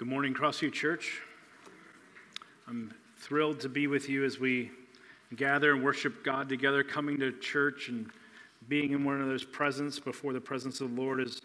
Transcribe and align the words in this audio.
Good 0.00 0.08
morning, 0.08 0.32
Crossview 0.32 0.72
Church. 0.72 1.20
I'm 2.66 2.94
thrilled 3.18 3.60
to 3.60 3.68
be 3.68 3.86
with 3.86 4.08
you 4.08 4.24
as 4.24 4.40
we 4.40 4.70
gather 5.36 5.74
and 5.74 5.84
worship 5.84 6.24
God 6.24 6.48
together. 6.48 6.82
Coming 6.82 7.18
to 7.18 7.32
church 7.32 7.90
and 7.90 8.10
being 8.66 8.92
in 8.92 9.04
one 9.04 9.16
another's 9.16 9.44
presence 9.44 9.98
before 9.98 10.32
the 10.32 10.40
presence 10.40 10.80
of 10.80 10.96
the 10.96 11.02
Lord 11.02 11.20
is 11.20 11.42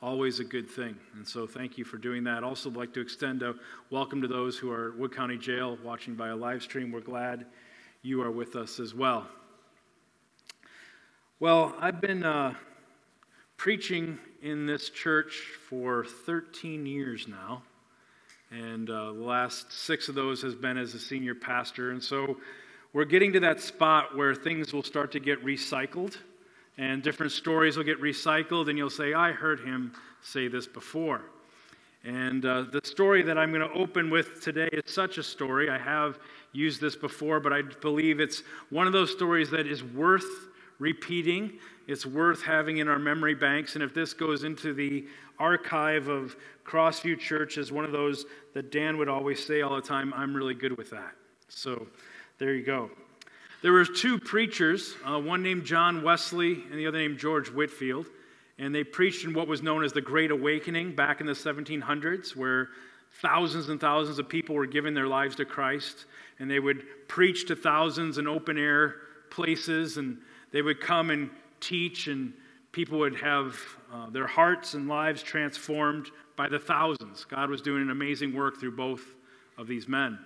always 0.00 0.40
a 0.40 0.44
good 0.44 0.70
thing. 0.70 0.96
And 1.16 1.28
so, 1.28 1.46
thank 1.46 1.76
you 1.76 1.84
for 1.84 1.98
doing 1.98 2.24
that. 2.24 2.42
Also, 2.42 2.70
like 2.70 2.94
to 2.94 3.00
extend 3.02 3.42
a 3.42 3.54
welcome 3.90 4.22
to 4.22 4.26
those 4.26 4.56
who 4.56 4.70
are 4.70 4.88
at 4.88 4.96
Wood 4.96 5.14
County 5.14 5.36
Jail 5.36 5.76
watching 5.84 6.14
by 6.14 6.28
a 6.28 6.36
live 6.36 6.62
stream. 6.62 6.90
We're 6.90 7.00
glad 7.00 7.44
you 8.00 8.22
are 8.22 8.30
with 8.30 8.56
us 8.56 8.80
as 8.80 8.94
well. 8.94 9.26
Well, 11.40 11.74
I've 11.78 12.00
been 12.00 12.24
uh, 12.24 12.54
preaching 13.58 14.18
in 14.40 14.64
this 14.64 14.88
church 14.88 15.42
for 15.68 16.06
13 16.06 16.86
years 16.86 17.28
now. 17.28 17.64
And 18.50 18.88
uh, 18.88 19.12
the 19.12 19.20
last 19.20 19.72
six 19.72 20.08
of 20.08 20.14
those 20.14 20.40
has 20.42 20.54
been 20.54 20.78
as 20.78 20.94
a 20.94 20.98
senior 20.98 21.34
pastor. 21.34 21.90
And 21.90 22.02
so 22.02 22.38
we're 22.92 23.04
getting 23.04 23.32
to 23.34 23.40
that 23.40 23.60
spot 23.60 24.16
where 24.16 24.34
things 24.34 24.72
will 24.72 24.82
start 24.82 25.12
to 25.12 25.20
get 25.20 25.44
recycled 25.44 26.16
and 26.78 27.02
different 27.02 27.32
stories 27.32 27.76
will 27.76 27.84
get 27.84 28.00
recycled, 28.00 28.68
and 28.68 28.78
you'll 28.78 28.88
say, 28.88 29.12
I 29.12 29.32
heard 29.32 29.60
him 29.60 29.92
say 30.22 30.46
this 30.46 30.66
before. 30.66 31.22
And 32.04 32.44
uh, 32.46 32.66
the 32.70 32.80
story 32.84 33.22
that 33.24 33.36
I'm 33.36 33.52
going 33.52 33.68
to 33.68 33.76
open 33.76 34.08
with 34.08 34.40
today 34.40 34.68
is 34.72 34.84
such 34.86 35.18
a 35.18 35.22
story. 35.22 35.68
I 35.68 35.76
have 35.76 36.20
used 36.52 36.80
this 36.80 36.94
before, 36.94 37.40
but 37.40 37.52
I 37.52 37.62
believe 37.62 38.20
it's 38.20 38.44
one 38.70 38.86
of 38.86 38.92
those 38.92 39.10
stories 39.10 39.50
that 39.50 39.66
is 39.66 39.82
worth 39.82 40.48
repeating. 40.78 41.58
It's 41.86 42.06
worth 42.06 42.42
having 42.42 42.78
in 42.78 42.88
our 42.88 42.98
memory 42.98 43.34
banks. 43.34 43.74
And 43.74 43.82
if 43.82 43.94
this 43.94 44.12
goes 44.12 44.44
into 44.44 44.72
the 44.72 45.06
archive 45.38 46.08
of 46.08 46.36
Crossview 46.64 47.18
Church 47.18 47.58
as 47.58 47.72
one 47.72 47.84
of 47.84 47.92
those 47.92 48.26
that 48.54 48.70
Dan 48.70 48.98
would 48.98 49.08
always 49.08 49.44
say 49.44 49.62
all 49.62 49.76
the 49.76 49.82
time, 49.82 50.12
I'm 50.14 50.34
really 50.34 50.54
good 50.54 50.76
with 50.76 50.90
that. 50.90 51.12
So 51.48 51.86
there 52.38 52.54
you 52.54 52.64
go. 52.64 52.90
There 53.62 53.72
were 53.72 53.84
two 53.84 54.20
preachers, 54.20 54.94
uh, 55.04 55.18
one 55.18 55.42
named 55.42 55.64
John 55.64 56.02
Wesley 56.02 56.62
and 56.70 56.78
the 56.78 56.86
other 56.86 56.98
named 56.98 57.18
George 57.18 57.50
Whitefield. 57.50 58.06
and 58.60 58.74
they 58.74 58.82
preached 58.82 59.24
in 59.24 59.32
what 59.32 59.46
was 59.46 59.62
known 59.62 59.84
as 59.84 59.92
the 59.92 60.00
Great 60.00 60.32
Awakening 60.32 60.94
back 60.96 61.20
in 61.20 61.26
the 61.26 61.32
1700s, 61.32 62.34
where 62.34 62.70
thousands 63.22 63.68
and 63.68 63.80
thousands 63.80 64.18
of 64.18 64.28
people 64.28 64.56
were 64.56 64.66
giving 64.66 64.94
their 64.94 65.06
lives 65.06 65.36
to 65.36 65.44
Christ, 65.44 66.06
and 66.40 66.50
they 66.50 66.58
would 66.58 66.84
preach 67.06 67.46
to 67.46 67.54
thousands 67.56 68.18
in 68.18 68.26
open 68.26 68.58
air 68.58 68.96
places, 69.30 69.96
and 69.96 70.18
they 70.52 70.62
would 70.62 70.80
come 70.80 71.10
and 71.10 71.30
teach, 71.60 72.08
and 72.08 72.32
people 72.72 72.98
would 72.98 73.16
have 73.16 73.56
uh, 73.92 74.10
their 74.10 74.26
hearts 74.26 74.74
and 74.74 74.88
lives 74.88 75.22
transformed 75.22 76.10
by 76.36 76.48
the 76.48 76.58
thousands. 76.58 77.24
God 77.24 77.50
was 77.50 77.60
doing 77.60 77.82
an 77.82 77.90
amazing 77.90 78.34
work 78.34 78.58
through 78.60 78.76
both 78.76 79.02
of 79.56 79.66
these 79.66 79.88
men. 79.88 80.18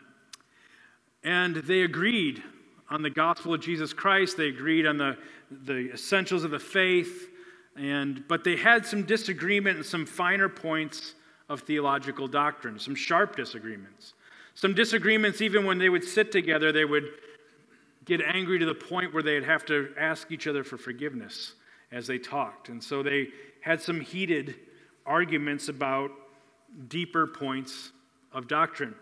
And 1.25 1.57
they 1.57 1.83
agreed 1.83 2.43
on 2.91 3.03
the 3.03 3.11
gospel 3.11 3.55
of 3.55 3.61
Jesus 3.61 3.93
Christ, 3.93 4.37
they 4.37 4.49
agreed 4.49 4.87
on 4.87 4.99
the, 4.99 5.17
the 5.51 5.93
essentials 5.93 6.45
of 6.45 6.51
the 6.51 6.59
faith, 6.59 7.31
and, 7.77 8.25
but 8.29 8.45
they 8.45 8.57
had 8.57 8.85
some 8.85 9.05
disagreement 9.05 9.77
and 9.79 9.87
some 9.87 10.05
finer 10.05 10.49
points 10.49 11.15
of 11.49 11.61
theological 11.61 12.29
doctrine, 12.29 12.79
some 12.79 12.95
sharp 12.95 13.35
disagreements. 13.37 14.15
Some 14.55 14.75
disagreements, 14.75 15.41
even 15.41 15.65
when 15.65 15.79
they 15.79 15.89
would 15.89 16.05
sit 16.05 16.31
together, 16.31 16.73
they 16.73 16.85
would 16.85 17.09
get 18.05 18.21
angry 18.21 18.59
to 18.59 18.67
the 18.67 18.75
point 18.75 19.15
where 19.15 19.23
they'd 19.23 19.45
have 19.45 19.65
to 19.67 19.93
ask 19.99 20.31
each 20.31 20.47
other 20.47 20.65
for 20.65 20.77
forgiveness 20.77 21.55
as 21.91 22.07
they 22.07 22.19
talked. 22.19 22.69
And 22.69 22.83
so 22.83 23.03
they 23.03 23.29
had 23.61 23.81
some 23.81 24.01
heated 24.01 24.57
arguments 25.07 25.69
about 25.69 26.11
deeper 26.89 27.27
points 27.27 27.93
of 28.33 28.49
doctrine. 28.49 28.95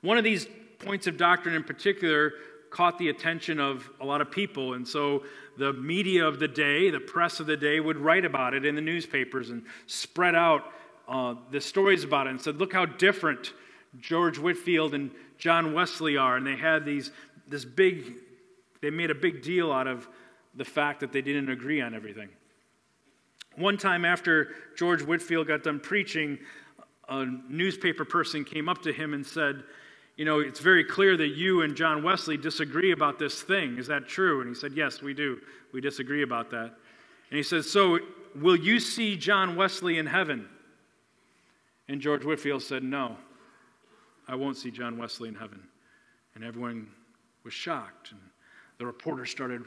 One 0.00 0.18
of 0.18 0.24
these 0.24 0.46
points 0.78 1.06
of 1.06 1.16
doctrine 1.16 1.54
in 1.54 1.62
particular 1.62 2.32
caught 2.70 2.98
the 2.98 3.10
attention 3.10 3.60
of 3.60 3.88
a 4.00 4.04
lot 4.04 4.20
of 4.20 4.30
people. 4.30 4.74
And 4.74 4.86
so 4.86 5.24
the 5.58 5.72
media 5.74 6.26
of 6.26 6.40
the 6.40 6.48
day, 6.48 6.90
the 6.90 7.00
press 7.00 7.38
of 7.38 7.46
the 7.46 7.56
day, 7.56 7.80
would 7.80 7.98
write 7.98 8.24
about 8.24 8.54
it 8.54 8.64
in 8.64 8.74
the 8.74 8.80
newspapers 8.80 9.50
and 9.50 9.62
spread 9.86 10.34
out 10.34 10.72
uh, 11.06 11.34
the 11.50 11.60
stories 11.60 12.02
about 12.02 12.26
it 12.26 12.30
and 12.30 12.40
said, 12.40 12.56
look 12.56 12.72
how 12.72 12.86
different 12.86 13.52
George 14.00 14.38
Whitefield 14.38 14.94
and 14.94 15.10
John 15.36 15.74
Wesley 15.74 16.16
are. 16.16 16.36
And 16.36 16.46
they 16.46 16.56
had 16.56 16.84
these, 16.84 17.10
this 17.48 17.64
big, 17.64 18.14
they 18.80 18.90
made 18.90 19.10
a 19.10 19.14
big 19.14 19.42
deal 19.42 19.72
out 19.72 19.86
of 19.86 20.08
the 20.54 20.64
fact 20.64 21.00
that 21.00 21.12
they 21.12 21.22
didn't 21.22 21.48
agree 21.48 21.80
on 21.80 21.94
everything. 21.94 22.28
One 23.56 23.76
time 23.76 24.04
after 24.04 24.54
George 24.76 25.02
Whitefield 25.02 25.46
got 25.46 25.62
done 25.62 25.80
preaching, 25.80 26.38
a 27.08 27.26
newspaper 27.48 28.04
person 28.04 28.44
came 28.44 28.68
up 28.68 28.82
to 28.82 28.92
him 28.92 29.14
and 29.14 29.26
said, 29.26 29.62
You 30.16 30.24
know, 30.24 30.40
it's 30.40 30.60
very 30.60 30.84
clear 30.84 31.16
that 31.16 31.28
you 31.28 31.62
and 31.62 31.76
John 31.76 32.02
Wesley 32.02 32.36
disagree 32.36 32.92
about 32.92 33.18
this 33.18 33.42
thing. 33.42 33.78
Is 33.78 33.86
that 33.88 34.08
true? 34.08 34.40
And 34.40 34.48
he 34.48 34.54
said, 34.54 34.72
Yes, 34.74 35.02
we 35.02 35.12
do. 35.12 35.40
We 35.72 35.80
disagree 35.80 36.22
about 36.22 36.50
that. 36.50 36.74
And 37.30 37.36
he 37.36 37.42
said, 37.42 37.64
So 37.64 37.98
will 38.34 38.56
you 38.56 38.80
see 38.80 39.16
John 39.16 39.56
Wesley 39.56 39.98
in 39.98 40.06
heaven? 40.06 40.48
And 41.88 42.00
George 42.00 42.24
Whitefield 42.24 42.62
said, 42.62 42.82
No, 42.82 43.16
I 44.26 44.34
won't 44.34 44.56
see 44.56 44.70
John 44.70 44.96
Wesley 44.96 45.28
in 45.28 45.34
heaven. 45.34 45.62
And 46.34 46.44
everyone 46.44 46.88
was 47.44 47.52
shocked. 47.52 48.12
And 48.12 48.20
the 48.78 48.86
reporter 48.86 49.26
started 49.26 49.62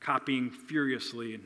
copying 0.00 0.50
furiously. 0.50 1.34
And 1.34 1.44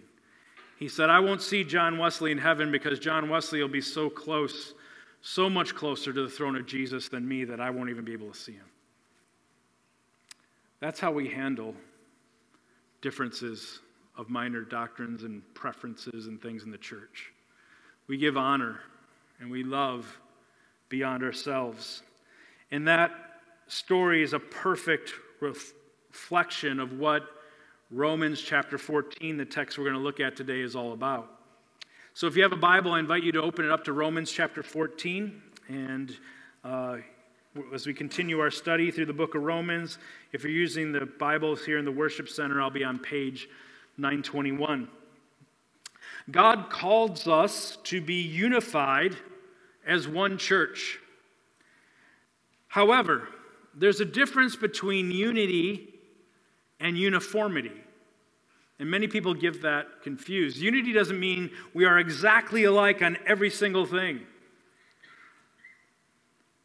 he 0.79 0.89
said, 0.89 1.11
I 1.11 1.21
won't 1.21 1.43
see 1.43 1.65
John 1.65 1.99
Wesley 1.99 2.33
in 2.33 2.39
heaven 2.39 2.71
because 2.71 2.99
John 2.99 3.29
Wesley 3.29 3.61
will 3.61 3.69
be 3.69 3.81
so 3.81 4.11
close, 4.11 4.75
so 5.21 5.49
much 5.49 5.75
closer 5.75 6.12
to 6.12 6.23
the 6.23 6.29
throne 6.29 6.57
of 6.57 6.67
Jesus 6.67 7.09
than 7.09 7.27
me 7.27 7.45
that 7.45 7.61
I 7.61 7.71
won't 7.71 7.91
even 7.91 8.05
be 8.05 8.12
able 8.12 8.31
to 8.31 8.39
see 8.39 8.53
him. 8.53 8.67
That's 10.81 11.01
how 11.01 11.11
we 11.11 11.29
handle 11.29 11.75
differences 13.01 13.81
of 14.17 14.28
minor 14.28 14.63
doctrines 14.63 15.23
and 15.23 15.43
preferences 15.55 16.27
and 16.27 16.41
things 16.41 16.65
in 16.65 16.71
the 16.71 16.78
church. 16.78 17.33
We 18.07 18.17
give 18.17 18.37
honor 18.37 18.81
and 19.41 19.51
we 19.51 19.63
love 19.65 20.19
beyond 20.89 21.23
ourselves. 21.23 22.03
And 22.71 22.87
that 22.89 23.11
story 23.67 24.23
is 24.23 24.33
a 24.33 24.39
perfect 24.39 25.13
reflection 25.41 26.80
of 26.80 26.98
what 26.98 27.22
Romans 27.91 28.41
chapter 28.41 28.78
14, 28.78 29.36
the 29.36 29.44
text 29.44 29.78
we're 29.78 29.84
going 29.84 29.97
to 29.97 30.02
look 30.02 30.20
at 30.20 30.36
today, 30.36 30.60
is 30.60 30.74
all 30.74 30.92
about. 30.92 31.30
So 32.14 32.26
if 32.26 32.36
you 32.36 32.42
have 32.42 32.52
a 32.52 32.56
Bible, 32.56 32.92
I 32.92 32.98
invite 32.98 33.22
you 33.22 33.32
to 33.32 33.42
open 33.42 33.64
it 33.64 33.70
up 33.70 33.84
to 33.84 33.92
Romans 33.92 34.32
chapter 34.32 34.62
14. 34.62 35.42
And 35.69 36.16
uh, 36.64 36.97
as 37.72 37.86
we 37.86 37.94
continue 37.94 38.41
our 38.41 38.50
study 38.50 38.91
through 38.91 39.06
the 39.06 39.12
book 39.12 39.34
of 39.34 39.42
Romans, 39.42 39.98
if 40.32 40.42
you're 40.42 40.52
using 40.52 40.92
the 40.92 41.06
Bibles 41.06 41.64
here 41.64 41.78
in 41.78 41.84
the 41.84 41.92
worship 41.92 42.28
center, 42.28 42.60
I'll 42.60 42.70
be 42.70 42.84
on 42.84 42.98
page 42.98 43.48
921. 43.98 44.88
God 46.30 46.70
calls 46.70 47.28
us 47.28 47.78
to 47.84 48.00
be 48.00 48.20
unified 48.20 49.16
as 49.86 50.08
one 50.08 50.38
church. 50.38 50.98
However, 52.68 53.28
there's 53.76 54.00
a 54.00 54.04
difference 54.04 54.56
between 54.56 55.10
unity 55.10 55.94
and 56.81 56.97
uniformity. 56.97 57.72
And 58.78 58.91
many 58.91 59.06
people 59.06 59.34
give 59.34 59.62
that 59.62 60.03
confused. 60.03 60.59
Unity 60.59 60.92
doesn't 60.92 61.19
mean 61.19 61.50
we 61.75 61.84
are 61.84 61.98
exactly 61.98 62.65
alike 62.65 63.03
on 63.03 63.16
every 63.26 63.50
single 63.50 63.86
thing. 63.86 64.20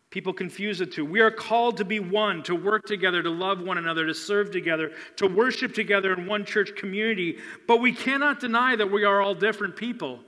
People 0.09 0.33
confuse 0.33 0.79
the 0.79 0.85
two. 0.85 1.05
We 1.05 1.21
are 1.21 1.31
called 1.31 1.77
to 1.77 1.85
be 1.85 2.01
one, 2.01 2.43
to 2.43 2.53
work 2.53 2.85
together, 2.85 3.23
to 3.23 3.29
love 3.29 3.61
one 3.61 3.77
another, 3.77 4.05
to 4.07 4.13
serve 4.13 4.51
together, 4.51 4.91
to 5.15 5.27
worship 5.27 5.73
together 5.73 6.11
in 6.11 6.27
one 6.27 6.43
church 6.43 6.75
community. 6.75 7.37
But 7.65 7.79
we 7.79 7.93
cannot 7.93 8.41
deny 8.41 8.75
that 8.75 8.91
we 8.91 9.05
are 9.05 9.21
all 9.21 9.33
different 9.33 9.77
people. 9.77 10.19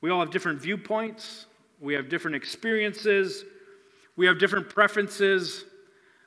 We 0.00 0.10
all 0.10 0.20
have 0.20 0.30
different 0.30 0.60
viewpoints, 0.60 1.46
we 1.80 1.94
have 1.94 2.08
different 2.08 2.36
experiences, 2.36 3.44
we 4.16 4.26
have 4.26 4.38
different 4.38 4.68
preferences, 4.68 5.64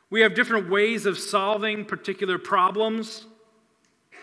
we 0.10 0.22
have 0.22 0.36
different 0.36 0.70
ways 0.70 1.06
of 1.06 1.18
solving 1.18 1.86
particular 1.86 2.38
problems. 2.38 3.26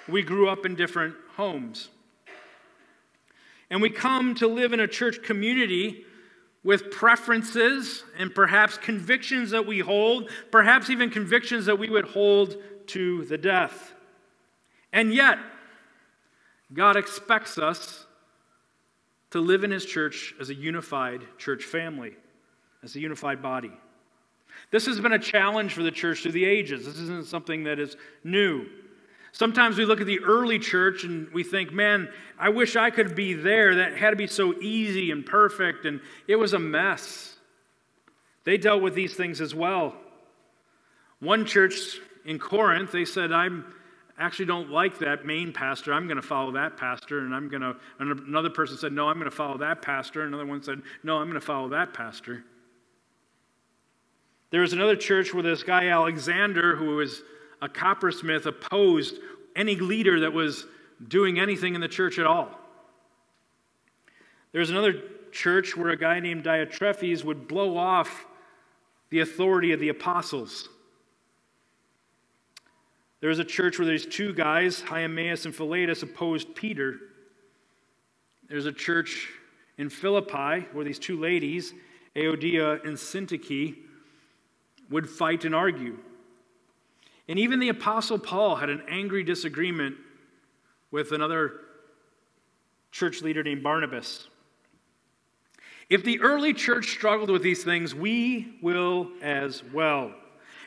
We 0.09 0.23
grew 0.23 0.49
up 0.49 0.67
in 0.67 0.75
different 0.75 1.15
homes. 1.37 1.89
And 3.71 3.83
we 3.83 3.91
come 3.91 4.35
to 4.37 4.47
live 4.47 4.73
in 4.73 4.81
a 4.81 4.89
church 4.89 5.23
community 5.23 6.05
with 6.63 6.91
preferences 6.91 8.05
and 8.19 8.35
perhaps 8.35 8.79
convictions 8.79 9.51
that 9.51 9.67
we 9.67 9.81
hold, 9.81 10.31
perhaps 10.51 10.89
even 10.89 11.11
convictions 11.11 11.67
that 11.67 11.79
we 11.79 11.91
would 11.91 12.07
hold 12.07 12.57
to 12.87 13.25
the 13.27 13.37
death. 13.37 13.93
And 14.93 15.13
yet, 15.13 15.39
God 16.73 16.97
expects 16.97 17.59
us 17.59 18.07
to 19.31 19.41
live 19.41 19.65
in 19.65 19.71
His 19.71 19.85
church 19.85 20.35
as 20.41 20.49
a 20.49 20.55
unified 20.55 21.23
church 21.39 21.65
family, 21.65 22.17
as 22.85 22.95
a 22.95 23.01
unified 23.01 23.43
body. 23.43 23.73
This 24.71 24.87
has 24.87 25.01
been 25.01 25.13
a 25.13 25.19
challenge 25.19 25.73
for 25.73 25.83
the 25.83 25.91
church 25.91 26.23
through 26.23 26.33
the 26.33 26.45
ages. 26.45 26.85
This 26.85 26.99
isn't 26.99 27.27
something 27.27 27.65
that 27.65 27.79
is 27.79 27.97
new. 28.23 28.67
Sometimes 29.33 29.77
we 29.77 29.85
look 29.85 30.01
at 30.01 30.07
the 30.07 30.21
early 30.21 30.61
church 30.61 31.03
and 31.03 31.29
we 31.33 31.43
think, 31.43 31.73
man, 31.73 32.09
I 32.39 32.51
wish 32.51 32.77
I 32.77 32.91
could 32.91 33.17
be 33.17 33.35
there. 33.35 33.75
That 33.77 33.97
had 33.97 34.11
to 34.11 34.17
be 34.17 34.29
so 34.29 34.55
easy 34.61 35.11
and 35.11 35.27
perfect, 35.27 35.87
and 35.87 36.01
it 36.29 36.37
was 36.37 36.53
a 36.53 36.59
mess. 36.59 37.37
They 38.45 38.59
dealt 38.59 38.83
with 38.83 38.95
these 38.95 39.15
things 39.15 39.41
as 39.41 39.55
well. 39.55 39.97
One 41.19 41.47
church 41.47 41.99
in 42.25 42.39
Corinth, 42.39 42.93
they 42.93 43.05
said, 43.05 43.33
I'm 43.33 43.65
actually 44.19 44.45
don't 44.45 44.71
like 44.71 44.99
that 45.01 45.27
main 45.27 45.53
pastor. 45.53 45.93
I'm 45.93 46.07
going 46.07 46.21
to 46.21 46.23
follow 46.23 46.53
that 46.53 46.77
pastor. 46.77 47.21
And 47.21 47.35
I'm 47.35 47.49
going 47.49 47.63
to, 47.63 47.75
another 47.99 48.51
person 48.51 48.77
said, 48.77 48.93
no, 48.93 49.09
I'm 49.09 49.17
going 49.17 49.31
to 49.31 49.37
follow 49.37 49.59
that 49.59 49.83
pastor. 49.83 50.23
Another 50.23 50.47
one 50.47 50.63
said, 50.63 50.83
no, 51.03 51.17
I'm 51.17 51.29
going 51.29 51.41
to 51.41 51.45
follow 51.45 51.71
that 51.71 51.93
pastor. 51.93 52.45
There 54.55 54.61
was 54.61 54.73
another 54.73 54.95
church 54.95 55.35
where 55.35 55.43
this 55.43 55.65
guy, 55.65 55.89
Alexander, 55.89 56.77
who 56.77 56.95
was 56.95 57.23
a 57.61 57.69
coppersmith, 57.69 58.47
opposed 58.47 59.19
any 59.57 59.75
leader 59.75 60.21
that 60.21 60.33
was 60.33 60.65
doing 61.09 61.41
anything 61.41 61.75
in 61.75 61.81
the 61.81 61.89
church 61.89 62.21
at 62.21 62.27
all. 62.27 62.49
There 64.53 64.61
was 64.61 64.71
another 64.71 65.03
church 65.33 65.77
where 65.77 65.89
a 65.89 65.97
guy 65.97 66.21
named 66.21 66.45
Diotrephes 66.45 67.25
would 67.25 67.49
blow 67.49 67.77
off 67.77 68.27
the 69.11 69.19
authority 69.19 69.73
of 69.73 69.81
the 69.81 69.89
apostles. 69.89 70.69
There 73.19 73.31
was 73.31 73.41
a 73.41 73.45
church 73.45 73.81
where 73.81 73.87
there's 73.87 74.07
two 74.07 74.33
guys, 74.33 74.81
Hymenaeus 74.83 75.47
and 75.47 75.53
Philetus, 75.53 76.05
opposed 76.05 76.55
Peter. 76.55 77.01
There's 78.49 78.67
a 78.67 78.73
church 78.73 79.31
in 79.79 79.91
Philippi 79.91 80.69
where 80.73 80.85
these 80.85 81.01
two 81.01 81.19
ladies, 81.19 81.75
Euodia 82.15 82.85
and 82.85 82.97
Syntyche, 82.97 83.79
would 84.91 85.09
fight 85.09 85.45
and 85.45 85.55
argue. 85.55 85.99
And 87.29 87.39
even 87.39 87.59
the 87.59 87.71
Apostle 87.71 88.19
Paul 88.19 88.57
had 88.57 88.69
an 88.69 88.83
angry 88.89 89.23
disagreement 89.23 89.97
with 90.91 91.13
another 91.13 91.61
church 92.93 93.23
leader 93.23 93.43
named 93.43 93.63
Barnabas. 93.63 94.29
If 95.91 96.05
the 96.05 96.21
early 96.21 96.55
church 96.55 96.91
struggled 96.91 97.31
with 97.31 97.43
these 97.43 97.65
things, 97.65 97.95
we 97.95 98.57
will 98.63 99.11
as 99.21 99.63
well. 99.73 100.13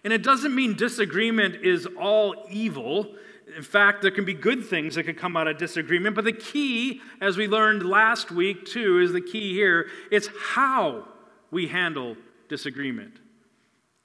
And 0.04 0.14
it 0.14 0.24
doesn't 0.24 0.54
mean 0.54 0.76
disagreement 0.76 1.64
is 1.64 1.88
all 2.00 2.36
evil. 2.50 3.16
In 3.56 3.64
fact, 3.64 4.02
there 4.02 4.12
can 4.12 4.26
be 4.26 4.34
good 4.34 4.66
things 4.66 4.96
that 4.96 5.04
could 5.04 5.18
come 5.18 5.36
out 5.36 5.48
of 5.48 5.58
disagreement. 5.58 6.16
But 6.16 6.26
the 6.26 6.34
key, 6.34 7.02
as 7.22 7.38
we 7.38 7.48
learned 7.48 7.84
last 7.84 8.32
week 8.32 8.66
too, 8.66 9.00
is 9.00 9.12
the 9.14 9.22
key 9.22 9.54
here. 9.54 9.88
It's 10.12 10.30
how 10.40 11.08
we 11.50 11.68
handle 11.68 12.16
disagreement, 12.50 13.20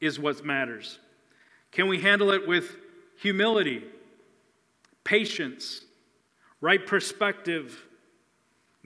is 0.02 0.18
what 0.18 0.44
matters. 0.44 0.98
Can 1.70 1.88
we 1.88 1.98
handle 1.98 2.32
it 2.32 2.46
with 2.46 2.76
humility, 3.18 3.82
patience, 5.04 5.82
right 6.60 6.84
perspective, 6.84 7.82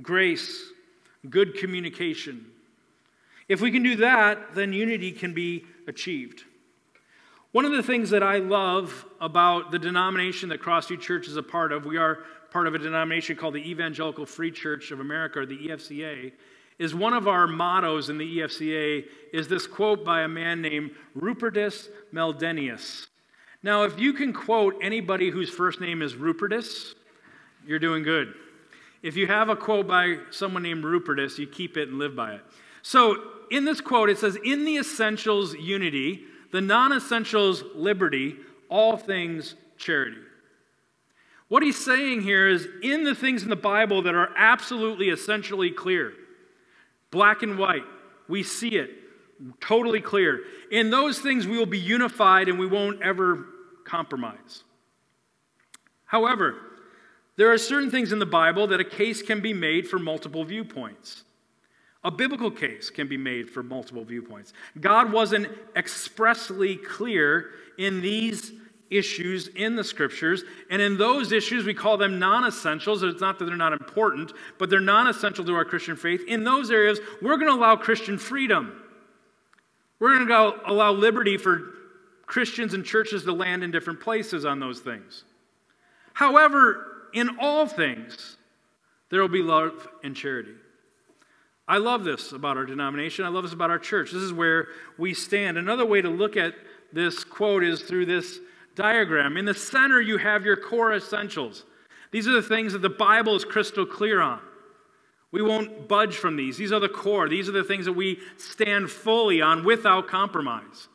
grace, 0.01 0.63
good 1.29 1.57
communication? 1.57 2.47
If 3.49 3.61
we 3.61 3.73
can 3.73 3.83
do 3.83 3.97
that, 3.97 4.55
then 4.55 4.73
unity 4.73 5.11
can 5.11 5.33
be 5.33 5.65
achieved. 5.89 6.45
One 7.53 7.65
of 7.65 7.73
the 7.73 7.83
things 7.83 8.11
that 8.11 8.23
I 8.23 8.39
love 8.39 9.07
about 9.21 9.71
the 9.71 9.79
denomination 9.79 10.51
that 10.51 10.61
Crossview 10.61 11.01
Church 11.01 11.27
is 11.29 11.37
a 11.37 11.43
part 11.43 11.73
of, 11.73 11.87
we 11.87 11.97
are 11.97 12.19
part 12.51 12.67
of 12.67 12.75
a 12.75 12.79
denomination 12.79 13.37
called 13.37 13.55
the 13.55 13.71
Evangelical 13.71 14.27
Free 14.27 14.51
Church 14.51 14.91
of 14.91 15.01
America, 15.01 15.41
or 15.41 15.47
the 15.47 15.57
EFCA, 15.69 16.33
is 16.79 16.95
one 16.95 17.13
of 17.13 17.27
our 17.27 17.47
mottos 17.47 18.11
in 18.11 18.19
the 18.19 18.39
EFCA 18.39 19.05
is 19.33 19.49
this 19.49 19.67
quote 19.67 20.05
by 20.05 20.23
a 20.23 20.29
man 20.29 20.61
named 20.61 20.91
Rupertus 21.17 21.89
Meldenius. 22.13 23.07
Now, 23.63 23.85
if 23.85 23.99
you 23.99 24.13
can 24.13 24.33
quote 24.33 24.77
anybody 24.83 25.31
whose 25.31 25.51
first 25.51 25.81
name 25.81 26.03
is 26.03 26.15
Rupertus, 26.15 26.95
you're 27.67 27.79
doing 27.79 28.03
good. 28.03 28.35
If 29.03 29.17
you 29.17 29.27
have 29.27 29.49
a 29.49 29.57
quote 29.57 29.87
by 29.87 30.19
someone 30.31 30.63
named 30.63 30.85
Rupertus, 30.85 31.39
you 31.39 31.47
keep 31.47 31.77
it 31.77 31.89
and 31.89 31.99
live 31.99 32.15
by 32.15 32.35
it. 32.35 32.41
So, 32.83 33.17
in 33.51 33.65
this 33.65 33.81
quote, 33.81 34.11
it 34.11 34.19
says, 34.19 34.37
In 34.45 34.65
the 34.65 34.77
essentials, 34.77 35.55
unity 35.55 36.25
the 36.53 36.61
non 36.61 36.93
essentials, 36.93 37.65
liberty, 37.75 38.37
all 38.69 38.97
things, 38.97 39.57
charity. 39.77 40.17
What 41.49 41.63
he's 41.63 41.83
saying 41.83 42.23
here 42.23 42.49
is 42.49 42.67
in 42.83 43.05
the 43.05 43.15
things 43.15 43.43
in 43.43 43.51
the 43.51 43.57
Bible 43.57 44.03
that 44.03 44.15
are 44.15 44.31
absolutely 44.37 45.11
essentially 45.11 45.71
clear, 45.71 46.13
black 47.11 47.43
and 47.43 47.59
white, 47.59 47.85
we 48.29 48.43
see 48.43 48.77
it 48.77 48.91
totally 49.61 50.01
clear. 50.01 50.41
In 50.71 50.91
those 50.91 51.19
things, 51.19 51.47
we 51.47 51.59
will 51.59 51.67
be 51.67 51.79
unified 51.79 52.49
and 52.49 52.59
we 52.59 52.67
won't 52.67 53.03
ever 53.03 53.47
compromise. 53.85 54.65
However, 56.05 56.57
there 57.37 57.53
are 57.53 57.59
certain 57.59 57.91
things 57.91 58.13
in 58.13 58.19
the 58.19 58.27
Bible 58.27 58.67
that 58.69 58.81
a 58.81 58.85
case 58.85 59.23
can 59.23 59.41
be 59.41 59.53
made 59.53 59.87
for 59.87 59.99
multiple 59.99 60.45
viewpoints. 60.45 61.25
A 62.03 62.11
biblical 62.11 62.51
case 62.51 62.89
can 62.89 63.09
be 63.09 63.17
made 63.17 63.51
for 63.51 63.63
multiple 63.63 64.05
viewpoints. 64.05 64.53
God 64.81 65.13
wasn't 65.13 65.49
expressly 65.75 66.77
clear 66.77 67.51
in 67.79 68.01
these 68.01 68.53
issues 68.91 69.49
in 69.49 69.77
the 69.77 69.85
scriptures. 69.85 70.45
And 70.71 70.81
in 70.81 70.97
those 70.97 71.33
issues, 71.33 71.65
we 71.65 71.75
call 71.75 71.97
them 71.97 72.19
non 72.19 72.45
essentials. 72.45 73.03
It's 73.03 73.21
not 73.21 73.39
that 73.39 73.47
they're 73.47 73.57
not 73.57 73.73
important, 73.73 74.33
but 74.59 74.71
they're 74.71 74.81
non 74.81 75.09
essential 75.09 75.45
to 75.45 75.55
our 75.55 75.65
Christian 75.65 75.97
faith. 75.97 76.23
In 76.27 76.45
those 76.45 76.71
areas, 76.71 76.99
we're 77.23 77.37
going 77.37 77.53
to 77.53 77.59
allow 77.59 77.77
Christian 77.77 78.19
freedom. 78.19 78.83
We're 79.99 80.25
going 80.25 80.29
to 80.29 80.71
allow 80.71 80.93
liberty 80.93 81.39
for 81.39 81.73
Christians 82.27 82.75
and 82.75 82.85
churches 82.85 83.25
to 83.25 83.33
land 83.33 83.63
in 83.63 83.71
different 83.71 84.01
places 84.01 84.45
on 84.45 84.61
those 84.61 84.81
things. 84.81 85.25
However, 86.13 87.09
in 87.13 87.39
all 87.41 87.67
things, 87.67 88.37
there 89.11 89.21
will 89.21 89.29
be 89.29 89.43
love 89.43 89.89
and 90.03 90.15
charity. 90.15 90.55
I 91.69 91.79
love 91.79 92.05
this 92.05 92.33
about 92.33 92.57
our 92.57 92.65
denomination. 92.65 93.25
I 93.25 93.29
love 93.29 93.45
this 93.45 93.53
about 93.53 93.71
our 93.71 93.79
church. 93.79 94.13
This 94.13 94.23
is 94.23 94.33
where 94.33 94.69
we 94.99 95.15
stand. 95.15 95.59
Another 95.59 95.85
way 95.85 96.01
to 96.01 96.09
look 96.09 96.37
at 96.37 96.55
this 96.93 97.25
quote 97.25 97.65
is 97.65 97.83
through 97.83 98.07
this 98.07 98.39
diagram. 98.77 99.37
In 99.37 99.45
the 99.45 99.55
center, 99.55 100.01
you 100.01 100.19
have 100.19 100.45
your 100.45 100.57
core 100.57 100.95
essentials. 100.95 101.65
These 102.13 102.29
are 102.29 102.33
the 102.33 102.43
things 102.43 102.73
that 102.73 102.83
the 102.83 102.89
Bible 102.89 103.35
is 103.35 103.45
crystal 103.45 103.85
clear 103.85 104.21
on. 104.21 104.41
We 105.33 105.43
won't 105.43 105.89
budge 105.89 106.17
from 106.17 106.37
these. 106.37 106.57
These 106.57 106.73
are 106.73 106.81
the 106.81 106.89
core. 106.89 107.29
These 107.29 107.49
are 107.49 107.53
the 107.53 107.65
things 107.65 107.87
that 107.87 107.93
we 107.93 108.21
stand 108.37 108.91
fully 108.91 109.43
on 109.43 109.65
without 109.65 110.07
compromise. 110.07 110.89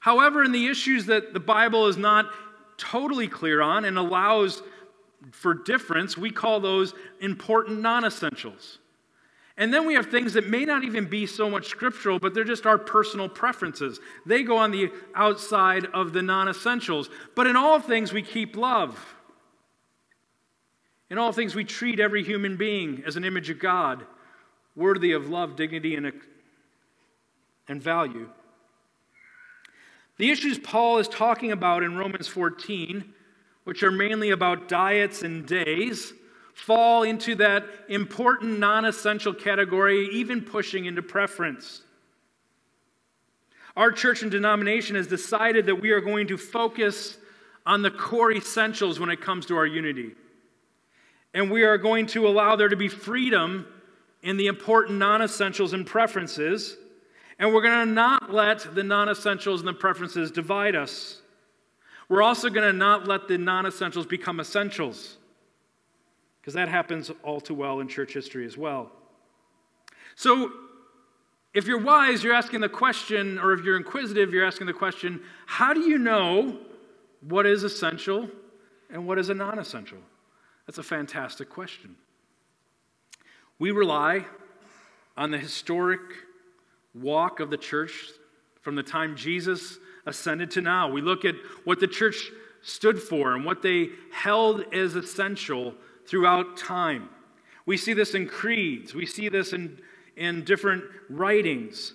However, 0.00 0.44
in 0.44 0.52
the 0.52 0.66
issues 0.66 1.06
that 1.06 1.32
the 1.32 1.40
Bible 1.40 1.86
is 1.86 1.96
not 1.96 2.30
totally 2.76 3.26
clear 3.26 3.62
on 3.62 3.86
and 3.86 3.96
allows 3.96 4.62
for 5.30 5.54
difference, 5.54 6.18
we 6.18 6.30
call 6.30 6.60
those 6.60 6.92
important 7.20 7.80
non 7.80 8.04
essentials. 8.04 8.78
And 9.56 9.72
then 9.72 9.86
we 9.86 9.94
have 9.94 10.06
things 10.06 10.32
that 10.32 10.48
may 10.48 10.64
not 10.64 10.82
even 10.82 11.06
be 11.06 11.26
so 11.26 11.48
much 11.48 11.68
scriptural, 11.68 12.18
but 12.18 12.34
they're 12.34 12.42
just 12.42 12.66
our 12.66 12.78
personal 12.78 13.28
preferences. 13.28 14.00
They 14.26 14.42
go 14.42 14.56
on 14.56 14.72
the 14.72 14.90
outside 15.14 15.86
of 15.86 16.12
the 16.12 16.22
non 16.22 16.48
essentials. 16.48 17.08
But 17.36 17.46
in 17.46 17.54
all 17.54 17.78
things, 17.78 18.12
we 18.12 18.22
keep 18.22 18.56
love. 18.56 19.14
In 21.08 21.18
all 21.18 21.30
things, 21.30 21.54
we 21.54 21.64
treat 21.64 22.00
every 22.00 22.24
human 22.24 22.56
being 22.56 23.04
as 23.06 23.14
an 23.14 23.24
image 23.24 23.48
of 23.48 23.60
God, 23.60 24.04
worthy 24.74 25.12
of 25.12 25.28
love, 25.28 25.54
dignity, 25.54 25.94
and, 25.94 26.12
and 27.68 27.80
value. 27.80 28.28
The 30.16 30.30
issues 30.30 30.58
Paul 30.58 30.98
is 30.98 31.06
talking 31.06 31.52
about 31.52 31.84
in 31.84 31.96
Romans 31.96 32.26
14, 32.26 33.04
which 33.62 33.84
are 33.84 33.92
mainly 33.92 34.30
about 34.30 34.68
diets 34.68 35.22
and 35.22 35.46
days, 35.46 36.12
fall 36.54 37.02
into 37.02 37.34
that 37.34 37.64
important 37.88 38.58
non 38.58 38.84
essential 38.84 39.34
category, 39.34 40.08
even 40.12 40.40
pushing 40.40 40.86
into 40.86 41.02
preference. 41.02 41.82
Our 43.76 43.90
church 43.90 44.22
and 44.22 44.30
denomination 44.30 44.94
has 44.94 45.08
decided 45.08 45.66
that 45.66 45.80
we 45.80 45.90
are 45.90 46.00
going 46.00 46.28
to 46.28 46.38
focus 46.38 47.18
on 47.66 47.82
the 47.82 47.90
core 47.90 48.30
essentials 48.30 49.00
when 49.00 49.10
it 49.10 49.20
comes 49.20 49.46
to 49.46 49.56
our 49.56 49.66
unity. 49.66 50.12
And 51.32 51.50
we 51.50 51.64
are 51.64 51.76
going 51.76 52.06
to 52.08 52.28
allow 52.28 52.54
there 52.54 52.68
to 52.68 52.76
be 52.76 52.88
freedom 52.88 53.66
in 54.22 54.36
the 54.36 54.46
important 54.46 54.98
non 54.98 55.22
essentials 55.22 55.72
and 55.72 55.84
preferences. 55.84 56.76
And 57.40 57.52
we're 57.52 57.62
going 57.62 57.88
to 57.88 57.92
not 57.92 58.32
let 58.32 58.76
the 58.76 58.84
non 58.84 59.08
essentials 59.08 59.60
and 59.60 59.68
the 59.68 59.74
preferences 59.74 60.30
divide 60.30 60.76
us. 60.76 61.20
We're 62.08 62.22
also 62.22 62.48
going 62.48 62.70
to 62.70 62.76
not 62.76 63.08
let 63.08 63.26
the 63.26 63.38
non 63.38 63.66
essentials 63.66 64.06
become 64.06 64.38
essentials 64.38 65.16
because 66.44 66.52
that 66.52 66.68
happens 66.68 67.10
all 67.22 67.40
too 67.40 67.54
well 67.54 67.80
in 67.80 67.88
church 67.88 68.12
history 68.12 68.44
as 68.44 68.54
well. 68.54 68.92
So, 70.14 70.52
if 71.54 71.66
you're 71.66 71.80
wise, 71.80 72.22
you're 72.22 72.34
asking 72.34 72.60
the 72.60 72.68
question, 72.68 73.38
or 73.38 73.54
if 73.54 73.64
you're 73.64 73.78
inquisitive, 73.78 74.30
you're 74.30 74.44
asking 74.44 74.66
the 74.66 74.74
question 74.74 75.22
how 75.46 75.72
do 75.72 75.80
you 75.80 75.96
know 75.96 76.58
what 77.26 77.46
is 77.46 77.62
essential 77.62 78.28
and 78.90 79.06
what 79.06 79.18
is 79.18 79.30
a 79.30 79.34
non 79.34 79.58
essential? 79.58 79.96
That's 80.66 80.76
a 80.76 80.82
fantastic 80.82 81.48
question. 81.48 81.96
We 83.58 83.70
rely 83.70 84.26
on 85.16 85.30
the 85.30 85.38
historic 85.38 86.00
walk 86.94 87.40
of 87.40 87.48
the 87.48 87.56
church 87.56 88.10
from 88.60 88.74
the 88.74 88.82
time 88.82 89.16
Jesus 89.16 89.78
ascended 90.04 90.50
to 90.50 90.60
now. 90.60 90.90
We 90.90 91.00
look 91.00 91.24
at 91.24 91.36
what 91.64 91.80
the 91.80 91.88
church 91.88 92.30
stood 92.60 93.00
for 93.00 93.34
and 93.34 93.46
what 93.46 93.62
they 93.62 93.88
held 94.12 94.74
as 94.74 94.94
essential 94.94 95.74
throughout 96.06 96.56
time. 96.56 97.08
We 97.66 97.76
see 97.76 97.94
this 97.94 98.14
in 98.14 98.26
creeds, 98.26 98.94
we 98.94 99.06
see 99.06 99.28
this 99.28 99.52
in, 99.52 99.78
in 100.16 100.44
different 100.44 100.84
writings. 101.08 101.94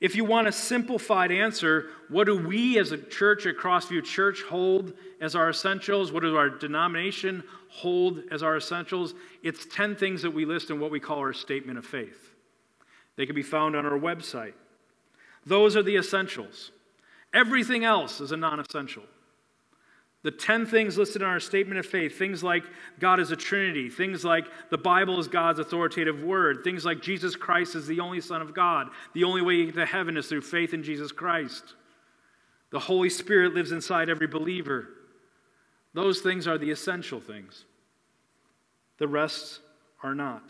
If 0.00 0.16
you 0.16 0.24
want 0.24 0.48
a 0.48 0.52
simplified 0.52 1.30
answer, 1.30 1.90
what 2.08 2.24
do 2.24 2.36
we 2.36 2.76
as 2.80 2.90
a 2.90 2.98
church 2.98 3.46
at 3.46 3.56
Crossview 3.56 4.02
Church 4.02 4.42
hold 4.42 4.94
as 5.20 5.36
our 5.36 5.48
essentials? 5.48 6.10
What 6.10 6.24
does 6.24 6.34
our 6.34 6.50
denomination 6.50 7.44
hold 7.68 8.24
as 8.32 8.42
our 8.42 8.56
essentials? 8.56 9.14
It's 9.44 9.64
10 9.66 9.94
things 9.94 10.20
that 10.22 10.32
we 10.32 10.44
list 10.44 10.70
in 10.70 10.80
what 10.80 10.90
we 10.90 10.98
call 10.98 11.18
our 11.18 11.32
statement 11.32 11.78
of 11.78 11.86
faith. 11.86 12.32
They 13.14 13.26
can 13.26 13.36
be 13.36 13.44
found 13.44 13.76
on 13.76 13.86
our 13.86 13.98
website. 13.98 14.54
Those 15.46 15.76
are 15.76 15.84
the 15.84 15.96
essentials. 15.96 16.72
Everything 17.32 17.84
else 17.84 18.20
is 18.20 18.32
a 18.32 18.36
non 18.36 18.58
essential. 18.58 19.04
The 20.22 20.30
10 20.30 20.66
things 20.66 20.96
listed 20.96 21.22
in 21.22 21.28
our 21.28 21.40
statement 21.40 21.80
of 21.80 21.86
faith, 21.86 22.16
things 22.16 22.44
like 22.44 22.62
God 23.00 23.18
is 23.18 23.32
a 23.32 23.36
Trinity, 23.36 23.90
things 23.90 24.24
like 24.24 24.46
the 24.70 24.78
Bible 24.78 25.18
is 25.18 25.26
God's 25.26 25.58
authoritative 25.58 26.22
word, 26.22 26.62
things 26.62 26.84
like 26.84 27.02
Jesus 27.02 27.34
Christ 27.34 27.74
is 27.74 27.88
the 27.88 27.98
only 27.98 28.20
Son 28.20 28.40
of 28.40 28.54
God, 28.54 28.88
the 29.14 29.24
only 29.24 29.42
way 29.42 29.70
to 29.70 29.84
heaven 29.84 30.16
is 30.16 30.28
through 30.28 30.42
faith 30.42 30.74
in 30.74 30.84
Jesus 30.84 31.10
Christ. 31.10 31.74
The 32.70 32.78
Holy 32.78 33.10
Spirit 33.10 33.52
lives 33.52 33.72
inside 33.72 34.08
every 34.08 34.28
believer. 34.28 34.88
Those 35.92 36.20
things 36.20 36.46
are 36.46 36.56
the 36.56 36.70
essential 36.70 37.20
things. 37.20 37.64
The 38.98 39.08
rest 39.08 39.60
are 40.04 40.14
not. 40.14 40.44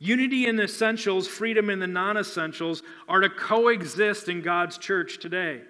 Unity 0.00 0.46
in 0.46 0.56
the 0.56 0.64
essentials, 0.64 1.28
freedom 1.28 1.70
in 1.70 1.78
the 1.78 1.86
non 1.86 2.16
essentials 2.16 2.82
are 3.08 3.20
to 3.20 3.30
coexist 3.30 4.28
in 4.28 4.42
God's 4.42 4.76
church 4.76 5.20
today. 5.20 5.60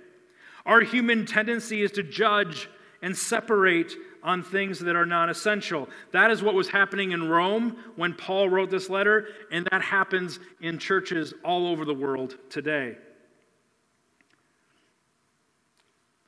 Our 0.66 0.80
human 0.80 1.26
tendency 1.26 1.82
is 1.82 1.92
to 1.92 2.02
judge 2.02 2.68
and 3.02 3.16
separate 3.16 3.94
on 4.22 4.42
things 4.42 4.78
that 4.80 4.96
are 4.96 5.06
non 5.06 5.30
essential. 5.30 5.88
That 6.12 6.30
is 6.30 6.42
what 6.42 6.54
was 6.54 6.68
happening 6.68 7.12
in 7.12 7.28
Rome 7.28 7.76
when 7.96 8.14
Paul 8.14 8.48
wrote 8.48 8.70
this 8.70 8.90
letter, 8.90 9.28
and 9.50 9.66
that 9.70 9.82
happens 9.82 10.38
in 10.60 10.78
churches 10.78 11.32
all 11.44 11.66
over 11.66 11.84
the 11.84 11.94
world 11.94 12.36
today. 12.50 12.96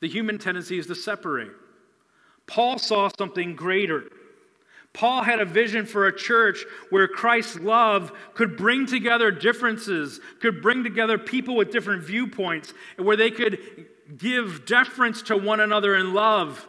The 0.01 0.09
human 0.09 0.39
tendency 0.39 0.79
is 0.79 0.87
to 0.87 0.95
separate. 0.95 1.53
Paul 2.47 2.79
saw 2.79 3.09
something 3.17 3.55
greater. 3.55 4.05
Paul 4.93 5.23
had 5.23 5.41
a 5.41 5.45
vision 5.45 5.87
for 5.87 6.07
a 6.07 6.17
church 6.17 6.65
where 6.91 7.09
Christ's 7.09 7.61
love 7.61 8.13
could 8.35 8.57
bring 8.57 8.85
together 8.85 9.31
differences, 9.31 10.21
could 10.41 10.61
bring 10.61 10.85
together 10.85 11.17
people 11.17 11.57
with 11.57 11.71
different 11.71 12.03
viewpoints, 12.03 12.75
and 12.97 13.07
where 13.07 13.17
they 13.17 13.31
could 13.31 13.87
give 14.17 14.67
deference 14.67 15.23
to 15.23 15.37
one 15.37 15.61
another 15.61 15.95
in 15.95 16.15
love 16.15 16.67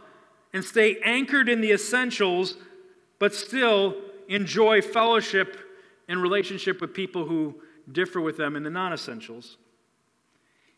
and 0.53 0.63
stay 0.63 0.97
anchored 1.03 1.49
in 1.49 1.61
the 1.61 1.71
essentials, 1.71 2.55
but 3.19 3.33
still 3.33 3.95
enjoy 4.27 4.81
fellowship 4.81 5.57
and 6.07 6.21
relationship 6.21 6.79
with 6.79 6.93
people 6.93 7.25
who 7.25 7.55
differ 7.91 8.21
with 8.21 8.37
them 8.37 8.55
in 8.55 8.63
the 8.63 8.69
non 8.69 8.93
essentials. 8.93 9.57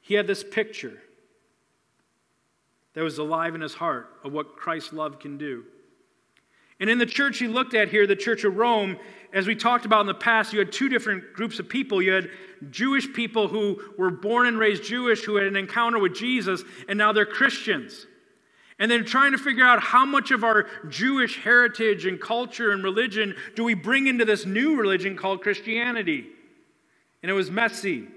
He 0.01 0.13
had 0.13 0.27
this 0.27 0.43
picture 0.43 1.01
that 2.93 3.03
was 3.03 3.17
alive 3.17 3.55
in 3.55 3.62
his 3.62 3.74
heart 3.74 4.10
of 4.24 4.31
what 4.31 4.55
Christ's 4.55 4.93
love 4.93 5.19
can 5.19 5.38
do. 5.38 5.65
And 6.79 6.89
in 6.89 6.98
the 6.98 7.05
church 7.05 7.39
he 7.39 7.48
looked 7.48 7.74
at 7.74 7.89
here, 7.89 8.05
the 8.05 8.15
Church 8.15 8.44
of 8.44 8.58
Rome, 8.58 8.98
as 9.34 9.48
we 9.48 9.55
talked 9.55 9.86
about 9.86 10.01
in 10.01 10.08
the 10.08 10.13
past, 10.13 10.53
you 10.53 10.60
had 10.60 10.72
two 10.72 10.89
different 10.89 11.34
groups 11.34 11.60
of 11.60 11.70
people. 11.70 12.01
You 12.01 12.13
had 12.13 12.29
Jewish 12.70 13.12
people 13.13 13.48
who 13.48 13.82
were 13.98 14.12
born 14.12 14.48
and 14.48 14.58
raised 14.58 14.84
Jewish 14.84 15.24
who 15.24 15.36
had 15.36 15.46
an 15.46 15.55
encounter 15.55 16.00
with 16.00 16.15
Jesus, 16.15 16.63
and 16.88 16.98
now 16.98 17.12
they're 17.12 17.25
Christians. 17.25 18.08
And 18.77 18.91
they're 18.91 19.03
trying 19.03 19.32
to 19.32 19.38
figure 19.38 19.63
out 19.63 19.82
how 19.82 20.05
much 20.05 20.32
of 20.32 20.44
our 20.44 20.67
Jewish 20.89 21.39
heritage 21.39 22.05
and 22.05 22.20
culture 22.20 22.72
and 22.72 22.84
religion 22.84 23.36
do 23.55 23.63
we 23.63 23.74
bring 23.74 24.08
into 24.08 24.25
this 24.25 24.46
new 24.46 24.75
religion 24.75 25.15
called 25.15 25.41
Christianity. 25.41 26.25
And 27.22 27.32
it 27.32 27.34
was 27.34 27.50
messy. 27.50 28.08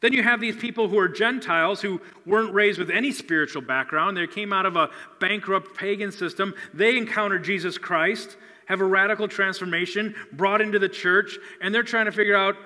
Then 0.00 0.12
you 0.12 0.22
have 0.22 0.40
these 0.40 0.56
people 0.56 0.88
who 0.88 0.98
are 0.98 1.08
Gentiles 1.08 1.80
who 1.80 2.00
weren't 2.26 2.52
raised 2.52 2.78
with 2.78 2.90
any 2.90 3.12
spiritual 3.12 3.62
background. 3.62 4.16
They 4.16 4.26
came 4.26 4.52
out 4.52 4.66
of 4.66 4.76
a 4.76 4.90
bankrupt 5.20 5.76
pagan 5.76 6.12
system. 6.12 6.54
They 6.74 6.96
encounter 6.98 7.38
Jesus 7.38 7.78
Christ, 7.78 8.36
have 8.66 8.80
a 8.80 8.84
radical 8.84 9.26
transformation, 9.26 10.14
brought 10.32 10.60
into 10.60 10.78
the 10.78 10.88
church, 10.88 11.38
and 11.62 11.74
they're 11.74 11.82
trying 11.82 12.06
to 12.06 12.12
figure 12.12 12.36
out 12.36 12.56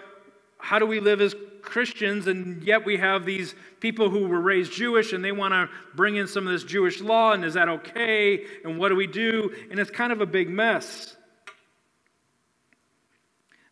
how 0.59 0.79
do 0.79 0.87
we 0.87 1.01
live 1.01 1.21
as 1.21 1.35
Christians, 1.63 2.27
and 2.27 2.63
yet 2.63 2.85
we 2.85 2.97
have 2.97 3.25
these 3.25 3.55
people 3.81 4.11
who 4.11 4.27
were 4.27 4.41
raised 4.41 4.73
Jewish 4.73 5.13
and 5.13 5.25
they 5.25 5.33
want 5.33 5.53
to 5.53 5.69
bring 5.95 6.17
in 6.17 6.27
some 6.27 6.47
of 6.47 6.53
this 6.53 6.65
Jewish 6.65 7.01
law, 7.01 7.33
and 7.33 7.45
is 7.45 7.55
that 7.55 7.69
okay? 7.69 8.45
And 8.65 8.79
what 8.79 8.89
do 8.89 8.97
we 8.97 9.07
do? 9.07 9.55
And 9.71 9.79
it's 9.79 9.91
kind 9.91 10.13
of 10.13 10.21
a 10.21 10.27
big 10.27 10.49
mess. 10.49 11.17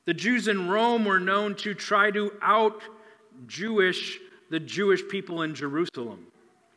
The 0.05 0.15
Jews 0.15 0.49
in 0.49 0.69
Rome 0.69 1.05
were 1.05 1.21
known 1.21 1.55
to 1.57 1.75
try 1.75 2.11
to 2.11 2.33
out 2.41 2.81
Jewish 3.47 4.19
the 4.51 4.61
Jewish 4.61 5.07
people 5.09 5.43
in 5.43 5.55
Jerusalem 5.55 6.27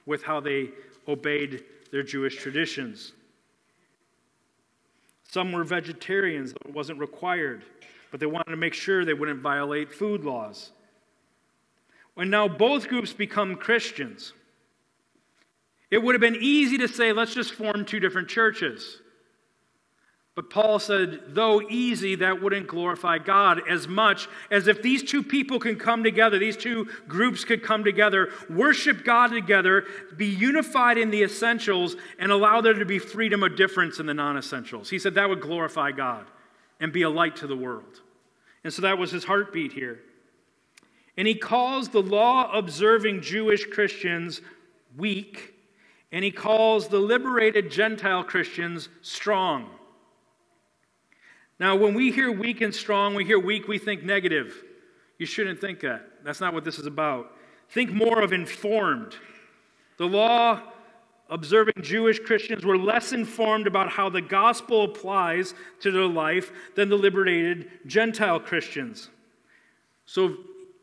with 0.05 0.23
how 0.23 0.39
they 0.39 0.69
obeyed 1.07 1.63
their 1.91 2.03
Jewish 2.03 2.37
traditions. 2.37 3.13
Some 5.29 5.51
were 5.51 5.63
vegetarians, 5.63 6.51
it 6.51 6.73
wasn't 6.73 6.99
required, 6.99 7.63
but 8.09 8.19
they 8.19 8.25
wanted 8.25 8.51
to 8.51 8.57
make 8.57 8.73
sure 8.73 9.05
they 9.05 9.13
wouldn't 9.13 9.39
violate 9.39 9.91
food 9.91 10.23
laws. 10.23 10.71
When 12.13 12.29
now 12.29 12.47
both 12.49 12.89
groups 12.89 13.13
become 13.13 13.55
Christians, 13.55 14.33
it 15.89 16.03
would 16.03 16.13
have 16.13 16.21
been 16.21 16.37
easy 16.41 16.77
to 16.79 16.87
say, 16.87 17.13
let's 17.13 17.33
just 17.33 17.53
form 17.53 17.85
two 17.85 17.99
different 17.99 18.27
churches. 18.27 18.99
But 20.33 20.49
Paul 20.49 20.79
said, 20.79 21.21
though 21.29 21.61
easy, 21.61 22.15
that 22.15 22.41
wouldn't 22.41 22.67
glorify 22.67 23.17
God 23.17 23.61
as 23.67 23.87
much 23.87 24.29
as 24.49 24.67
if 24.67 24.81
these 24.81 25.03
two 25.03 25.23
people 25.23 25.59
can 25.59 25.75
come 25.75 26.05
together, 26.05 26.39
these 26.39 26.55
two 26.55 26.87
groups 27.05 27.43
could 27.43 27.61
come 27.61 27.83
together, 27.83 28.29
worship 28.49 29.03
God 29.03 29.31
together, 29.31 29.85
be 30.15 30.27
unified 30.27 30.97
in 30.97 31.11
the 31.11 31.23
essentials, 31.23 31.97
and 32.17 32.31
allow 32.31 32.61
there 32.61 32.73
to 32.73 32.85
be 32.85 32.97
freedom 32.97 33.43
of 33.43 33.57
difference 33.57 33.99
in 33.99 34.05
the 34.05 34.13
non 34.13 34.37
essentials. 34.37 34.89
He 34.89 34.99
said 34.99 35.15
that 35.15 35.27
would 35.27 35.41
glorify 35.41 35.91
God 35.91 36.25
and 36.79 36.93
be 36.93 37.01
a 37.01 37.09
light 37.09 37.35
to 37.37 37.47
the 37.47 37.57
world. 37.57 37.99
And 38.63 38.71
so 38.71 38.83
that 38.83 38.97
was 38.97 39.11
his 39.11 39.25
heartbeat 39.25 39.73
here. 39.73 39.99
And 41.17 41.27
he 41.27 41.35
calls 41.35 41.89
the 41.89 42.01
law 42.01 42.49
observing 42.53 43.21
Jewish 43.21 43.65
Christians 43.65 44.39
weak, 44.95 45.55
and 46.13 46.23
he 46.23 46.31
calls 46.31 46.87
the 46.87 46.99
liberated 46.99 47.69
Gentile 47.69 48.23
Christians 48.23 48.87
strong. 49.01 49.69
Now, 51.61 51.75
when 51.75 51.93
we 51.93 52.11
hear 52.11 52.31
weak 52.31 52.61
and 52.61 52.73
strong, 52.73 53.13
we 53.13 53.23
hear 53.23 53.37
weak, 53.37 53.67
we 53.67 53.77
think 53.77 54.01
negative. 54.01 54.63
You 55.19 55.27
shouldn't 55.27 55.61
think 55.61 55.81
that. 55.81 56.07
That's 56.23 56.41
not 56.41 56.55
what 56.55 56.63
this 56.63 56.79
is 56.79 56.87
about. 56.87 57.35
Think 57.69 57.91
more 57.91 58.19
of 58.23 58.33
informed. 58.33 59.15
The 59.97 60.07
law 60.07 60.59
observing 61.29 61.75
Jewish 61.83 62.17
Christians 62.17 62.65
were 62.65 62.79
less 62.79 63.13
informed 63.13 63.67
about 63.67 63.91
how 63.91 64.09
the 64.09 64.21
gospel 64.23 64.85
applies 64.85 65.53
to 65.81 65.91
their 65.91 66.07
life 66.07 66.51
than 66.75 66.89
the 66.89 66.95
liberated 66.95 67.69
Gentile 67.85 68.39
Christians. 68.39 69.11
So 70.07 70.37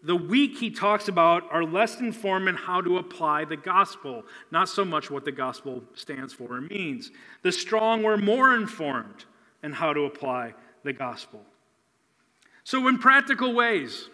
the 0.04 0.14
weak 0.14 0.58
he 0.58 0.70
talks 0.70 1.08
about 1.08 1.42
are 1.50 1.64
less 1.64 1.98
informed 1.98 2.46
in 2.46 2.54
how 2.54 2.82
to 2.82 2.98
apply 2.98 3.46
the 3.46 3.56
gospel, 3.56 4.22
not 4.52 4.68
so 4.68 4.84
much 4.84 5.10
what 5.10 5.24
the 5.24 5.32
gospel 5.32 5.82
stands 5.94 6.32
for 6.32 6.54
or 6.54 6.60
means. 6.60 7.10
The 7.42 7.50
strong 7.50 8.04
were 8.04 8.16
more 8.16 8.54
informed 8.54 9.24
in 9.64 9.72
how 9.72 9.92
to 9.92 10.02
apply 10.02 10.54
the 10.84 10.92
gospel. 10.92 11.40
So, 12.64 12.86
in 12.88 12.98
practical 12.98 13.54
ways, 13.54 14.08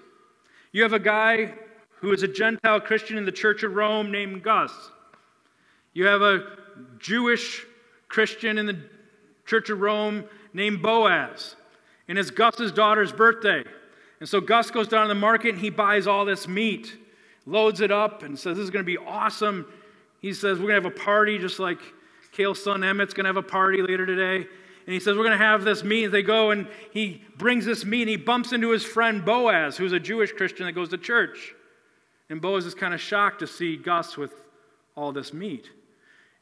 you 0.73 0.83
have 0.83 0.93
a 0.93 0.99
guy 0.99 1.55
who 2.01 2.13
is 2.13 2.23
a 2.23 2.29
Gentile 2.29 2.81
Christian 2.81 3.17
in 3.17 3.25
the 3.25 3.33
Church 3.33 3.63
of 3.63 3.75
Rome 3.75 4.11
named 4.13 4.43
Gus. 4.43 4.73
You 5.93 6.07
have 6.07 6.23
a 6.23 6.45
Jewish 6.99 7.65
Christian 8.09 8.59
in 8.59 8.67
the 8.67 8.79
Church 9.47 9.71
of 9.71 9.81
Rome 9.81 10.25
named 10.53 10.83
Boaz. 10.83 11.57
And 12.09 12.19
it's 12.19 12.31
Gus's 12.31 12.73
daughter's 12.73 13.13
birthday. 13.13 13.65
And 14.21 14.29
so 14.29 14.41
Gus 14.41 14.71
goes 14.71 14.89
down 14.89 15.09
to 15.09 15.09
the 15.09 15.19
market 15.19 15.51
and 15.51 15.59
he 15.59 15.71
buys 15.71 16.07
all 16.07 16.25
this 16.25 16.47
meat, 16.47 16.97
loads 17.47 17.81
it 17.81 17.91
up, 17.91 18.23
and 18.23 18.39
says, 18.39 18.57
This 18.57 18.65
is 18.65 18.71
going 18.71 18.85
to 18.85 18.87
be 18.87 18.99
awesome. 18.99 19.67
He 20.21 20.33
says, 20.33 20.59
We're 20.59 20.69
going 20.69 20.83
to 20.83 20.89
have 20.89 20.97
a 20.97 21.03
party 21.05 21.39
just 21.39 21.59
like 21.59 21.79
Kale's 22.33 22.63
son 22.63 22.83
Emmett's 22.83 23.15
going 23.15 23.25
to 23.25 23.29
have 23.29 23.37
a 23.37 23.43
party 23.43 23.83
later 23.83 24.07
today 24.07 24.49
and 24.87 24.93
he 24.93 25.01
says, 25.01 25.17
We're 25.17 25.25
going 25.25 25.39
to 25.39 25.45
have 25.45 25.65
this 25.65 25.83
meat. 25.83 26.09
They 26.09 26.23
go 26.23 26.51
and 26.51 26.69
he 26.91 27.23
brings 27.39 27.65
this 27.65 27.85
meat 27.85 28.03
and 28.03 28.11
he 28.11 28.17
bumps 28.17 28.53
into 28.53 28.71
his 28.71 28.85
friend 28.85 29.25
Boaz, 29.25 29.77
who's 29.77 29.93
a 29.93 30.01
Jewish 30.01 30.33
Christian 30.33 30.67
that 30.67 30.73
goes 30.73 30.91
to 30.91 30.99
church. 30.99 31.55
And 32.29 32.41
Boaz 32.41 32.67
is 32.67 32.75
kind 32.75 32.95
of 32.95 33.01
shocked 33.01 33.41
to 33.41 33.47
see 33.47 33.77
Gus 33.77 34.17
with 34.17 34.35
all 34.97 35.13
this 35.13 35.33
meat. 35.33 35.71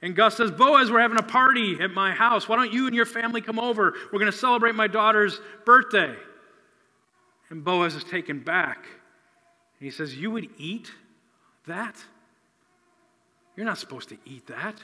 And 0.01 0.17
Gus 0.17 0.37
says, 0.37 0.51
Boaz, 0.51 0.91
we're 0.91 1.01
having 1.01 1.19
a 1.19 1.23
party 1.23 1.79
at 1.81 1.93
my 1.93 2.13
house. 2.13 2.49
Why 2.49 2.57
don't 2.57 2.73
you 2.73 2.87
and 2.87 2.97
your 2.97 3.07
family 3.07 3.41
come 3.41 3.61
over? 3.61 3.95
We're 4.13 4.19
going 4.19 4.31
to 4.33 4.37
celebrate 4.37 4.75
my 4.75 4.89
daughter's 4.89 5.41
birthday. 5.65 6.15
And 7.51 7.65
Boaz 7.65 7.95
is 7.95 8.03
taken 8.03 8.41
back. 8.41 8.85
And 9.79 9.87
he 9.87 9.91
says, 9.91 10.17
You 10.17 10.33
would 10.33 10.49
eat 10.59 10.91
that? 11.67 11.97
You're 13.57 13.67
not 13.67 13.79
supposed 13.79 14.09
to 14.09 14.17
eat 14.25 14.47
that. 14.49 14.77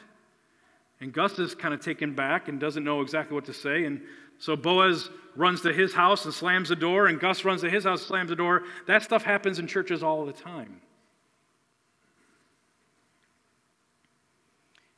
And 1.00 1.12
Gus 1.12 1.38
is 1.38 1.54
kind 1.54 1.72
of 1.72 1.80
taken 1.80 2.14
back 2.14 2.48
and 2.48 2.58
doesn't 2.58 2.82
know 2.82 3.00
exactly 3.00 3.34
what 3.34 3.44
to 3.44 3.52
say. 3.52 3.84
And 3.84 4.02
so 4.38 4.56
Boaz 4.56 5.10
runs 5.36 5.60
to 5.62 5.72
his 5.72 5.94
house 5.94 6.24
and 6.24 6.34
slams 6.34 6.68
the 6.68 6.76
door, 6.76 7.06
and 7.06 7.20
Gus 7.20 7.44
runs 7.44 7.60
to 7.60 7.70
his 7.70 7.84
house 7.84 8.00
and 8.00 8.08
slams 8.08 8.30
the 8.30 8.36
door. 8.36 8.64
That 8.86 9.02
stuff 9.02 9.22
happens 9.22 9.58
in 9.58 9.66
churches 9.66 10.02
all 10.02 10.26
the 10.26 10.32
time. 10.32 10.80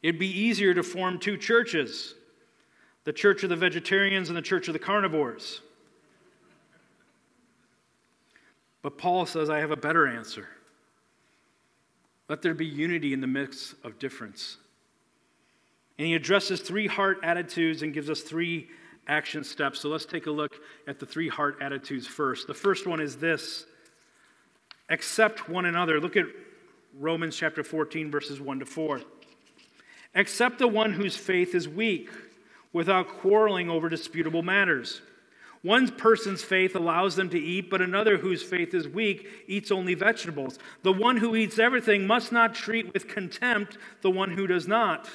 It'd 0.02 0.18
be 0.18 0.28
easier 0.28 0.72
to 0.74 0.82
form 0.82 1.18
two 1.18 1.36
churches 1.36 2.14
the 3.04 3.12
church 3.12 3.42
of 3.42 3.48
the 3.48 3.56
vegetarians 3.56 4.28
and 4.28 4.36
the 4.36 4.42
church 4.42 4.68
of 4.68 4.74
the 4.74 4.78
carnivores. 4.78 5.62
But 8.82 8.98
Paul 8.98 9.26
says, 9.26 9.50
I 9.50 9.58
have 9.58 9.70
a 9.70 9.76
better 9.76 10.06
answer. 10.06 10.46
Let 12.28 12.42
there 12.42 12.54
be 12.54 12.66
unity 12.66 13.12
in 13.12 13.20
the 13.20 13.26
midst 13.26 13.74
of 13.84 13.98
difference. 13.98 14.58
And 16.00 16.06
he 16.06 16.14
addresses 16.14 16.62
three 16.62 16.86
heart 16.86 17.18
attitudes 17.22 17.82
and 17.82 17.92
gives 17.92 18.08
us 18.08 18.22
three 18.22 18.70
action 19.06 19.44
steps. 19.44 19.80
So 19.80 19.90
let's 19.90 20.06
take 20.06 20.28
a 20.28 20.30
look 20.30 20.58
at 20.86 20.98
the 20.98 21.04
three 21.04 21.28
heart 21.28 21.58
attitudes 21.60 22.06
first. 22.06 22.46
The 22.46 22.54
first 22.54 22.86
one 22.86 23.00
is 23.00 23.16
this 23.16 23.66
accept 24.88 25.50
one 25.50 25.66
another. 25.66 26.00
Look 26.00 26.16
at 26.16 26.24
Romans 26.98 27.36
chapter 27.36 27.62
14, 27.62 28.10
verses 28.10 28.40
1 28.40 28.60
to 28.60 28.64
4. 28.64 29.02
Accept 30.14 30.58
the 30.58 30.68
one 30.68 30.94
whose 30.94 31.18
faith 31.18 31.54
is 31.54 31.68
weak 31.68 32.08
without 32.72 33.06
quarreling 33.06 33.68
over 33.68 33.90
disputable 33.90 34.42
matters. 34.42 35.02
One 35.60 35.86
person's 35.86 36.42
faith 36.42 36.74
allows 36.74 37.14
them 37.14 37.28
to 37.28 37.38
eat, 37.38 37.68
but 37.68 37.82
another 37.82 38.16
whose 38.16 38.42
faith 38.42 38.72
is 38.72 38.88
weak 38.88 39.28
eats 39.46 39.70
only 39.70 39.92
vegetables. 39.92 40.58
The 40.82 40.94
one 40.94 41.18
who 41.18 41.36
eats 41.36 41.58
everything 41.58 42.06
must 42.06 42.32
not 42.32 42.54
treat 42.54 42.90
with 42.94 43.06
contempt 43.06 43.76
the 44.00 44.10
one 44.10 44.30
who 44.30 44.46
does 44.46 44.66
not. 44.66 45.10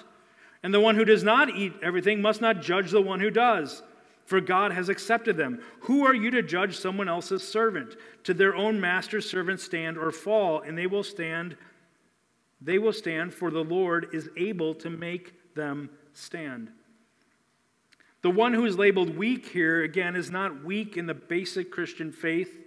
And 0.66 0.74
the 0.74 0.80
one 0.80 0.96
who 0.96 1.06
does 1.06 1.24
not 1.24 1.52
eat 1.52 1.74
everything 1.84 2.24
must 2.24 2.42
not 2.42 2.60
judge 2.60 2.90
the 2.90 3.00
one 3.00 3.20
who 3.20 3.30
does, 3.30 3.84
for 4.26 4.42
God 4.42 4.72
has 4.72 4.90
accepted 4.90 5.38
them. 5.38 5.62
Who 5.82 6.08
are 6.08 6.14
you 6.16 6.32
to 6.32 6.42
judge 6.42 6.80
someone 6.80 7.08
else's 7.08 7.48
servant? 7.48 7.96
To 8.24 8.34
their 8.34 8.56
own 8.56 8.82
master's 8.82 9.30
servant 9.30 9.60
stand 9.60 9.96
or 9.96 10.12
fall, 10.12 10.62
and 10.62 10.76
they 10.76 10.88
will 10.88 11.04
stand. 11.04 11.56
They 12.60 12.80
will 12.80 12.94
stand, 12.94 13.32
for 13.32 13.52
the 13.52 13.64
Lord 13.64 14.08
is 14.12 14.28
able 14.38 14.74
to 14.74 14.90
make 14.90 15.54
them 15.54 15.92
stand. 16.14 16.72
The 18.24 18.32
one 18.32 18.56
who 18.56 18.66
is 18.66 18.76
labeled 18.76 19.16
weak 19.16 19.46
here, 19.46 19.84
again, 19.84 20.16
is 20.16 20.32
not 20.32 20.66
weak 20.66 20.98
in 20.98 21.06
the 21.06 21.14
basic 21.14 21.70
Christian 21.70 22.12
faith 22.12 22.58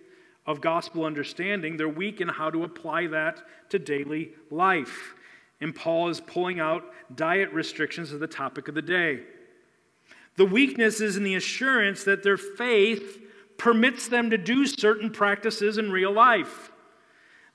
of 0.47 0.61
gospel 0.61 1.05
understanding. 1.05 1.76
They're 1.76 1.88
weak 1.88 2.21
in 2.21 2.28
how 2.28 2.50
to 2.50 2.62
apply 2.62 3.09
that 3.09 3.43
to 3.71 3.81
daily 3.81 4.35
life. 4.52 5.17
And 5.61 5.75
Paul 5.75 6.09
is 6.09 6.21
pulling 6.21 6.61
out 6.61 6.85
diet 7.15 7.53
restrictions 7.53 8.12
as 8.12 8.21
the 8.21 8.27
topic 8.27 8.69
of 8.69 8.75
the 8.75 8.83
day. 8.83 9.21
The 10.37 10.45
weakness 10.45 11.00
is 11.00 11.17
in 11.17 11.25
the 11.25 11.35
assurance 11.35 12.05
that 12.05 12.23
their 12.23 12.37
faith 12.37 13.19
permits 13.57 14.07
them 14.07 14.31
to 14.31 14.38
do 14.38 14.67
certain 14.67 15.11
practices 15.11 15.79
in 15.79 15.91
real 15.91 16.12
life. 16.12 16.71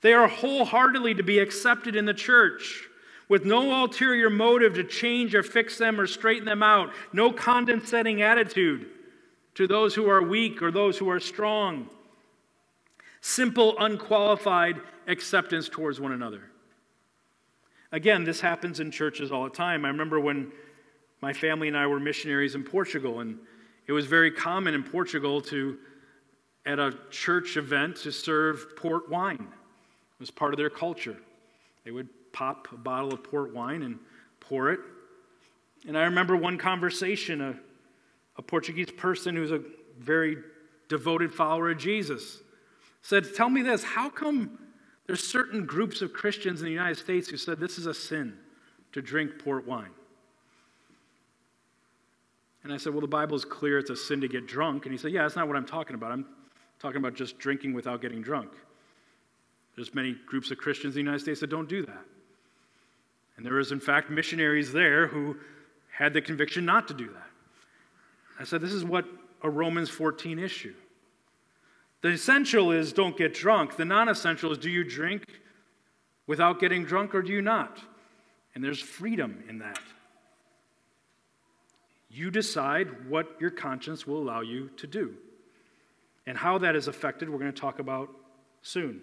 They 0.02 0.12
are 0.12 0.28
wholeheartedly 0.28 1.14
to 1.14 1.22
be 1.22 1.38
accepted 1.38 1.96
in 1.96 2.04
the 2.04 2.12
church 2.12 2.84
with 3.28 3.46
no 3.46 3.82
ulterior 3.82 4.28
motive 4.28 4.74
to 4.74 4.84
change 4.84 5.34
or 5.34 5.42
fix 5.42 5.78
them 5.78 5.98
or 5.98 6.06
straighten 6.06 6.44
them 6.44 6.62
out, 6.62 6.92
no 7.14 7.32
condescending 7.32 8.20
attitude 8.20 8.86
to 9.54 9.66
those 9.66 9.94
who 9.94 10.10
are 10.10 10.22
weak 10.22 10.60
or 10.60 10.70
those 10.70 10.98
who 10.98 11.08
are 11.08 11.20
strong. 11.20 11.88
Simple, 13.22 13.76
unqualified 13.78 14.78
acceptance 15.06 15.70
towards 15.70 16.00
one 16.00 16.12
another. 16.12 16.42
Again, 17.94 18.24
this 18.24 18.40
happens 18.40 18.80
in 18.80 18.90
churches 18.90 19.30
all 19.30 19.44
the 19.44 19.50
time. 19.50 19.84
I 19.84 19.88
remember 19.88 20.18
when 20.18 20.50
my 21.22 21.32
family 21.32 21.68
and 21.68 21.76
I 21.76 21.86
were 21.86 22.00
missionaries 22.00 22.56
in 22.56 22.64
Portugal, 22.64 23.20
and 23.20 23.38
it 23.86 23.92
was 23.92 24.06
very 24.06 24.32
common 24.32 24.74
in 24.74 24.82
Portugal 24.82 25.40
to, 25.42 25.78
at 26.66 26.80
a 26.80 26.98
church 27.12 27.56
event, 27.56 27.94
to 27.98 28.10
serve 28.10 28.74
port 28.74 29.08
wine. 29.08 29.46
It 29.46 30.18
was 30.18 30.32
part 30.32 30.52
of 30.52 30.58
their 30.58 30.70
culture. 30.70 31.16
They 31.84 31.92
would 31.92 32.08
pop 32.32 32.66
a 32.72 32.76
bottle 32.76 33.14
of 33.14 33.22
port 33.22 33.54
wine 33.54 33.84
and 33.84 34.00
pour 34.40 34.72
it. 34.72 34.80
And 35.86 35.96
I 35.96 36.02
remember 36.02 36.36
one 36.36 36.58
conversation, 36.58 37.40
a, 37.40 37.54
a 38.36 38.42
Portuguese 38.42 38.90
person 38.90 39.36
who's 39.36 39.52
a 39.52 39.60
very 40.00 40.38
devoted 40.88 41.32
follower 41.32 41.70
of 41.70 41.78
Jesus 41.78 42.40
said, 43.02 43.32
Tell 43.36 43.48
me 43.48 43.62
this, 43.62 43.84
how 43.84 44.10
come 44.10 44.58
there's 45.06 45.22
certain 45.26 45.66
groups 45.66 46.02
of 46.02 46.12
Christians 46.12 46.60
in 46.60 46.66
the 46.66 46.72
United 46.72 46.96
States 46.96 47.28
who 47.28 47.36
said 47.36 47.60
this 47.60 47.78
is 47.78 47.86
a 47.86 47.94
sin 47.94 48.38
to 48.92 49.02
drink 49.02 49.38
port 49.38 49.66
wine? 49.66 49.90
And 52.62 52.72
I 52.72 52.78
said, 52.78 52.92
Well, 52.92 53.02
the 53.02 53.06
Bible 53.06 53.36
is 53.36 53.44
clear 53.44 53.78
it's 53.78 53.90
a 53.90 53.96
sin 53.96 54.20
to 54.22 54.28
get 54.28 54.46
drunk. 54.46 54.86
And 54.86 54.92
he 54.92 54.98
said, 54.98 55.12
Yeah, 55.12 55.22
that's 55.22 55.36
not 55.36 55.46
what 55.46 55.56
I'm 55.56 55.66
talking 55.66 55.94
about. 55.94 56.12
I'm 56.12 56.26
talking 56.78 56.96
about 56.96 57.14
just 57.14 57.38
drinking 57.38 57.74
without 57.74 58.00
getting 58.00 58.22
drunk. 58.22 58.50
There's 59.76 59.94
many 59.94 60.16
groups 60.26 60.50
of 60.50 60.58
Christians 60.58 60.96
in 60.96 61.04
the 61.04 61.10
United 61.10 61.22
States 61.22 61.40
that 61.40 61.50
don't 61.50 61.68
do 61.68 61.84
that. 61.84 62.04
And 63.36 63.44
there 63.44 63.58
is, 63.58 63.72
in 63.72 63.80
fact, 63.80 64.10
missionaries 64.10 64.72
there 64.72 65.06
who 65.06 65.36
had 65.90 66.12
the 66.12 66.22
conviction 66.22 66.64
not 66.64 66.88
to 66.88 66.94
do 66.94 67.06
that. 67.06 67.26
I 68.38 68.44
said, 68.44 68.60
this 68.60 68.72
is 68.72 68.84
what 68.84 69.04
a 69.42 69.50
Romans 69.50 69.90
14 69.90 70.38
issue. 70.38 70.74
The 72.04 72.10
essential 72.10 72.70
is 72.70 72.92
don't 72.92 73.16
get 73.16 73.32
drunk. 73.32 73.76
The 73.76 73.86
non 73.86 74.10
essential 74.10 74.52
is 74.52 74.58
do 74.58 74.68
you 74.68 74.84
drink 74.84 75.24
without 76.26 76.60
getting 76.60 76.84
drunk 76.84 77.14
or 77.14 77.22
do 77.22 77.32
you 77.32 77.40
not? 77.40 77.78
And 78.54 78.62
there's 78.62 78.78
freedom 78.78 79.42
in 79.48 79.60
that. 79.60 79.78
You 82.10 82.30
decide 82.30 83.08
what 83.08 83.40
your 83.40 83.48
conscience 83.48 84.06
will 84.06 84.18
allow 84.18 84.42
you 84.42 84.68
to 84.76 84.86
do. 84.86 85.14
And 86.26 86.36
how 86.36 86.58
that 86.58 86.76
is 86.76 86.88
affected, 86.88 87.30
we're 87.30 87.38
going 87.38 87.54
to 87.54 87.58
talk 87.58 87.78
about 87.78 88.10
soon. 88.60 89.00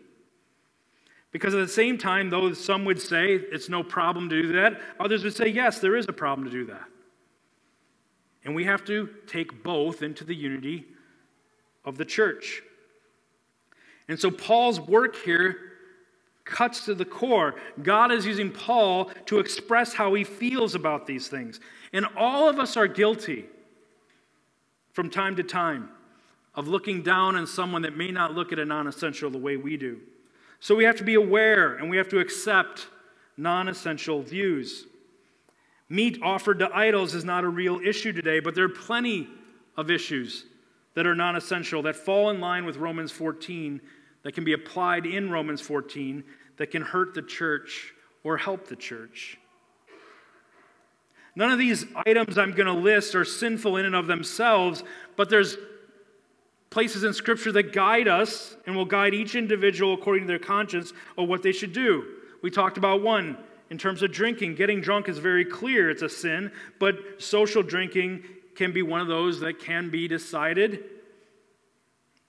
Because 1.32 1.56
at 1.56 1.60
the 1.60 1.68
same 1.68 1.98
time, 1.98 2.30
though 2.30 2.54
some 2.54 2.86
would 2.86 3.02
say 3.02 3.34
it's 3.34 3.68
no 3.68 3.82
problem 3.82 4.30
to 4.30 4.44
do 4.44 4.54
that, 4.54 4.80
others 5.00 5.24
would 5.24 5.36
say, 5.36 5.48
yes, 5.48 5.80
there 5.80 5.96
is 5.96 6.06
a 6.08 6.14
problem 6.14 6.46
to 6.46 6.52
do 6.52 6.66
that. 6.68 6.86
And 8.46 8.54
we 8.54 8.66
have 8.66 8.86
to 8.86 9.10
take 9.26 9.64
both 9.64 10.04
into 10.04 10.24
the 10.24 10.36
unity 10.36 10.86
of 11.84 11.98
the 11.98 12.06
church. 12.06 12.62
And 14.12 14.20
so 14.20 14.30
Paul's 14.30 14.82
work 14.82 15.16
here 15.24 15.56
cuts 16.44 16.84
to 16.84 16.94
the 16.94 17.06
core. 17.06 17.56
God 17.82 18.12
is 18.12 18.26
using 18.26 18.52
Paul 18.52 19.06
to 19.28 19.40
express 19.40 19.94
how 19.94 20.14
he 20.16 20.26
feels 20.26 20.76
about 20.76 21.08
these 21.08 21.30
things. 21.30 21.62
And 21.94 22.06
all 22.18 22.50
of 22.50 22.60
us 22.60 22.76
are 22.76 22.88
guilty 22.88 23.46
from 24.92 25.10
time 25.10 25.38
to 25.38 25.44
time 25.44 25.92
of 26.56 26.68
looking 26.68 27.04
down 27.04 27.38
on 27.38 27.48
someone 27.48 27.84
that 27.84 27.96
may 27.96 28.12
not 28.12 28.36
look 28.36 28.52
at 28.52 28.60
a 28.60 28.66
non 28.66 28.86
essential 28.86 29.30
the 29.30 29.38
way 29.38 29.56
we 29.56 29.78
do. 29.78 30.02
So 30.60 30.76
we 30.76 30.84
have 30.84 30.98
to 30.98 31.06
be 31.06 31.14
aware 31.14 31.76
and 31.76 31.90
we 31.90 31.96
have 31.96 32.10
to 32.10 32.20
accept 32.20 32.88
non 33.38 33.70
essential 33.70 34.22
views. 34.22 34.88
Meat 35.88 36.20
offered 36.22 36.60
to 36.60 36.70
idols 36.76 37.14
is 37.14 37.24
not 37.24 37.46
a 37.46 37.50
real 37.50 37.80
issue 37.80 38.12
today, 38.12 38.42
but 38.42 38.56
there 38.56 38.66
are 38.66 38.70
plenty 38.70 39.30
of 39.78 39.90
issues 39.90 40.48
that 40.96 41.08
are 41.08 41.16
non 41.16 41.38
essential 41.38 41.82
that 41.84 41.96
fall 41.96 42.30
in 42.30 42.42
line 42.42 42.66
with 42.66 42.76
Romans 42.76 43.12
14, 43.12 43.80
that 44.24 44.34
can 44.34 44.44
be 44.44 44.54
applied 44.54 45.06
in 45.06 45.30
Romans 45.30 45.62
14, 45.62 46.24
that 46.58 46.72
can 46.72 46.82
hurt 46.82 47.14
the 47.14 47.22
church 47.22 47.94
or 48.24 48.38
help 48.38 48.68
the 48.68 48.76
church. 48.76 49.38
None 51.36 51.52
of 51.52 51.60
these 51.60 51.86
items 52.06 52.38
I'm 52.38 52.52
going 52.52 52.68
to 52.68 52.74
list 52.74 53.16
are 53.16 53.26
sinful 53.26 53.78
in 53.78 53.86
and 53.86 53.96
of 53.96 54.08
themselves, 54.08 54.84
but 55.16 55.30
there's 55.30 55.58
places 56.70 57.04
in 57.04 57.14
Scripture 57.14 57.52
that 57.54 57.74
guide 57.74 58.08
us 58.08 58.56
and 58.66 58.76
will 58.76 58.86
guide 58.86 59.14
each 59.14 59.36
individual 59.36 59.94
according 59.94 60.24
to 60.24 60.28
their 60.28 60.40
conscience 60.40 60.94
of 61.18 61.28
what 61.28 61.44
they 61.44 61.52
should 61.52 61.74
do. 61.74 62.06
We 62.42 62.50
talked 62.50 62.78
about 62.78 63.02
one 63.02 63.38
in 63.70 63.78
terms 63.78 64.04
of 64.04 64.12
drinking. 64.12 64.56
Getting 64.56 64.82
drunk 64.82 65.08
is 65.08 65.18
very 65.18 65.46
clear, 65.46 65.90
it's 65.90 66.02
a 66.02 66.10
sin, 66.10 66.52
but 66.80 66.96
social 67.18 67.64
drinking 67.64 68.24
can 68.56 68.74
be 68.74 68.82
one 68.82 69.00
of 69.00 69.08
those 69.08 69.40
that 69.40 69.60
can 69.60 69.90
be 69.90 70.08
decided 70.08 70.84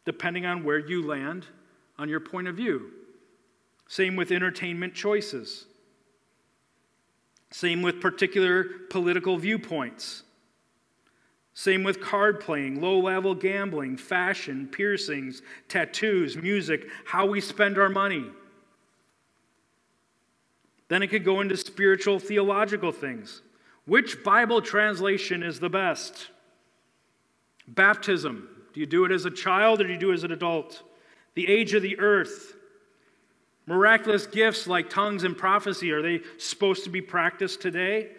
depending 0.04 0.46
on 0.46 0.64
where 0.64 0.78
you 0.78 1.06
land 1.06 1.46
on 2.02 2.08
your 2.08 2.18
point 2.18 2.48
of 2.48 2.56
view. 2.56 2.90
Same 3.86 4.16
with 4.16 4.32
entertainment 4.32 4.92
choices. 4.92 5.66
Same 7.52 7.80
with 7.80 8.00
particular 8.00 8.64
political 8.90 9.36
viewpoints. 9.36 10.24
Same 11.54 11.84
with 11.84 12.00
card 12.00 12.40
playing, 12.40 12.80
low 12.80 12.98
level 12.98 13.36
gambling, 13.36 13.96
fashion, 13.96 14.66
piercings, 14.66 15.42
tattoos, 15.68 16.36
music, 16.36 16.88
how 17.04 17.24
we 17.24 17.40
spend 17.40 17.78
our 17.78 17.90
money. 17.90 18.24
Then 20.88 21.04
it 21.04 21.06
could 21.06 21.24
go 21.24 21.40
into 21.40 21.56
spiritual, 21.56 22.18
theological 22.18 22.90
things. 22.90 23.42
Which 23.86 24.24
Bible 24.24 24.60
translation 24.60 25.44
is 25.44 25.60
the 25.60 25.70
best? 25.70 26.30
Baptism. 27.68 28.48
Do 28.72 28.80
you 28.80 28.86
do 28.86 29.04
it 29.04 29.12
as 29.12 29.24
a 29.24 29.30
child 29.30 29.80
or 29.80 29.86
do 29.86 29.92
you 29.92 29.98
do 29.98 30.10
it 30.10 30.14
as 30.14 30.24
an 30.24 30.32
adult? 30.32 30.82
The 31.34 31.48
age 31.48 31.74
of 31.74 31.82
the 31.82 31.98
earth. 31.98 32.54
Miraculous 33.66 34.26
gifts 34.26 34.66
like 34.66 34.90
tongues 34.90 35.24
and 35.24 35.36
prophecy, 35.36 35.92
are 35.92 36.02
they 36.02 36.20
supposed 36.38 36.84
to 36.84 36.90
be 36.90 37.00
practiced 37.00 37.60
today? 37.60 38.10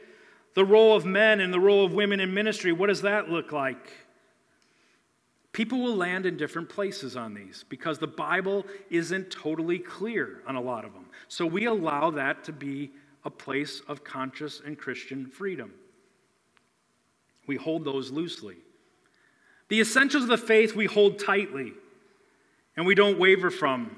The 0.56 0.64
role 0.64 0.96
of 0.96 1.06
men 1.06 1.42
and 1.42 1.54
the 1.54 1.60
role 1.60 1.86
of 1.86 1.94
women 1.94 2.20
in 2.20 2.34
ministry, 2.34 2.72
what 2.72 2.88
does 2.88 3.02
that 3.02 3.30
look 3.30 3.52
like? 3.52 3.92
People 5.52 5.82
will 5.82 5.96
land 5.96 6.26
in 6.26 6.36
different 6.38 6.70
places 6.70 7.16
on 7.16 7.34
these 7.34 7.64
because 7.70 8.00
the 8.00 8.08
Bible 8.08 8.66
isn't 8.90 9.30
totally 9.30 9.78
clear 9.78 10.42
on 10.48 10.56
a 10.56 10.62
lot 10.62 10.86
of 10.86 10.94
them. 10.94 11.06
So 11.28 11.46
we 11.46 11.66
allow 11.66 12.10
that 12.12 12.44
to 12.46 12.52
be 12.52 12.92
a 13.24 13.30
place 13.30 13.82
of 13.88 14.04
conscious 14.04 14.62
and 14.66 14.78
Christian 14.78 15.28
freedom. 15.28 15.74
We 17.46 17.56
hold 17.56 17.86
those 17.86 18.12
loosely. 18.12 18.56
The 19.70 19.80
essentials 19.80 20.24
of 20.24 20.30
the 20.30 20.38
faith 20.38 20.76
we 20.76 20.86
hold 20.86 21.20
tightly 21.20 21.74
and 22.76 22.86
we 22.86 22.96
don't 22.96 23.20
waver 23.20 23.52
from. 23.52 23.98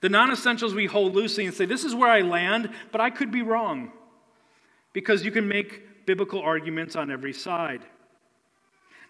The 0.00 0.08
non 0.08 0.32
essentials 0.32 0.74
we 0.74 0.86
hold 0.86 1.14
loosely 1.14 1.46
and 1.46 1.54
say, 1.54 1.64
This 1.64 1.84
is 1.84 1.94
where 1.94 2.10
I 2.10 2.20
land, 2.22 2.70
but 2.90 3.00
I 3.00 3.10
could 3.10 3.30
be 3.30 3.42
wrong. 3.42 3.92
Because 4.92 5.24
you 5.24 5.30
can 5.30 5.48
make 5.48 6.06
biblical 6.06 6.40
arguments 6.40 6.96
on 6.96 7.10
every 7.10 7.32
side. 7.32 7.82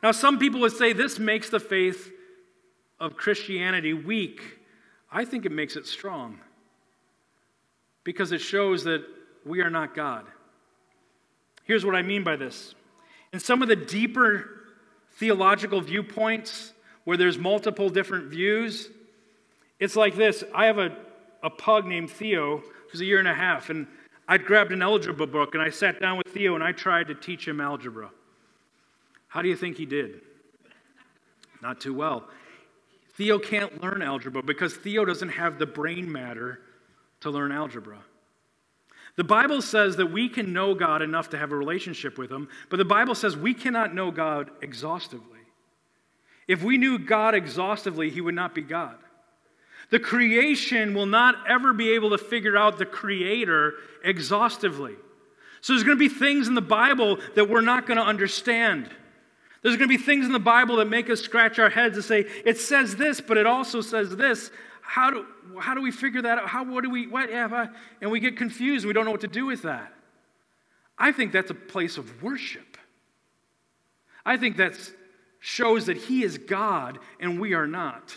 Now, 0.03 0.12
some 0.12 0.38
people 0.38 0.61
would 0.61 0.73
say 0.73 0.92
this 0.92 1.18
makes 1.18 1.49
the 1.49 1.61
faith 1.61 2.11
of 3.01 3.16
Christianity 3.16 3.92
weak. 3.92 4.40
I 5.11 5.25
think 5.25 5.47
it 5.47 5.53
makes 5.53 5.77
it 5.77 5.87
strong 5.87 6.40
because 8.05 8.33
it 8.33 8.40
shows 8.40 8.85
that 8.85 9.05
we 9.45 9.61
are 9.61 9.71
not 9.71 9.95
God. 9.95 10.27
Here's 11.64 11.85
what 11.85 11.95
I 11.95 12.03
mean 12.03 12.25
by 12.25 12.37
this. 12.37 12.75
In 13.33 13.40
some 13.40 13.62
of 13.62 13.68
the 13.68 13.77
deeper 13.77 14.49
theological 15.16 15.81
viewpoints 15.81 16.71
where 17.05 17.17
there's 17.17 17.38
multiple 17.38 17.88
different 17.88 18.27
views, 18.27 18.88
it's 19.79 19.97
like 19.97 20.17
this 20.17 20.45
I 20.55 20.67
have 20.67 20.79
a, 20.79 20.97
a 21.43 21.51
pug 21.51 21.87
named 21.87 22.11
Theo 22.11 22.62
who's 22.91 23.01
a 23.01 23.05
year 23.05 23.19
and 23.19 23.29
a 23.29 23.35
half, 23.35 23.71
and 23.71 23.87
I 24.29 24.38
grabbed 24.38 24.73
an 24.73 24.83
algebra 24.83 25.27
book 25.27 25.55
and 25.55 25.62
I 25.62 25.71
sat 25.71 26.01
down 26.01 26.19
with 26.19 26.29
Theo 26.29 26.55
and 26.55 26.62
I 26.62 26.73
tried 26.73 27.09
to 27.09 27.15
teach 27.15 27.47
him 27.47 27.61
algebra. 27.61 28.11
How 29.29 29.43
do 29.43 29.49
you 29.49 29.57
think 29.57 29.77
he 29.77 29.87
did? 29.87 30.21
Not 31.62 31.81
too 31.81 31.95
well. 31.95 32.29
Theo 33.15 33.38
can't 33.38 33.83
learn 33.83 34.03
algebra 34.03 34.43
because 34.43 34.75
Theo 34.75 35.05
doesn't 35.05 35.31
have 35.31 35.59
the 35.59 35.67
brain 35.67 36.11
matter 36.11 36.61
to 37.21 37.31
learn 37.31 37.53
algebra. 37.53 37.99
The 39.17 39.25
Bible 39.25 39.61
says 39.61 39.97
that 39.97 40.07
we 40.07 40.29
can 40.29 40.53
know 40.53 40.75
God 40.75 41.03
enough 41.03 41.31
to 41.31 41.38
have 41.38 41.53
a 41.53 41.57
relationship 41.57 42.17
with 42.17 42.31
Him, 42.31 42.49
but 42.71 42.79
the 42.79 42.85
Bible 42.85 43.15
says 43.15 43.37
we 43.37 43.53
cannot 43.53 43.95
know 43.95 44.11
God 44.11 44.51
exhaustively. 44.62 45.32
If 46.48 46.62
we 46.62 46.78
knew 46.78 46.98
God 46.98 47.35
exhaustively, 47.35 48.11
He 48.11 48.20
would 48.20 48.35
not 48.35 48.55
be 48.55 48.62
God. 48.62 48.96
The 49.90 50.00
creation 50.00 50.94
will 50.94 51.07
not 51.07 51.37
ever 51.48 51.72
be 51.72 51.92
able 51.92 52.11
to 52.11 52.18
figure 52.18 52.57
out 52.57 52.78
the 52.78 52.87
Creator 52.87 53.74
exhaustively. 54.02 54.94
So 55.61 55.74
there's 55.74 55.85
going 55.85 55.98
to 55.98 56.09
be 56.09 56.09
things 56.09 56.48
in 56.48 56.55
the 56.55 56.61
Bible 56.61 57.18
that 57.35 57.48
we're 57.48 57.61
not 57.61 57.87
going 57.87 57.98
to 57.98 58.05
understand. 58.05 58.88
There's 59.62 59.76
going 59.76 59.88
to 59.88 59.96
be 59.96 60.02
things 60.02 60.26
in 60.26 60.33
the 60.33 60.40
Bible 60.40 60.76
that 60.76 60.88
make 60.88 61.09
us 61.09 61.20
scratch 61.20 61.59
our 61.59 61.70
heads 61.70 61.96
and 61.96 62.05
say, 62.05 62.26
it 62.44 62.59
says 62.59 62.96
this, 62.96 63.20
but 63.20 63.37
it 63.37 63.46
also 63.46 63.81
says 63.81 64.16
this. 64.16 64.50
How 64.81 65.11
do, 65.11 65.26
how 65.61 65.74
do 65.74 65.83
we 65.83 65.92
figure 65.92 66.22
that 66.22 66.38
out? 66.38 66.48
How, 66.48 66.64
what 66.64 66.83
do 66.83 66.90
we, 66.90 67.07
what, 67.07 67.31
yeah, 67.31 67.68
and 68.00 68.11
we 68.11 68.18
get 68.18 68.37
confused. 68.37 68.85
We 68.85 68.92
don't 68.92 69.05
know 69.05 69.12
what 69.12 69.20
to 69.20 69.28
do 69.28 69.46
with 69.46 69.62
that. 69.62 69.92
I 70.98 71.12
think 71.12 71.33
that's 71.33 71.50
a 71.50 71.55
place 71.55 71.96
of 71.96 72.22
worship. 72.22 72.76
I 74.24 74.37
think 74.37 74.57
that 74.57 74.74
shows 75.42 75.87
that 75.87 75.96
He 75.96 76.22
is 76.22 76.38
God 76.38 77.00
and 77.20 77.38
we 77.38 77.52
are 77.52 77.66
not. 77.66 78.16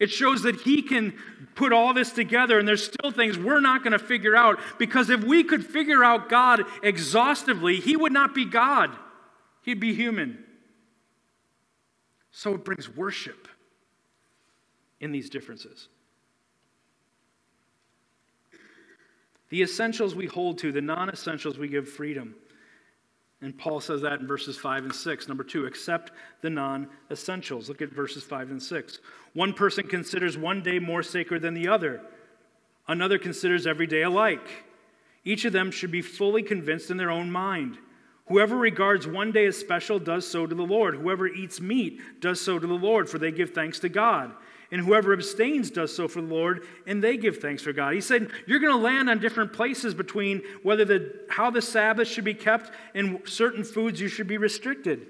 It 0.00 0.10
shows 0.10 0.42
that 0.42 0.62
He 0.62 0.80
can 0.80 1.12
put 1.54 1.72
all 1.72 1.92
this 1.92 2.10
together, 2.10 2.58
and 2.58 2.66
there's 2.66 2.84
still 2.84 3.10
things 3.10 3.38
we're 3.38 3.60
not 3.60 3.84
going 3.84 3.92
to 3.92 3.98
figure 3.98 4.34
out 4.34 4.58
because 4.78 5.10
if 5.10 5.22
we 5.22 5.44
could 5.44 5.64
figure 5.64 6.02
out 6.02 6.30
God 6.30 6.62
exhaustively, 6.82 7.78
He 7.78 7.94
would 7.94 8.12
not 8.12 8.34
be 8.34 8.46
God, 8.46 8.90
He'd 9.62 9.78
be 9.78 9.94
human. 9.94 10.42
So 12.32 12.54
it 12.54 12.64
brings 12.64 12.88
worship 12.88 13.46
in 14.98 15.12
these 15.12 15.28
differences. 15.28 15.88
The 19.50 19.60
essentials 19.62 20.14
we 20.14 20.26
hold 20.26 20.58
to, 20.58 20.72
the 20.72 20.80
non 20.80 21.10
essentials 21.10 21.58
we 21.58 21.68
give 21.68 21.86
freedom. 21.86 22.34
And 23.42 23.56
Paul 23.56 23.80
says 23.80 24.02
that 24.02 24.20
in 24.20 24.26
verses 24.26 24.58
5 24.58 24.84
and 24.84 24.94
6. 24.94 25.28
Number 25.28 25.44
two, 25.44 25.64
accept 25.66 26.12
the 26.42 26.50
non 26.50 26.88
essentials. 27.10 27.68
Look 27.68 27.80
at 27.80 27.90
verses 27.90 28.22
5 28.22 28.50
and 28.50 28.62
6. 28.62 28.98
One 29.32 29.54
person 29.54 29.86
considers 29.86 30.36
one 30.36 30.62
day 30.62 30.78
more 30.78 31.02
sacred 31.02 31.42
than 31.42 31.54
the 31.54 31.68
other, 31.68 32.02
another 32.88 33.18
considers 33.18 33.66
every 33.66 33.86
day 33.86 34.02
alike. 34.02 34.64
Each 35.24 35.44
of 35.44 35.52
them 35.52 35.70
should 35.70 35.90
be 35.90 36.02
fully 36.02 36.42
convinced 36.42 36.90
in 36.90 36.96
their 36.96 37.10
own 37.10 37.30
mind. 37.30 37.78
Whoever 38.26 38.56
regards 38.56 39.06
one 39.06 39.32
day 39.32 39.46
as 39.46 39.56
special 39.56 39.98
does 39.98 40.26
so 40.26 40.46
to 40.46 40.54
the 40.54 40.62
Lord. 40.62 40.94
Whoever 40.94 41.26
eats 41.26 41.60
meat 41.60 42.00
does 42.20 42.40
so 42.40 42.58
to 42.58 42.66
the 42.66 42.72
Lord, 42.72 43.08
for 43.08 43.18
they 43.18 43.32
give 43.32 43.50
thanks 43.50 43.78
to 43.80 43.88
God 43.88 44.32
and 44.70 44.82
whoever 44.82 45.12
abstains 45.12 45.70
does 45.70 45.94
so 45.94 46.08
for 46.08 46.20
the 46.20 46.32
Lord, 46.32 46.64
and 46.86 47.02
they 47.02 47.16
give 47.16 47.38
thanks 47.38 47.62
for 47.62 47.72
God. 47.72 47.94
He 47.94 48.00
said 48.00 48.30
you're 48.46 48.60
going 48.60 48.72
to 48.72 48.78
land 48.78 49.10
on 49.10 49.18
different 49.18 49.52
places 49.52 49.94
between 49.94 50.42
whether 50.62 50.84
the 50.84 51.20
how 51.28 51.50
the 51.50 51.62
Sabbath 51.62 52.08
should 52.08 52.24
be 52.24 52.34
kept 52.34 52.70
and 52.94 53.20
certain 53.24 53.64
foods 53.64 54.00
you 54.00 54.08
should 54.08 54.28
be 54.28 54.38
restricted. 54.38 55.06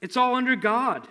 It's 0.00 0.16
all 0.16 0.34
under 0.34 0.56
God. 0.56 1.08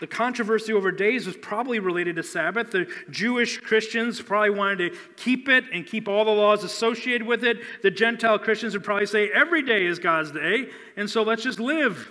The 0.00 0.06
controversy 0.08 0.72
over 0.72 0.90
days 0.90 1.26
was 1.26 1.36
probably 1.36 1.78
related 1.78 2.16
to 2.16 2.24
Sabbath. 2.24 2.72
The 2.72 2.88
Jewish 3.10 3.58
Christians 3.58 4.20
probably 4.20 4.50
wanted 4.50 4.78
to 4.78 4.98
keep 5.16 5.48
it 5.48 5.64
and 5.72 5.86
keep 5.86 6.08
all 6.08 6.24
the 6.24 6.32
laws 6.32 6.64
associated 6.64 7.26
with 7.26 7.44
it. 7.44 7.58
The 7.82 7.92
Gentile 7.92 8.40
Christians 8.40 8.74
would 8.74 8.82
probably 8.82 9.06
say 9.06 9.30
every 9.30 9.62
day 9.62 9.86
is 9.86 10.00
God's 10.00 10.32
day, 10.32 10.68
and 10.96 11.08
so 11.08 11.22
let's 11.22 11.44
just 11.44 11.60
live. 11.60 12.10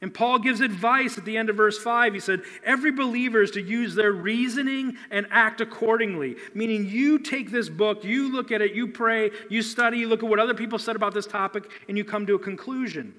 And 0.00 0.12
Paul 0.12 0.40
gives 0.40 0.60
advice 0.60 1.18
at 1.18 1.24
the 1.24 1.36
end 1.36 1.50
of 1.50 1.56
verse 1.56 1.78
5. 1.78 2.14
He 2.14 2.20
said, 2.20 2.42
Every 2.64 2.92
believer 2.92 3.42
is 3.42 3.52
to 3.52 3.62
use 3.62 3.94
their 3.94 4.12
reasoning 4.12 4.96
and 5.10 5.26
act 5.30 5.60
accordingly. 5.60 6.36
Meaning, 6.54 6.88
you 6.88 7.18
take 7.18 7.50
this 7.50 7.68
book, 7.68 8.04
you 8.04 8.32
look 8.32 8.52
at 8.52 8.60
it, 8.60 8.74
you 8.74 8.88
pray, 8.88 9.30
you 9.48 9.62
study, 9.62 9.98
you 9.98 10.08
look 10.08 10.22
at 10.22 10.28
what 10.28 10.38
other 10.38 10.54
people 10.54 10.78
said 10.78 10.94
about 10.94 11.14
this 11.14 11.26
topic, 11.26 11.68
and 11.88 11.96
you 11.96 12.04
come 12.04 12.26
to 12.26 12.34
a 12.34 12.38
conclusion 12.38 13.14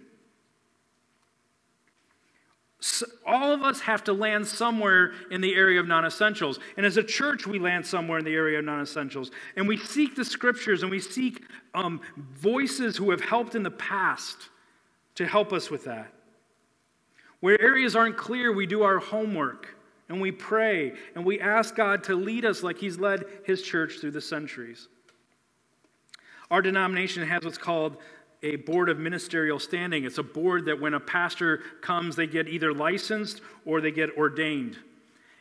all 3.25 3.51
of 3.51 3.61
us 3.61 3.81
have 3.81 4.05
to 4.05 4.13
land 4.13 4.47
somewhere 4.47 5.11
in 5.31 5.41
the 5.41 5.53
area 5.53 5.79
of 5.79 5.87
non 5.87 6.05
essentials. 6.05 6.59
And 6.77 6.85
as 6.85 6.95
a 6.95 7.03
church, 7.03 7.45
we 7.45 7.59
land 7.59 7.85
somewhere 7.85 8.19
in 8.19 8.25
the 8.25 8.33
area 8.33 8.59
of 8.59 8.65
non 8.65 8.81
essentials. 8.81 9.31
And 9.57 9.67
we 9.67 9.77
seek 9.77 10.15
the 10.15 10.23
scriptures 10.23 10.81
and 10.81 10.89
we 10.89 10.99
seek 10.99 11.43
um, 11.73 11.99
voices 12.17 12.95
who 12.95 13.11
have 13.11 13.21
helped 13.21 13.55
in 13.55 13.63
the 13.63 13.71
past 13.71 14.49
to 15.15 15.27
help 15.27 15.51
us 15.51 15.69
with 15.69 15.83
that. 15.85 16.13
Where 17.41 17.61
areas 17.61 17.95
aren't 17.95 18.17
clear, 18.17 18.53
we 18.53 18.65
do 18.65 18.83
our 18.83 18.99
homework 18.99 19.75
and 20.07 20.21
we 20.21 20.31
pray 20.31 20.93
and 21.15 21.25
we 21.25 21.39
ask 21.39 21.75
God 21.75 22.03
to 22.05 22.15
lead 22.15 22.45
us 22.45 22.63
like 22.63 22.77
He's 22.77 22.97
led 22.97 23.25
His 23.43 23.61
church 23.61 23.99
through 23.99 24.11
the 24.11 24.21
centuries. 24.21 24.87
Our 26.49 26.61
denomination 26.61 27.27
has 27.27 27.43
what's 27.43 27.57
called 27.57 27.97
a 28.41 28.55
board 28.57 28.89
of 28.89 28.97
ministerial 28.99 29.59
standing. 29.59 30.05
It's 30.05 30.17
a 30.17 30.23
board 30.23 30.65
that 30.65 30.79
when 30.79 30.93
a 30.93 30.99
pastor 30.99 31.57
comes, 31.81 32.15
they 32.15 32.27
get 32.27 32.47
either 32.47 32.73
licensed 32.73 33.41
or 33.65 33.81
they 33.81 33.91
get 33.91 34.17
ordained. 34.17 34.77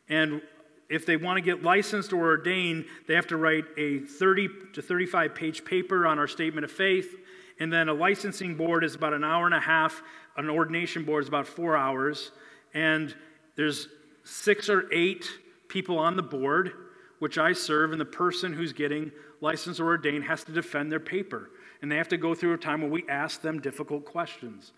And 0.09 0.43
if 0.89 1.07
they 1.07 1.17
want 1.17 1.37
to 1.37 1.43
get 1.43 1.63
licensed 1.63 2.13
or 2.13 2.27
ordained, 2.27 2.87
they 3.07 3.15
have 3.15 3.27
to 3.29 3.37
write 3.37 3.65
a 3.77 4.01
30 4.01 4.49
to 4.73 4.83
35 4.83 5.35
page 5.35 5.65
paper 5.65 6.07
on 6.07 6.19
our 6.19 6.27
statement 6.27 6.65
of 6.65 6.73
faith. 6.73 7.15
And 7.61 7.73
then 7.73 7.89
a 7.89 7.95
licensing 7.95 8.55
board 8.55 8.85
is 8.85 8.95
about 8.95 9.13
an 9.13 9.25
hour 9.25 9.47
and 9.47 9.55
a 9.55 9.61
half. 9.61 10.03
An 10.37 10.49
ordination 10.49 11.05
board 11.05 11.25
is 11.25 11.29
about 11.29 11.47
four 11.47 11.77
hours. 11.77 12.31
And 12.75 13.15
there's 13.57 13.89
six 14.25 14.69
or 14.69 14.93
eight 14.93 15.29
people 15.69 15.99
on 15.99 16.17
the 16.17 16.23
board, 16.23 16.73
which 17.19 17.39
I 17.39 17.53
serve, 17.53 17.93
and 17.93 18.01
the 18.01 18.07
person 18.07 18.53
who's 18.53 18.73
getting 18.73 19.13
licensed 19.41 19.81
or 19.81 19.87
ordained 19.87 20.25
has 20.25 20.43
to 20.45 20.53
defend 20.53 20.91
their 20.91 21.01
paper 21.01 21.51
and 21.81 21.91
they 21.91 21.97
have 21.97 22.09
to 22.09 22.17
go 22.17 22.35
through 22.35 22.55
a 22.55 22.59
time 22.59 22.81
where 22.81 22.91
we 22.91 23.05
ask 23.09 23.41
them 23.41 23.61
difficult 23.61 24.05
questions 24.05 24.73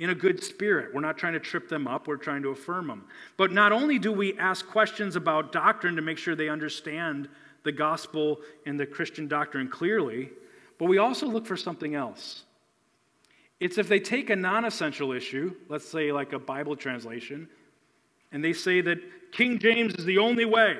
in 0.00 0.10
a 0.10 0.14
good 0.14 0.42
spirit. 0.42 0.94
We're 0.94 1.02
not 1.02 1.18
trying 1.18 1.34
to 1.34 1.40
trip 1.40 1.68
them 1.68 1.86
up, 1.86 2.08
we're 2.08 2.16
trying 2.16 2.42
to 2.42 2.48
affirm 2.48 2.88
them. 2.88 3.04
But 3.36 3.52
not 3.52 3.70
only 3.70 3.98
do 3.98 4.10
we 4.10 4.36
ask 4.38 4.66
questions 4.66 5.14
about 5.14 5.52
doctrine 5.52 5.94
to 5.96 6.02
make 6.02 6.18
sure 6.18 6.34
they 6.34 6.48
understand 6.48 7.28
the 7.62 7.72
gospel 7.72 8.40
and 8.66 8.80
the 8.80 8.86
Christian 8.86 9.28
doctrine 9.28 9.68
clearly, 9.68 10.30
but 10.78 10.86
we 10.86 10.98
also 10.98 11.26
look 11.26 11.46
for 11.46 11.56
something 11.56 11.94
else. 11.94 12.44
It's 13.60 13.76
if 13.76 13.88
they 13.88 14.00
take 14.00 14.30
a 14.30 14.36
non 14.36 14.64
essential 14.64 15.12
issue, 15.12 15.54
let's 15.68 15.86
say 15.86 16.10
like 16.12 16.32
a 16.32 16.38
Bible 16.38 16.74
translation, 16.74 17.46
and 18.32 18.42
they 18.42 18.54
say 18.54 18.80
that 18.80 18.98
King 19.32 19.58
James 19.58 19.94
is 19.94 20.06
the 20.06 20.16
only 20.16 20.46
way. 20.46 20.78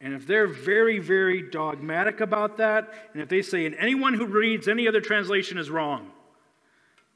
And 0.00 0.14
if 0.14 0.26
they're 0.26 0.46
very, 0.46 0.98
very 0.98 1.42
dogmatic 1.42 2.20
about 2.20 2.56
that, 2.56 2.92
and 3.12 3.22
if 3.22 3.28
they 3.28 3.42
say, 3.42 3.66
and 3.66 3.74
anyone 3.74 4.14
who 4.14 4.26
reads 4.26 4.66
any 4.66 4.88
other 4.88 5.00
translation 5.00 5.58
is 5.58 5.70
wrong, 5.70 6.10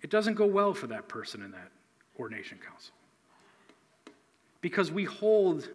it 0.02 0.10
doesn't 0.10 0.34
go 0.34 0.44
well 0.44 0.74
for 0.74 0.86
that 0.88 1.08
person 1.08 1.42
in 1.42 1.50
that 1.52 1.70
ordination 2.18 2.58
council. 2.58 2.92
Because 4.60 4.92
we 4.92 5.04
hold 5.04 5.68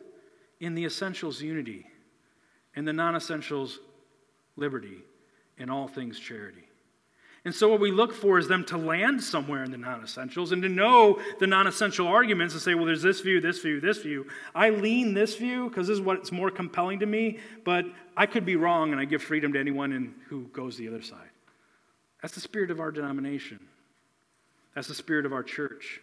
in 0.60 0.76
the 0.76 0.86
essentials 0.86 1.41
unity, 1.41 1.88
in 2.76 2.86
the 2.86 2.93
non 2.93 3.15
essentials 3.15 3.80
liberty, 4.56 5.00
in 5.58 5.69
all 5.69 5.88
things 5.88 6.19
charity. 6.19 6.68
And 7.49 7.55
so, 7.55 7.67
what 7.67 7.79
we 7.79 7.89
look 7.89 8.13
for 8.13 8.38
is 8.38 8.47
them 8.47 8.63
to 8.65 8.77
land 8.77 9.23
somewhere 9.23 9.63
in 9.63 9.71
the 9.71 9.77
non 9.79 10.03
essentials 10.03 10.51
and 10.51 10.62
to 10.62 10.69
know 10.69 11.19
the 11.39 11.47
non 11.47 11.65
essential 11.65 12.05
arguments 12.05 12.53
and 12.53 12.62
say, 12.62 12.75
well, 12.75 12.85
there's 12.85 13.01
this 13.01 13.21
view, 13.21 13.41
this 13.41 13.59
view, 13.59 13.81
this 13.81 14.03
view. 14.03 14.27
I 14.53 14.69
lean 14.69 15.15
this 15.15 15.35
view 15.35 15.67
because 15.67 15.88
this 15.88 15.95
is 15.95 16.01
what's 16.01 16.31
more 16.31 16.51
compelling 16.51 16.99
to 16.99 17.07
me, 17.07 17.39
but 17.65 17.85
I 18.15 18.27
could 18.27 18.45
be 18.45 18.55
wrong 18.55 18.91
and 18.91 19.01
I 19.01 19.05
give 19.05 19.23
freedom 19.23 19.51
to 19.53 19.59
anyone 19.59 20.13
who 20.27 20.43
goes 20.53 20.77
the 20.77 20.89
other 20.89 21.01
side. 21.01 21.31
That's 22.21 22.35
the 22.35 22.39
spirit 22.39 22.69
of 22.69 22.79
our 22.79 22.91
denomination, 22.91 23.59
that's 24.75 24.88
the 24.88 24.93
spirit 24.93 25.25
of 25.25 25.33
our 25.33 25.41
church. 25.41 26.01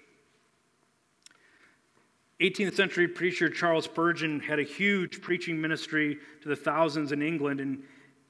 18th 2.41 2.75
century 2.75 3.07
preacher 3.07 3.49
Charles 3.49 3.85
Spurgeon 3.85 4.41
had 4.41 4.59
a 4.59 4.65
huge 4.65 5.23
preaching 5.23 5.61
ministry 5.61 6.19
to 6.43 6.49
the 6.49 6.57
thousands 6.57 7.13
in 7.13 7.23
England, 7.23 7.61
and 7.61 7.85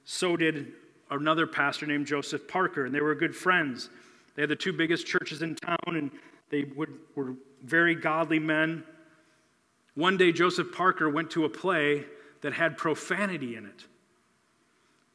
so 0.05 0.37
did 0.37 0.75
another 1.11 1.47
pastor 1.47 1.87
named 1.87 2.07
Joseph 2.07 2.49
Parker, 2.49 2.85
and 2.87 2.95
they 2.95 3.01
were 3.01 3.15
good 3.15 3.35
friends. 3.35 3.91
They 4.35 4.43
had 4.43 4.51
the 4.51 4.57
two 4.57 4.73
biggest 4.73 5.07
churches 5.07 5.43
in 5.43 5.55
town, 5.55 5.77
and 5.87 6.11
they 6.51 6.65
would, 6.65 6.93
were 7.15 7.35
very 7.63 7.95
godly 7.95 8.39
men. 8.39 8.85
One 9.95 10.17
day, 10.17 10.33
Joseph 10.33 10.73
Parker 10.73 11.09
went 11.09 11.31
to 11.33 11.45
a 11.45 11.49
play 11.49 12.05
that 12.43 12.53
had 12.53 12.77
profanity 12.77 13.57
in 13.57 13.65
it, 13.67 13.85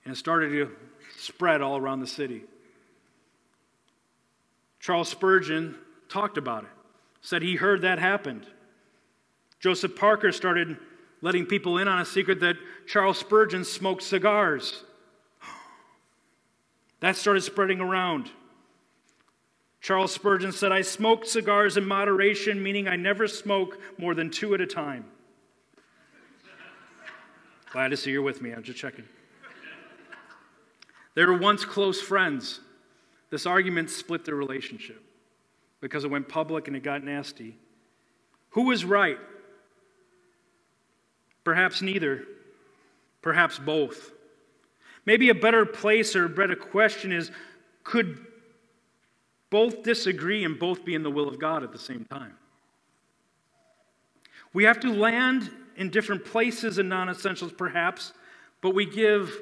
and 0.06 0.14
it 0.14 0.18
started 0.18 0.50
to 0.50 0.72
spread 1.18 1.62
all 1.62 1.78
around 1.78 2.00
the 2.00 2.08
city. 2.08 2.44
Charles 4.80 5.10
Spurgeon 5.10 5.76
talked 6.10 6.38
about 6.38 6.64
it, 6.64 6.70
said 7.22 7.44
he 7.44 7.56
heard 7.56 7.84
that 7.84 8.00
happened. 8.00 8.48
Joseph 9.60 9.96
Parker 9.96 10.32
started 10.32 10.78
letting 11.22 11.46
people 11.46 11.78
in 11.78 11.88
on 11.88 12.00
a 12.00 12.06
secret 12.06 12.40
that 12.40 12.56
Charles 12.88 13.20
Spurgeon 13.20 13.64
smoked 13.64 14.02
cigars. 14.02 14.84
That 17.02 17.18
started 17.18 17.42
spreading 17.42 17.82
around. 17.82 18.32
Charles 19.82 20.14
Spurgeon 20.14 20.52
said, 20.52 20.72
I 20.72 20.84
smoke 20.84 21.26
cigars 21.26 21.76
in 21.76 21.86
moderation, 21.86 22.62
meaning 22.62 22.88
I 22.88 22.96
never 22.96 23.28
smoke 23.28 23.80
more 23.98 24.14
than 24.14 24.30
two 24.30 24.54
at 24.54 24.62
a 24.62 24.68
time. 24.68 25.06
Glad 27.72 27.90
to 27.90 27.98
see 27.98 28.12
you're 28.12 28.22
with 28.22 28.42
me. 28.42 28.52
I'm 28.52 28.64
just 28.64 28.78
checking. 28.78 29.06
They 31.16 31.26
were 31.26 31.38
once 31.38 31.66
close 31.66 32.00
friends. 32.00 32.60
This 33.32 33.46
argument 33.46 33.90
split 33.90 34.24
their 34.24 34.36
relationship 34.36 35.02
because 35.80 36.04
it 36.04 36.12
went 36.12 36.30
public 36.30 36.68
and 36.68 36.76
it 36.76 36.84
got 36.84 37.04
nasty. 37.04 37.56
Who 38.52 38.64
was 38.64 38.86
right? 38.86 39.18
Perhaps 41.44 41.82
neither, 41.82 42.26
perhaps 43.22 43.58
both. 43.58 44.12
Maybe 45.06 45.30
a 45.30 45.36
better 45.36 45.66
place 45.66 46.16
or 46.16 46.26
a 46.26 46.30
better 46.30 46.56
question 46.56 47.12
is 47.12 47.32
could 47.84 48.26
both 49.50 49.84
disagree 49.84 50.44
and 50.44 50.58
both 50.58 50.86
be 50.86 50.96
in 50.96 51.04
the 51.04 51.12
will 51.12 51.28
of 51.28 51.40
God 51.40 51.64
at 51.64 51.72
the 51.72 51.80
same 51.80 52.06
time? 52.06 52.34
We 54.54 54.66
have 54.66 54.80
to 54.82 54.94
land 54.94 55.50
in 55.76 55.90
different 55.90 56.26
places 56.26 56.78
in 56.78 56.90
non 56.90 57.10
essentials, 57.10 57.52
perhaps, 57.52 58.14
but 58.62 58.76
we 58.76 58.86
give 58.86 59.34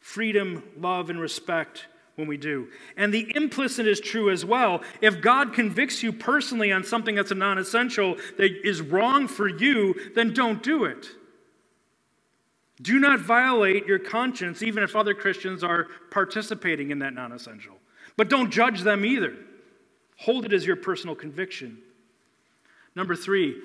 freedom, 0.00 0.62
love, 0.78 1.10
and 1.10 1.20
respect 1.20 1.86
when 2.16 2.28
we 2.28 2.36
do. 2.36 2.68
And 2.96 3.12
the 3.12 3.32
implicit 3.34 3.86
is 3.86 4.00
true 4.00 4.30
as 4.30 4.44
well. 4.44 4.82
If 5.00 5.20
God 5.20 5.52
convicts 5.52 6.02
you 6.02 6.12
personally 6.12 6.72
on 6.72 6.84
something 6.84 7.14
that's 7.14 7.30
a 7.30 7.36
non 7.36 7.58
essential 7.58 8.16
that 8.36 8.66
is 8.66 8.80
wrong 8.80 9.28
for 9.28 9.48
you, 9.48 9.94
then 10.14 10.32
don't 10.32 10.62
do 10.62 10.84
it. 10.84 11.06
Do 12.82 12.98
not 12.98 13.20
violate 13.20 13.86
your 13.86 13.98
conscience, 13.98 14.62
even 14.62 14.82
if 14.82 14.96
other 14.96 15.14
Christians 15.14 15.62
are 15.62 15.86
participating 16.10 16.90
in 16.90 16.98
that 17.00 17.14
non 17.14 17.32
essential. 17.32 17.76
But 18.16 18.28
don't 18.28 18.50
judge 18.50 18.82
them 18.82 19.04
either. 19.04 19.34
Hold 20.18 20.44
it 20.44 20.52
as 20.52 20.66
your 20.66 20.76
personal 20.76 21.14
conviction. 21.14 21.78
Number 22.96 23.16
three, 23.16 23.60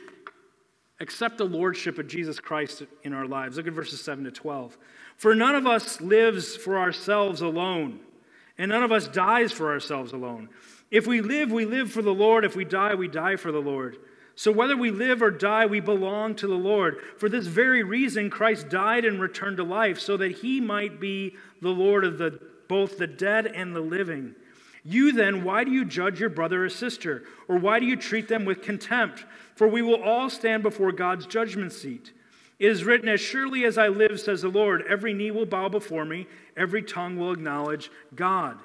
accept 0.99 1.37
the 1.37 1.45
lordship 1.45 1.97
of 1.97 2.07
Jesus 2.07 2.39
Christ 2.39 2.83
in 3.03 3.13
our 3.13 3.25
lives. 3.25 3.57
Look 3.57 3.67
at 3.67 3.73
verses 3.73 4.01
7 4.01 4.23
to 4.25 4.31
12. 4.31 4.77
For 5.17 5.35
none 5.35 5.55
of 5.55 5.67
us 5.67 6.01
lives 6.01 6.55
for 6.55 6.77
ourselves 6.77 7.41
alone, 7.41 7.99
and 8.57 8.69
none 8.69 8.83
of 8.83 8.91
us 8.91 9.07
dies 9.07 9.51
for 9.51 9.71
ourselves 9.71 10.13
alone. 10.13 10.49
If 10.91 11.05
we 11.05 11.21
live, 11.21 11.51
we 11.51 11.65
live 11.65 11.91
for 11.91 12.01
the 12.01 12.13
Lord. 12.13 12.43
If 12.43 12.55
we 12.55 12.65
die, 12.65 12.95
we 12.95 13.07
die 13.07 13.35
for 13.35 13.51
the 13.51 13.61
Lord. 13.61 13.97
So 14.39 14.53
whether 14.53 14.77
we 14.77 14.89
live 14.89 15.21
or 15.21 15.31
die, 15.31 15.65
we 15.65 15.81
belong 15.81 16.33
to 16.35 16.47
the 16.47 16.53
Lord. 16.53 17.01
For 17.17 17.27
this 17.27 17.45
very 17.45 17.83
reason, 17.83 18.29
Christ 18.29 18.69
died 18.69 19.03
and 19.03 19.19
returned 19.19 19.57
to 19.57 19.65
life, 19.65 19.99
so 19.99 20.15
that 20.15 20.37
he 20.37 20.61
might 20.61 20.97
be 20.97 21.35
the 21.61 21.71
Lord 21.71 22.05
of 22.05 22.17
the, 22.17 22.39
both 22.69 22.97
the 22.97 23.05
dead 23.05 23.47
and 23.47 23.75
the 23.75 23.81
living. 23.81 24.35
You 24.85 25.11
then, 25.11 25.43
why 25.43 25.65
do 25.65 25.71
you 25.71 25.83
judge 25.83 26.21
your 26.21 26.29
brother 26.29 26.63
or 26.63 26.69
sister? 26.69 27.23
Or 27.49 27.57
why 27.57 27.81
do 27.81 27.85
you 27.85 27.97
treat 27.97 28.29
them 28.29 28.45
with 28.45 28.61
contempt? 28.61 29.25
For 29.55 29.67
we 29.67 29.81
will 29.81 30.01
all 30.01 30.29
stand 30.29 30.63
before 30.63 30.93
God's 30.93 31.25
judgment 31.25 31.73
seat. 31.73 32.13
It 32.59 32.71
is 32.71 32.85
written, 32.85 33.09
As 33.09 33.19
surely 33.19 33.65
as 33.65 33.77
I 33.77 33.89
live, 33.89 34.21
says 34.21 34.43
the 34.43 34.47
Lord, 34.47 34.85
every 34.87 35.13
knee 35.13 35.31
will 35.31 35.47
bow 35.47 35.67
before 35.67 36.05
me, 36.05 36.27
every 36.55 36.81
tongue 36.81 37.17
will 37.17 37.33
acknowledge 37.33 37.91
God. 38.15 38.57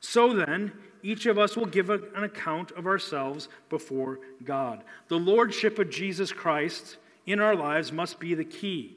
So 0.00 0.34
then, 0.34 0.72
each 1.02 1.26
of 1.26 1.38
us 1.38 1.56
will 1.56 1.66
give 1.66 1.90
an 1.90 2.04
account 2.14 2.70
of 2.72 2.86
ourselves 2.86 3.48
before 3.68 4.20
God. 4.44 4.84
The 5.08 5.18
lordship 5.18 5.78
of 5.78 5.90
Jesus 5.90 6.32
Christ 6.32 6.96
in 7.26 7.40
our 7.40 7.56
lives 7.56 7.92
must 7.92 8.20
be 8.20 8.34
the 8.34 8.44
key. 8.44 8.96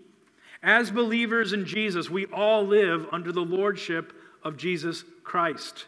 As 0.62 0.91
believers 0.91 1.54
in 1.54 1.65
Jesus, 1.65 2.10
we 2.10 2.26
all 2.28 2.65
live 2.65 3.08
under 3.12 3.32
the 3.32 3.41
lordship 3.41 4.13
of 4.44 4.58
Jesus 4.58 5.04
Christ. 5.24 5.86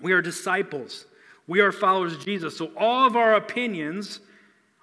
We 0.00 0.12
are 0.12 0.22
disciples. 0.22 1.06
We 1.46 1.60
are 1.60 1.72
followers 1.72 2.14
of 2.14 2.24
Jesus. 2.24 2.56
So 2.56 2.70
all 2.76 3.06
of 3.06 3.16
our 3.16 3.34
opinions 3.34 4.20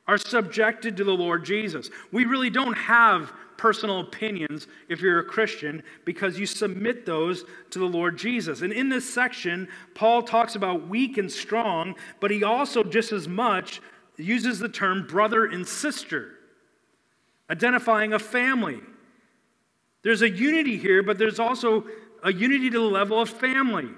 are 0.08 0.18
subjected 0.18 0.98
to 0.98 1.04
the 1.04 1.14
Lord 1.14 1.46
Jesus. 1.46 1.90
We 2.12 2.26
really 2.26 2.50
don't 2.50 2.78
have 2.78 3.32
personal 3.66 4.00
opinions 4.00 4.68
if 4.90 5.02
you're 5.02 5.18
a 5.18 5.24
Christian 5.24 5.82
because 6.06 6.38
you 6.38 6.46
submit 6.46 7.04
those 7.04 7.46
to 7.72 7.80
the 7.80 7.86
Lord 7.86 8.16
Jesus. 8.16 8.62
And 8.62 8.72
in 8.72 8.90
this 8.90 9.12
section, 9.12 9.68
Paul 9.96 10.22
talks 10.22 10.54
about 10.54 10.88
weak 10.88 11.18
and 11.18 11.32
strong, 11.32 11.96
but 12.20 12.30
he 12.30 12.44
also 12.44 12.84
just 12.84 13.12
as 13.12 13.28
much 13.28 13.82
uses 14.18 14.60
the 14.60 14.70
term 14.70 15.08
brother 15.08 15.46
and 15.46 15.68
sister, 15.68 16.34
identifying 17.50 18.14
a 18.14 18.20
family. 18.20 18.82
There's 20.04 20.22
a 20.22 20.30
unity 20.30 20.78
here, 20.78 21.02
but 21.02 21.18
there's 21.18 21.40
also 21.40 21.86
a 22.22 22.32
unity 22.32 22.70
to 22.70 22.78
the 22.78 22.86
level 22.86 23.20
of 23.20 23.32
family. 23.32 23.90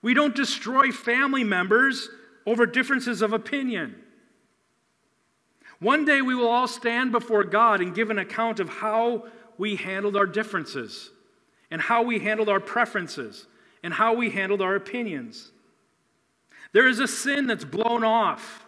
We 0.00 0.14
don't 0.14 0.34
destroy 0.34 0.92
family 0.92 1.44
members 1.44 2.08
over 2.46 2.64
differences 2.64 3.20
of 3.20 3.34
opinion. 3.34 3.96
One 5.84 6.06
day 6.06 6.22
we 6.22 6.34
will 6.34 6.48
all 6.48 6.66
stand 6.66 7.12
before 7.12 7.44
God 7.44 7.82
and 7.82 7.94
give 7.94 8.08
an 8.08 8.18
account 8.18 8.58
of 8.58 8.70
how 8.70 9.26
we 9.58 9.76
handled 9.76 10.16
our 10.16 10.24
differences, 10.24 11.10
and 11.70 11.78
how 11.78 12.02
we 12.02 12.20
handled 12.20 12.48
our 12.48 12.58
preferences, 12.58 13.46
and 13.82 13.92
how 13.92 14.14
we 14.14 14.30
handled 14.30 14.62
our 14.62 14.76
opinions. 14.76 15.52
There 16.72 16.88
is 16.88 17.00
a 17.00 17.06
sin 17.06 17.46
that's 17.46 17.66
blown 17.66 18.02
off 18.02 18.66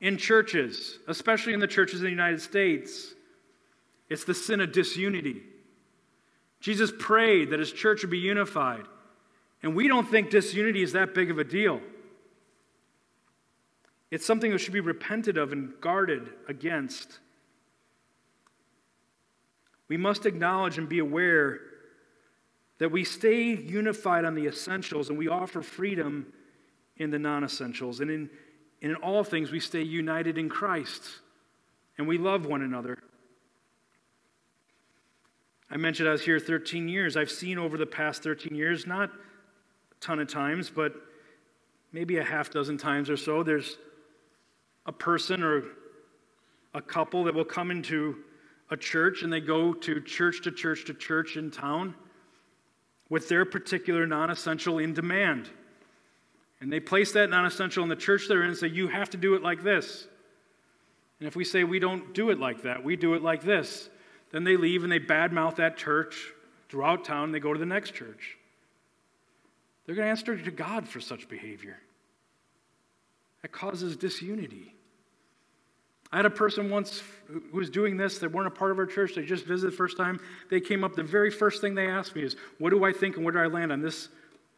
in 0.00 0.16
churches, 0.16 1.00
especially 1.06 1.52
in 1.52 1.60
the 1.60 1.66
churches 1.66 2.00
in 2.00 2.04
the 2.04 2.10
United 2.10 2.40
States. 2.40 3.12
It's 4.08 4.24
the 4.24 4.32
sin 4.32 4.62
of 4.62 4.72
disunity. 4.72 5.42
Jesus 6.60 6.90
prayed 6.98 7.50
that 7.50 7.60
his 7.60 7.72
church 7.72 8.00
would 8.00 8.10
be 8.10 8.18
unified, 8.18 8.86
and 9.62 9.76
we 9.76 9.86
don't 9.86 10.10
think 10.10 10.30
disunity 10.30 10.82
is 10.82 10.92
that 10.92 11.12
big 11.12 11.30
of 11.30 11.38
a 11.38 11.44
deal. 11.44 11.82
It's 14.14 14.24
something 14.24 14.52
that 14.52 14.58
should 14.58 14.72
be 14.72 14.78
repented 14.78 15.36
of 15.36 15.50
and 15.50 15.72
guarded 15.80 16.28
against. 16.46 17.18
We 19.88 19.96
must 19.96 20.24
acknowledge 20.24 20.78
and 20.78 20.88
be 20.88 21.00
aware 21.00 21.58
that 22.78 22.92
we 22.92 23.02
stay 23.02 23.56
unified 23.56 24.24
on 24.24 24.36
the 24.36 24.46
essentials 24.46 25.08
and 25.08 25.18
we 25.18 25.26
offer 25.26 25.62
freedom 25.62 26.32
in 26.96 27.10
the 27.10 27.18
non 27.18 27.42
essentials. 27.42 27.98
And 27.98 28.08
in, 28.08 28.30
in 28.80 28.94
all 28.94 29.24
things, 29.24 29.50
we 29.50 29.58
stay 29.58 29.82
united 29.82 30.38
in 30.38 30.48
Christ 30.48 31.02
and 31.98 32.06
we 32.06 32.16
love 32.16 32.46
one 32.46 32.62
another. 32.62 33.02
I 35.68 35.76
mentioned 35.76 36.08
I 36.08 36.12
was 36.12 36.24
here 36.24 36.38
13 36.38 36.86
years. 36.86 37.16
I've 37.16 37.32
seen 37.32 37.58
over 37.58 37.76
the 37.76 37.84
past 37.84 38.22
13 38.22 38.54
years, 38.54 38.86
not 38.86 39.10
a 39.10 40.00
ton 40.00 40.20
of 40.20 40.28
times, 40.28 40.70
but 40.70 40.94
maybe 41.90 42.18
a 42.18 42.24
half 42.24 42.50
dozen 42.50 42.78
times 42.78 43.10
or 43.10 43.16
so, 43.16 43.42
there's 43.42 43.76
a 44.86 44.92
person 44.92 45.42
or 45.42 45.64
a 46.74 46.82
couple 46.82 47.24
that 47.24 47.34
will 47.34 47.44
come 47.44 47.70
into 47.70 48.16
a 48.70 48.76
church 48.76 49.22
and 49.22 49.32
they 49.32 49.40
go 49.40 49.72
to 49.72 50.00
church 50.00 50.42
to 50.42 50.50
church 50.50 50.84
to 50.86 50.94
church 50.94 51.36
in 51.36 51.50
town 51.50 51.94
with 53.08 53.28
their 53.28 53.44
particular 53.44 54.06
non 54.06 54.30
essential 54.30 54.78
in 54.78 54.92
demand. 54.92 55.50
And 56.60 56.72
they 56.72 56.80
place 56.80 57.12
that 57.12 57.30
non 57.30 57.46
essential 57.46 57.82
in 57.82 57.88
the 57.88 57.96
church 57.96 58.22
they're 58.28 58.42
in 58.42 58.48
and 58.48 58.56
say, 58.56 58.68
you 58.68 58.88
have 58.88 59.10
to 59.10 59.16
do 59.16 59.34
it 59.34 59.42
like 59.42 59.62
this. 59.62 60.06
And 61.20 61.28
if 61.28 61.36
we 61.36 61.44
say 61.44 61.64
we 61.64 61.78
don't 61.78 62.12
do 62.14 62.30
it 62.30 62.38
like 62.38 62.62
that, 62.62 62.82
we 62.82 62.96
do 62.96 63.14
it 63.14 63.22
like 63.22 63.42
this, 63.42 63.88
then 64.32 64.44
they 64.44 64.56
leave 64.56 64.82
and 64.82 64.90
they 64.90 65.00
badmouth 65.00 65.56
that 65.56 65.76
church 65.76 66.32
throughout 66.68 67.04
town 67.04 67.24
and 67.24 67.34
they 67.34 67.40
go 67.40 67.52
to 67.52 67.58
the 67.58 67.66
next 67.66 67.94
church. 67.94 68.36
They're 69.86 69.94
going 69.94 70.06
to 70.06 70.10
answer 70.10 70.36
to 70.36 70.50
God 70.50 70.88
for 70.88 71.00
such 71.00 71.28
behavior. 71.28 71.78
That 73.44 73.52
causes 73.52 73.94
disunity. 73.94 74.74
I 76.10 76.16
had 76.16 76.24
a 76.24 76.30
person 76.30 76.70
once 76.70 77.02
who 77.26 77.42
was 77.52 77.68
doing 77.68 77.98
this. 77.98 78.18
They 78.18 78.26
weren't 78.26 78.46
a 78.46 78.50
part 78.50 78.70
of 78.70 78.78
our 78.78 78.86
church. 78.86 79.14
They 79.14 79.26
just 79.26 79.44
visited 79.44 79.74
the 79.74 79.76
first 79.76 79.98
time. 79.98 80.18
They 80.48 80.62
came 80.62 80.82
up. 80.82 80.94
The 80.94 81.02
very 81.02 81.30
first 81.30 81.60
thing 81.60 81.74
they 81.74 81.86
asked 81.86 82.16
me 82.16 82.22
is, 82.22 82.36
What 82.56 82.70
do 82.70 82.84
I 82.84 82.92
think 82.92 83.16
and 83.16 83.24
where 83.24 83.34
do 83.34 83.40
I 83.40 83.46
land 83.48 83.70
on 83.70 83.82
this 83.82 84.08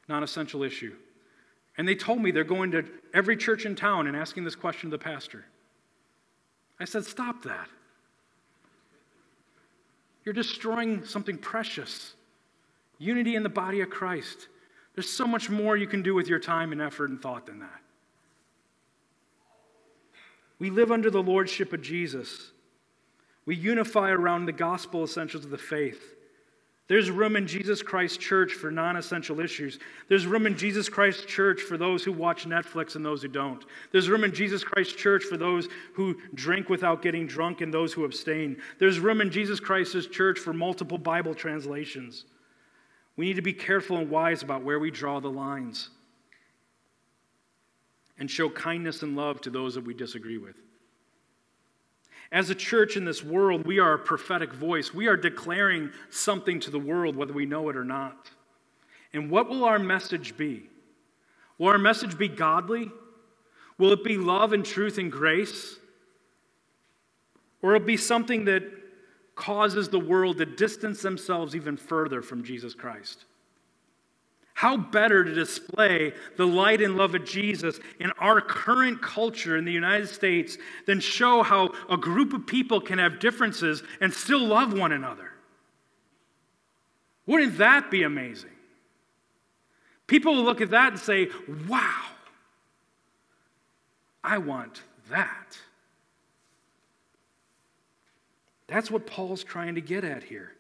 non 0.08 0.22
essential 0.22 0.62
issue? 0.62 0.94
And 1.76 1.88
they 1.88 1.96
told 1.96 2.22
me 2.22 2.30
they're 2.30 2.44
going 2.44 2.70
to 2.70 2.84
every 3.12 3.36
church 3.36 3.66
in 3.66 3.74
town 3.74 4.06
and 4.06 4.16
asking 4.16 4.44
this 4.44 4.54
question 4.54 4.88
to 4.88 4.96
the 4.96 5.02
pastor. 5.02 5.44
I 6.78 6.84
said, 6.84 7.04
Stop 7.04 7.42
that. 7.42 7.66
You're 10.24 10.32
destroying 10.32 11.04
something 11.04 11.38
precious 11.38 12.14
unity 12.98 13.34
in 13.34 13.42
the 13.42 13.48
body 13.48 13.80
of 13.80 13.90
Christ. 13.90 14.46
There's 14.94 15.10
so 15.10 15.26
much 15.26 15.50
more 15.50 15.76
you 15.76 15.88
can 15.88 16.02
do 16.02 16.14
with 16.14 16.28
your 16.28 16.38
time 16.38 16.70
and 16.70 16.80
effort 16.80 17.10
and 17.10 17.20
thought 17.20 17.46
than 17.46 17.58
that. 17.58 17.80
We 20.58 20.70
live 20.70 20.90
under 20.90 21.10
the 21.10 21.22
lordship 21.22 21.72
of 21.72 21.82
Jesus. 21.82 22.52
We 23.44 23.56
unify 23.56 24.10
around 24.10 24.46
the 24.46 24.52
gospel 24.52 25.04
essentials 25.04 25.44
of 25.44 25.50
the 25.50 25.58
faith. 25.58 26.14
There's 26.88 27.10
room 27.10 27.34
in 27.34 27.48
Jesus 27.48 27.82
Christ 27.82 28.20
Church 28.20 28.52
for 28.52 28.70
non 28.70 28.96
essential 28.96 29.40
issues. 29.40 29.80
There's 30.08 30.26
room 30.26 30.46
in 30.46 30.56
Jesus 30.56 30.88
Christ 30.88 31.26
Church 31.26 31.60
for 31.60 31.76
those 31.76 32.04
who 32.04 32.12
watch 32.12 32.46
Netflix 32.46 32.94
and 32.94 33.04
those 33.04 33.22
who 33.22 33.28
don't. 33.28 33.64
There's 33.90 34.08
room 34.08 34.22
in 34.22 34.32
Jesus 34.32 34.62
Christ 34.62 34.96
Church 34.96 35.24
for 35.24 35.36
those 35.36 35.68
who 35.94 36.16
drink 36.34 36.68
without 36.68 37.02
getting 37.02 37.26
drunk 37.26 37.60
and 37.60 37.74
those 37.74 37.92
who 37.92 38.04
abstain. 38.04 38.56
There's 38.78 39.00
room 39.00 39.20
in 39.20 39.32
Jesus 39.32 39.58
Christ's 39.58 40.06
church 40.06 40.38
for 40.38 40.52
multiple 40.52 40.98
Bible 40.98 41.34
translations. 41.34 42.24
We 43.16 43.26
need 43.26 43.36
to 43.36 43.42
be 43.42 43.52
careful 43.52 43.96
and 43.96 44.08
wise 44.08 44.42
about 44.42 44.62
where 44.62 44.78
we 44.78 44.92
draw 44.92 45.18
the 45.18 45.30
lines 45.30 45.90
and 48.18 48.30
show 48.30 48.48
kindness 48.48 49.02
and 49.02 49.16
love 49.16 49.40
to 49.42 49.50
those 49.50 49.74
that 49.74 49.84
we 49.84 49.94
disagree 49.94 50.38
with. 50.38 50.56
As 52.32 52.50
a 52.50 52.54
church 52.54 52.96
in 52.96 53.04
this 53.04 53.22
world, 53.22 53.66
we 53.66 53.78
are 53.78 53.94
a 53.94 53.98
prophetic 53.98 54.52
voice. 54.52 54.92
We 54.92 55.06
are 55.06 55.16
declaring 55.16 55.90
something 56.10 56.58
to 56.60 56.70
the 56.70 56.78
world, 56.78 57.14
whether 57.14 57.32
we 57.32 57.46
know 57.46 57.68
it 57.68 57.76
or 57.76 57.84
not. 57.84 58.30
And 59.12 59.30
what 59.30 59.48
will 59.48 59.64
our 59.64 59.78
message 59.78 60.36
be? 60.36 60.64
Will 61.58 61.68
our 61.68 61.78
message 61.78 62.18
be 62.18 62.28
godly? 62.28 62.90
Will 63.78 63.92
it 63.92 64.02
be 64.02 64.16
love 64.16 64.52
and 64.52 64.64
truth 64.64 64.98
and 64.98 65.10
grace? 65.12 65.76
Or 67.62 67.76
it'll 67.76 67.86
be 67.86 67.96
something 67.96 68.44
that 68.46 68.64
causes 69.34 69.88
the 69.88 70.00
world 70.00 70.38
to 70.38 70.46
distance 70.46 71.02
themselves 71.02 71.54
even 71.54 71.76
further 71.76 72.22
from 72.22 72.42
Jesus 72.42 72.74
Christ? 72.74 73.24
How 74.56 74.78
better 74.78 75.22
to 75.22 75.34
display 75.34 76.14
the 76.38 76.46
light 76.46 76.80
and 76.80 76.96
love 76.96 77.14
of 77.14 77.26
Jesus 77.26 77.78
in 78.00 78.10
our 78.12 78.40
current 78.40 79.02
culture 79.02 79.54
in 79.54 79.66
the 79.66 79.72
United 79.72 80.08
States 80.08 80.56
than 80.86 80.98
show 80.98 81.42
how 81.42 81.74
a 81.90 81.98
group 81.98 82.32
of 82.32 82.46
people 82.46 82.80
can 82.80 82.98
have 82.98 83.18
differences 83.18 83.82
and 84.00 84.10
still 84.10 84.40
love 84.42 84.72
one 84.72 84.92
another? 84.92 85.30
Wouldn't 87.26 87.58
that 87.58 87.90
be 87.90 88.02
amazing? 88.02 88.48
People 90.06 90.36
will 90.36 90.44
look 90.44 90.62
at 90.62 90.70
that 90.70 90.92
and 90.92 90.98
say, 90.98 91.28
wow, 91.68 92.04
I 94.24 94.38
want 94.38 94.84
that. 95.10 95.58
That's 98.68 98.90
what 98.90 99.06
Paul's 99.06 99.44
trying 99.44 99.74
to 99.74 99.82
get 99.82 100.02
at 100.02 100.22
here. 100.22 100.52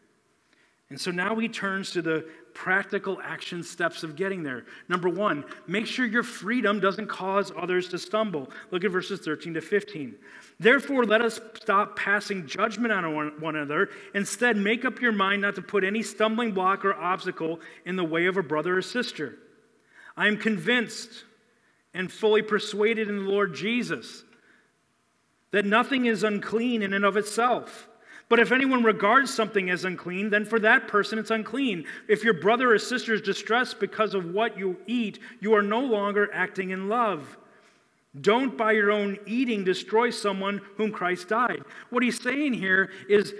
And 0.90 1.00
so 1.00 1.10
now 1.10 1.36
he 1.36 1.48
turns 1.48 1.92
to 1.92 2.02
the 2.02 2.26
practical 2.56 3.20
action 3.22 3.62
steps 3.62 4.02
of 4.02 4.16
getting 4.16 4.42
there. 4.42 4.64
Number 4.88 5.10
one, 5.10 5.44
make 5.66 5.86
sure 5.86 6.06
your 6.06 6.22
freedom 6.22 6.80
doesn't 6.80 7.06
cause 7.06 7.52
others 7.54 7.86
to 7.90 7.98
stumble. 7.98 8.50
Look 8.70 8.82
at 8.82 8.90
verses 8.90 9.20
13 9.20 9.54
to 9.54 9.60
15. 9.60 10.14
Therefore, 10.58 11.04
let 11.04 11.20
us 11.20 11.38
stop 11.54 11.96
passing 11.96 12.46
judgment 12.46 12.92
on 12.92 13.38
one 13.40 13.56
another. 13.56 13.90
Instead, 14.14 14.56
make 14.56 14.86
up 14.86 15.02
your 15.02 15.12
mind 15.12 15.42
not 15.42 15.54
to 15.56 15.62
put 15.62 15.84
any 15.84 16.02
stumbling 16.02 16.52
block 16.52 16.82
or 16.86 16.94
obstacle 16.94 17.60
in 17.84 17.94
the 17.94 18.04
way 18.04 18.24
of 18.24 18.38
a 18.38 18.42
brother 18.42 18.78
or 18.78 18.82
sister. 18.82 19.36
I 20.16 20.26
am 20.26 20.38
convinced 20.38 21.24
and 21.92 22.10
fully 22.10 22.40
persuaded 22.40 23.10
in 23.10 23.18
the 23.18 23.30
Lord 23.30 23.54
Jesus 23.54 24.24
that 25.50 25.66
nothing 25.66 26.06
is 26.06 26.22
unclean 26.22 26.80
in 26.80 26.94
and 26.94 27.04
of 27.04 27.18
itself 27.18 27.86
but 28.28 28.40
if 28.40 28.50
anyone 28.50 28.82
regards 28.82 29.32
something 29.32 29.70
as 29.70 29.84
unclean, 29.84 30.30
then 30.30 30.44
for 30.44 30.58
that 30.60 30.88
person 30.88 31.18
it's 31.18 31.30
unclean. 31.30 31.84
If 32.08 32.24
your 32.24 32.34
brother 32.34 32.74
or 32.74 32.78
sister 32.78 33.14
is 33.14 33.22
distressed 33.22 33.78
because 33.78 34.14
of 34.14 34.32
what 34.32 34.58
you 34.58 34.76
eat, 34.86 35.20
you 35.40 35.54
are 35.54 35.62
no 35.62 35.80
longer 35.80 36.28
acting 36.32 36.70
in 36.70 36.88
love. 36.88 37.36
Don't 38.20 38.56
by 38.56 38.72
your 38.72 38.90
own 38.90 39.18
eating 39.26 39.62
destroy 39.62 40.10
someone 40.10 40.60
whom 40.76 40.90
Christ 40.90 41.28
died. 41.28 41.62
What 41.90 42.02
he's 42.02 42.20
saying 42.20 42.54
here 42.54 42.90
is 43.08 43.32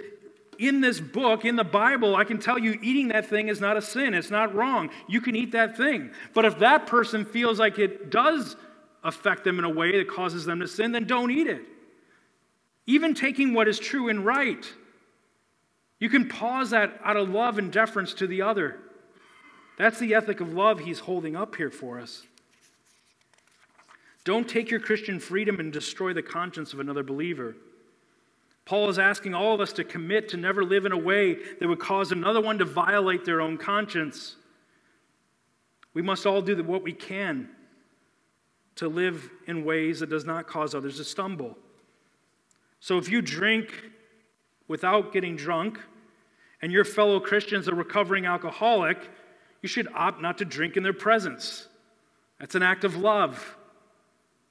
in 0.57 0.79
this 0.79 1.01
book, 1.01 1.43
in 1.43 1.55
the 1.55 1.63
Bible, 1.63 2.15
I 2.15 2.23
can 2.23 2.39
tell 2.39 2.57
you 2.57 2.79
eating 2.81 3.09
that 3.09 3.27
thing 3.27 3.49
is 3.49 3.59
not 3.59 3.75
a 3.75 3.81
sin. 3.81 4.13
It's 4.13 4.31
not 4.31 4.55
wrong. 4.55 4.89
You 5.07 5.19
can 5.19 5.35
eat 5.35 5.51
that 5.51 5.75
thing. 5.75 6.11
But 6.33 6.45
if 6.45 6.59
that 6.59 6.87
person 6.87 7.25
feels 7.25 7.59
like 7.59 7.77
it 7.77 8.09
does 8.09 8.55
affect 9.03 9.43
them 9.43 9.59
in 9.59 9.65
a 9.65 9.69
way 9.69 9.97
that 9.97 10.07
causes 10.07 10.45
them 10.45 10.61
to 10.61 10.67
sin, 10.67 10.93
then 10.93 11.05
don't 11.05 11.31
eat 11.31 11.47
it 11.47 11.65
even 12.87 13.13
taking 13.13 13.53
what 13.53 13.67
is 13.67 13.77
true 13.77 14.09
and 14.09 14.25
right. 14.25 14.65
You 15.99 16.09
can 16.09 16.27
pause 16.27 16.71
that 16.71 16.99
out 17.03 17.17
of 17.17 17.29
love 17.29 17.59
and 17.59 17.71
deference 17.71 18.13
to 18.15 18.27
the 18.27 18.41
other. 18.41 18.79
That's 19.77 19.99
the 19.99 20.15
ethic 20.15 20.39
of 20.39 20.53
love 20.53 20.79
he's 20.79 20.99
holding 20.99 21.35
up 21.35 21.55
here 21.55 21.69
for 21.69 21.99
us. 21.99 22.23
Don't 24.23 24.47
take 24.47 24.71
your 24.71 24.79
Christian 24.79 25.19
freedom 25.19 25.59
and 25.59 25.71
destroy 25.71 26.13
the 26.13 26.23
conscience 26.23 26.73
of 26.73 26.79
another 26.79 27.03
believer. 27.03 27.55
Paul 28.65 28.89
is 28.89 28.99
asking 28.99 29.33
all 29.33 29.53
of 29.53 29.61
us 29.61 29.71
to 29.73 29.83
commit 29.83 30.29
to 30.29 30.37
never 30.37 30.63
live 30.63 30.85
in 30.85 30.91
a 30.91 30.97
way 30.97 31.37
that 31.59 31.67
would 31.67 31.79
cause 31.79 32.11
another 32.11 32.41
one 32.41 32.57
to 32.57 32.65
violate 32.65 33.23
their 33.23 33.39
own 33.39 33.57
conscience. 33.57 34.35
We 35.93 36.01
must 36.01 36.25
all 36.25 36.41
do 36.41 36.61
what 36.63 36.83
we 36.83 36.91
can 36.91 37.49
to 38.75 38.89
live 38.89 39.29
in 39.47 39.63
ways 39.63 40.01
that 40.01 40.09
does 40.09 40.25
not 40.25 40.47
cause 40.47 40.75
others 40.75 40.97
to 40.97 41.03
stumble. 41.03 41.57
So 42.79 42.97
if 42.97 43.09
you 43.09 43.21
drink 43.21 43.73
without 44.67 45.13
getting 45.13 45.35
drunk, 45.35 45.79
and 46.61 46.71
your 46.71 46.83
fellow 46.83 47.19
Christian's 47.19 47.67
a 47.67 47.75
recovering 47.75 48.25
alcoholic, 48.25 49.09
you 49.61 49.69
should 49.69 49.87
opt 49.93 50.21
not 50.21 50.37
to 50.39 50.45
drink 50.45 50.77
in 50.77 50.83
their 50.83 50.93
presence. 50.93 51.67
That's 52.39 52.55
an 52.55 52.63
act 52.63 52.83
of 52.83 52.97
love. 52.97 53.57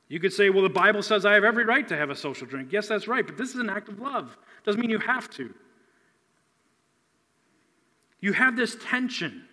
You 0.09 0.21
could 0.21 0.33
say, 0.33 0.51
well, 0.51 0.62
the 0.62 0.69
Bible 0.69 1.03
says 1.03 1.27
I 1.27 1.35
have 1.35 1.45
every 1.45 1.65
right 1.65 1.87
to 1.89 1.97
have 1.97 2.11
a 2.11 2.15
social 2.15 2.47
drink. 2.47 2.73
Yes, 2.73 2.87
that's 2.87 3.09
right, 3.09 3.27
but 3.27 3.37
this 3.37 3.51
is 3.51 3.57
an 3.57 3.71
act 3.71 3.89
of 3.89 3.99
love. 3.99 4.37
Doesn't 4.65 4.81
mean 4.81 4.91
you 4.91 4.99
have 4.99 5.29
to. 5.31 5.53
You 8.21 8.33
have 8.33 8.57
this 8.57 8.77
tension. 8.81 9.45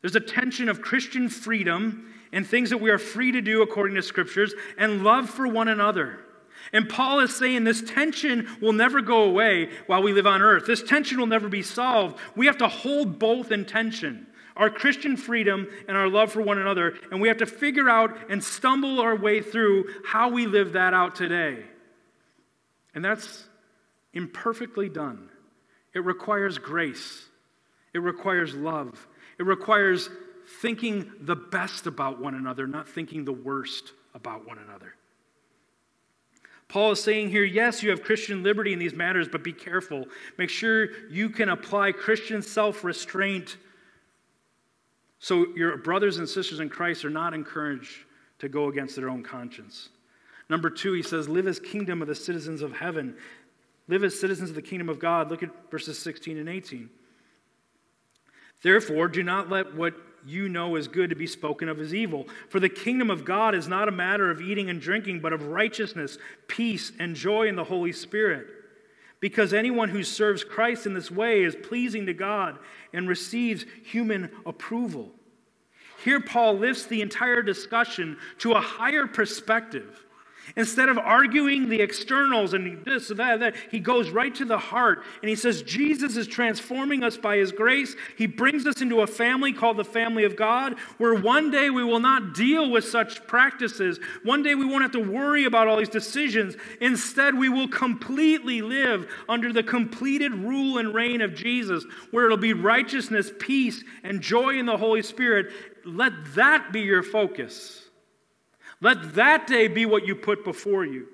There's 0.00 0.16
a 0.16 0.20
tension 0.20 0.68
of 0.68 0.80
Christian 0.80 1.28
freedom 1.28 2.12
and 2.32 2.46
things 2.46 2.70
that 2.70 2.78
we 2.78 2.90
are 2.90 2.98
free 2.98 3.30
to 3.32 3.40
do 3.40 3.62
according 3.62 3.94
to 3.96 4.02
scriptures 4.02 4.54
and 4.78 5.04
love 5.04 5.28
for 5.28 5.46
one 5.46 5.68
another. 5.68 6.18
And 6.72 6.88
Paul 6.88 7.20
is 7.20 7.34
saying 7.34 7.64
this 7.64 7.82
tension 7.82 8.48
will 8.60 8.72
never 8.72 9.00
go 9.00 9.22
away 9.22 9.70
while 9.86 10.02
we 10.02 10.12
live 10.12 10.26
on 10.26 10.42
earth. 10.42 10.66
This 10.66 10.82
tension 10.82 11.18
will 11.18 11.26
never 11.26 11.48
be 11.48 11.62
solved. 11.62 12.18
We 12.36 12.46
have 12.46 12.58
to 12.58 12.68
hold 12.68 13.18
both 13.18 13.50
in 13.50 13.64
tension 13.64 14.26
our 14.56 14.70
Christian 14.70 15.16
freedom 15.16 15.68
and 15.88 15.96
our 15.96 16.08
love 16.08 16.32
for 16.32 16.42
one 16.42 16.58
another. 16.58 16.94
And 17.10 17.20
we 17.20 17.28
have 17.28 17.38
to 17.38 17.46
figure 17.46 17.88
out 17.88 18.30
and 18.30 18.42
stumble 18.42 19.00
our 19.00 19.16
way 19.16 19.40
through 19.40 19.86
how 20.04 20.30
we 20.30 20.46
live 20.46 20.74
that 20.74 20.94
out 20.94 21.14
today. 21.14 21.64
And 22.94 23.04
that's 23.04 23.44
imperfectly 24.12 24.88
done. 24.88 25.30
It 25.94 26.04
requires 26.04 26.58
grace, 26.58 27.24
it 27.92 27.98
requires 27.98 28.54
love, 28.54 29.06
it 29.38 29.44
requires 29.44 30.08
thinking 30.60 31.10
the 31.20 31.36
best 31.36 31.86
about 31.86 32.20
one 32.20 32.34
another, 32.34 32.66
not 32.66 32.88
thinking 32.88 33.24
the 33.24 33.32
worst 33.32 33.92
about 34.14 34.46
one 34.46 34.58
another. 34.58 34.94
Paul 36.72 36.92
is 36.92 37.02
saying 37.02 37.28
here, 37.28 37.44
yes, 37.44 37.82
you 37.82 37.90
have 37.90 38.02
Christian 38.02 38.42
liberty 38.42 38.72
in 38.72 38.78
these 38.78 38.94
matters, 38.94 39.28
but 39.28 39.44
be 39.44 39.52
careful. 39.52 40.06
Make 40.38 40.48
sure 40.48 40.88
you 41.10 41.28
can 41.28 41.50
apply 41.50 41.92
Christian 41.92 42.40
self 42.40 42.82
restraint 42.82 43.58
so 45.18 45.48
your 45.54 45.76
brothers 45.76 46.16
and 46.16 46.26
sisters 46.26 46.60
in 46.60 46.70
Christ 46.70 47.04
are 47.04 47.10
not 47.10 47.34
encouraged 47.34 48.06
to 48.38 48.48
go 48.48 48.68
against 48.68 48.96
their 48.96 49.10
own 49.10 49.22
conscience. 49.22 49.90
Number 50.48 50.70
two, 50.70 50.94
he 50.94 51.02
says, 51.02 51.28
live 51.28 51.46
as 51.46 51.60
kingdom 51.60 52.00
of 52.00 52.08
the 52.08 52.14
citizens 52.14 52.62
of 52.62 52.72
heaven. 52.72 53.16
Live 53.86 54.02
as 54.02 54.18
citizens 54.18 54.48
of 54.48 54.56
the 54.56 54.62
kingdom 54.62 54.88
of 54.88 54.98
God. 54.98 55.30
Look 55.30 55.42
at 55.42 55.50
verses 55.70 55.98
16 55.98 56.38
and 56.38 56.48
18. 56.48 56.88
Therefore, 58.62 59.08
do 59.08 59.22
not 59.22 59.50
let 59.50 59.74
what 59.74 59.92
you 60.26 60.48
know 60.48 60.76
is 60.76 60.88
good 60.88 61.10
to 61.10 61.16
be 61.16 61.26
spoken 61.26 61.68
of 61.68 61.80
as 61.80 61.94
evil. 61.94 62.26
For 62.48 62.60
the 62.60 62.68
kingdom 62.68 63.10
of 63.10 63.24
God 63.24 63.54
is 63.54 63.68
not 63.68 63.88
a 63.88 63.92
matter 63.92 64.30
of 64.30 64.40
eating 64.40 64.70
and 64.70 64.80
drinking, 64.80 65.20
but 65.20 65.32
of 65.32 65.46
righteousness, 65.48 66.18
peace, 66.48 66.92
and 66.98 67.16
joy 67.16 67.48
in 67.48 67.56
the 67.56 67.64
Holy 67.64 67.92
Spirit. 67.92 68.46
Because 69.20 69.52
anyone 69.52 69.88
who 69.88 70.02
serves 70.02 70.42
Christ 70.42 70.84
in 70.86 70.94
this 70.94 71.10
way 71.10 71.44
is 71.44 71.54
pleasing 71.54 72.06
to 72.06 72.14
God 72.14 72.58
and 72.92 73.08
receives 73.08 73.64
human 73.84 74.30
approval. 74.44 75.10
Here, 76.04 76.20
Paul 76.20 76.58
lifts 76.58 76.86
the 76.86 77.00
entire 77.00 77.42
discussion 77.42 78.16
to 78.38 78.52
a 78.52 78.60
higher 78.60 79.06
perspective. 79.06 80.04
Instead 80.56 80.88
of 80.88 80.98
arguing 80.98 81.68
the 81.68 81.80
externals 81.80 82.52
and 82.52 82.84
this 82.84 83.10
and 83.10 83.18
that, 83.18 83.40
that, 83.40 83.54
he 83.70 83.80
goes 83.80 84.10
right 84.10 84.34
to 84.34 84.44
the 84.44 84.58
heart 84.58 85.02
and 85.22 85.28
he 85.28 85.34
says, 85.34 85.62
Jesus 85.62 86.16
is 86.16 86.26
transforming 86.26 87.02
us 87.02 87.16
by 87.16 87.36
his 87.36 87.52
grace. 87.52 87.96
He 88.16 88.26
brings 88.26 88.66
us 88.66 88.80
into 88.82 89.00
a 89.00 89.06
family 89.06 89.52
called 89.52 89.76
the 89.76 89.84
family 89.84 90.24
of 90.24 90.36
God, 90.36 90.78
where 90.98 91.14
one 91.14 91.50
day 91.50 91.70
we 91.70 91.84
will 91.84 92.00
not 92.00 92.34
deal 92.34 92.70
with 92.70 92.84
such 92.84 93.26
practices. 93.26 93.98
One 94.24 94.42
day 94.42 94.54
we 94.54 94.64
won't 94.64 94.82
have 94.82 94.92
to 94.92 95.00
worry 95.00 95.44
about 95.44 95.68
all 95.68 95.78
these 95.78 95.88
decisions. 95.88 96.56
Instead, 96.80 97.36
we 97.36 97.48
will 97.48 97.68
completely 97.68 98.62
live 98.62 99.08
under 99.28 99.52
the 99.52 99.62
completed 99.62 100.32
rule 100.34 100.78
and 100.78 100.94
reign 100.94 101.20
of 101.20 101.34
Jesus, 101.34 101.84
where 102.10 102.26
it'll 102.26 102.36
be 102.36 102.52
righteousness, 102.52 103.30
peace, 103.38 103.82
and 104.02 104.20
joy 104.20 104.58
in 104.58 104.66
the 104.66 104.76
Holy 104.76 105.02
Spirit. 105.02 105.52
Let 105.84 106.12
that 106.34 106.72
be 106.72 106.80
your 106.80 107.02
focus. 107.02 107.81
Let 108.82 109.14
that 109.14 109.46
day 109.46 109.68
be 109.68 109.86
what 109.86 110.06
you 110.06 110.16
put 110.16 110.44
before 110.44 110.84
you. 110.84 111.06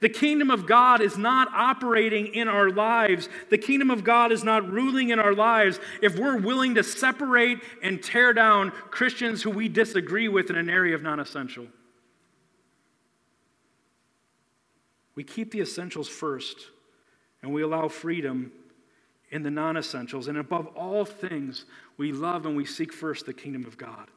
The 0.00 0.08
kingdom 0.08 0.50
of 0.50 0.66
God 0.66 1.00
is 1.00 1.18
not 1.18 1.48
operating 1.52 2.28
in 2.28 2.46
our 2.46 2.70
lives. 2.70 3.28
The 3.50 3.58
kingdom 3.58 3.90
of 3.90 4.04
God 4.04 4.30
is 4.30 4.44
not 4.44 4.70
ruling 4.70 5.10
in 5.10 5.18
our 5.18 5.34
lives 5.34 5.80
if 6.00 6.16
we're 6.16 6.38
willing 6.38 6.76
to 6.76 6.84
separate 6.84 7.58
and 7.82 8.00
tear 8.00 8.32
down 8.32 8.70
Christians 8.90 9.42
who 9.42 9.50
we 9.50 9.68
disagree 9.68 10.28
with 10.28 10.48
in 10.48 10.56
an 10.56 10.70
area 10.70 10.94
of 10.94 11.02
non 11.02 11.18
essential. 11.18 11.66
We 15.16 15.24
keep 15.24 15.50
the 15.50 15.60
essentials 15.60 16.08
first 16.08 16.56
and 17.42 17.52
we 17.52 17.62
allow 17.62 17.88
freedom 17.88 18.52
in 19.30 19.42
the 19.42 19.50
non 19.50 19.76
essentials. 19.76 20.28
And 20.28 20.38
above 20.38 20.68
all 20.68 21.04
things, 21.04 21.64
we 21.96 22.12
love 22.12 22.46
and 22.46 22.56
we 22.56 22.64
seek 22.64 22.92
first 22.92 23.26
the 23.26 23.34
kingdom 23.34 23.64
of 23.66 23.76
God. 23.76 24.08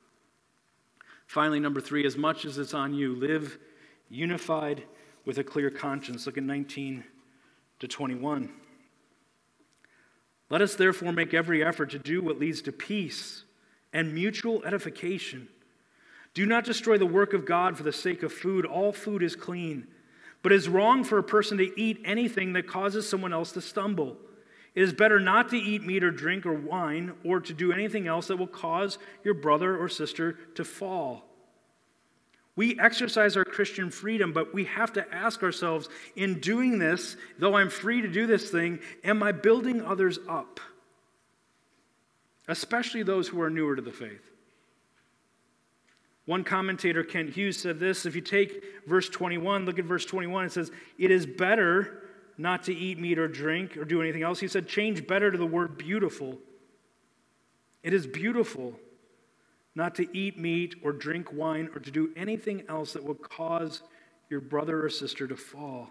Finally, 1.25 1.59
number 1.59 1.81
three, 1.81 2.05
as 2.05 2.17
much 2.17 2.45
as 2.45 2.57
it's 2.57 2.73
on 2.73 2.93
you, 2.93 3.15
live 3.15 3.57
unified 4.09 4.83
with 5.25 5.37
a 5.37 5.43
clear 5.43 5.69
conscience. 5.69 6.25
Look 6.25 6.37
at 6.37 6.43
19 6.43 7.03
to 7.79 7.87
21. 7.87 8.49
Let 10.49 10.61
us 10.61 10.75
therefore 10.75 11.11
make 11.11 11.33
every 11.33 11.63
effort 11.63 11.89
to 11.91 11.99
do 11.99 12.21
what 12.21 12.39
leads 12.39 12.61
to 12.63 12.71
peace 12.71 13.43
and 13.91 14.13
mutual 14.13 14.63
edification. 14.63 15.47
Do 16.33 16.45
not 16.45 16.65
destroy 16.65 16.97
the 16.97 17.05
work 17.05 17.33
of 17.33 17.45
God 17.45 17.77
for 17.77 17.83
the 17.83 17.93
sake 17.93 18.21
of 18.21 18.31
food. 18.31 18.65
All 18.65 18.91
food 18.91 19.23
is 19.23 19.35
clean, 19.35 19.87
but 20.43 20.51
it 20.51 20.55
is 20.55 20.69
wrong 20.69 21.03
for 21.03 21.17
a 21.17 21.23
person 21.23 21.57
to 21.57 21.79
eat 21.79 22.01
anything 22.05 22.53
that 22.53 22.67
causes 22.67 23.09
someone 23.09 23.33
else 23.33 23.53
to 23.53 23.61
stumble. 23.61 24.17
It 24.75 24.83
is 24.83 24.91
better 24.91 25.21
not 25.21 25.49
to 25.49 25.57
eat 25.57 25.83
meat 25.83 26.03
or 26.03 26.11
drink 26.11 26.45
or 26.45 26.53
wine 26.53 27.13
or 27.23 27.39
to 27.39 27.53
do 27.53 27.71
anything 27.71 28.07
else 28.07 28.27
that 28.27 28.37
will 28.37 28.45
cause 28.45 28.97
your 29.23 29.33
brother 29.33 29.77
or 29.77 29.87
sister 29.87 30.33
to 30.55 30.65
fall. 30.65 31.23
We 32.57 32.79
exercise 32.79 33.35
our 33.35 33.45
Christian 33.45 33.89
freedom, 33.89 34.33
but 34.33 34.53
we 34.53 34.65
have 34.65 34.93
to 34.93 35.13
ask 35.13 35.43
ourselves 35.43 35.89
in 36.15 36.39
doing 36.39 36.77
this, 36.77 37.15
though 37.39 37.55
I'm 37.55 37.69
free 37.69 38.01
to 38.01 38.07
do 38.07 38.27
this 38.27 38.49
thing, 38.49 38.79
am 39.03 39.23
I 39.23 39.31
building 39.31 39.81
others 39.81 40.19
up? 40.29 40.59
Especially 42.47 43.03
those 43.03 43.27
who 43.27 43.41
are 43.41 43.49
newer 43.49 43.75
to 43.75 43.81
the 43.81 43.91
faith. 43.91 44.31
One 46.25 46.43
commentator, 46.43 47.03
Kent 47.03 47.31
Hughes, 47.31 47.57
said 47.57 47.79
this 47.79 48.05
if 48.05 48.15
you 48.15 48.21
take 48.21 48.63
verse 48.87 49.09
21, 49.09 49.65
look 49.65 49.79
at 49.79 49.85
verse 49.85 50.05
21, 50.05 50.45
it 50.45 50.51
says, 50.51 50.71
It 50.97 51.11
is 51.11 51.25
better 51.25 52.04
not 52.37 52.63
to 52.63 52.73
eat 52.75 52.99
meat 52.99 53.17
or 53.17 53.27
drink 53.27 53.77
or 53.77 53.85
do 53.85 54.01
anything 54.01 54.23
else. 54.23 54.39
He 54.39 54.47
said, 54.47 54.67
change 54.67 55.07
better 55.07 55.31
to 55.31 55.37
the 55.37 55.45
word 55.45 55.77
beautiful. 55.77 56.37
It 57.83 57.93
is 57.93 58.07
beautiful 58.07 58.73
not 59.75 59.95
to 59.95 60.17
eat 60.17 60.39
meat 60.39 60.75
or 60.83 60.91
drink 60.91 61.31
wine 61.33 61.69
or 61.73 61.79
to 61.79 61.91
do 61.91 62.09
anything 62.15 62.63
else 62.69 62.93
that 62.93 63.03
will 63.03 63.15
cause 63.15 63.83
your 64.29 64.41
brother 64.41 64.83
or 64.83 64.89
sister 64.89 65.27
to 65.27 65.35
fall. 65.35 65.89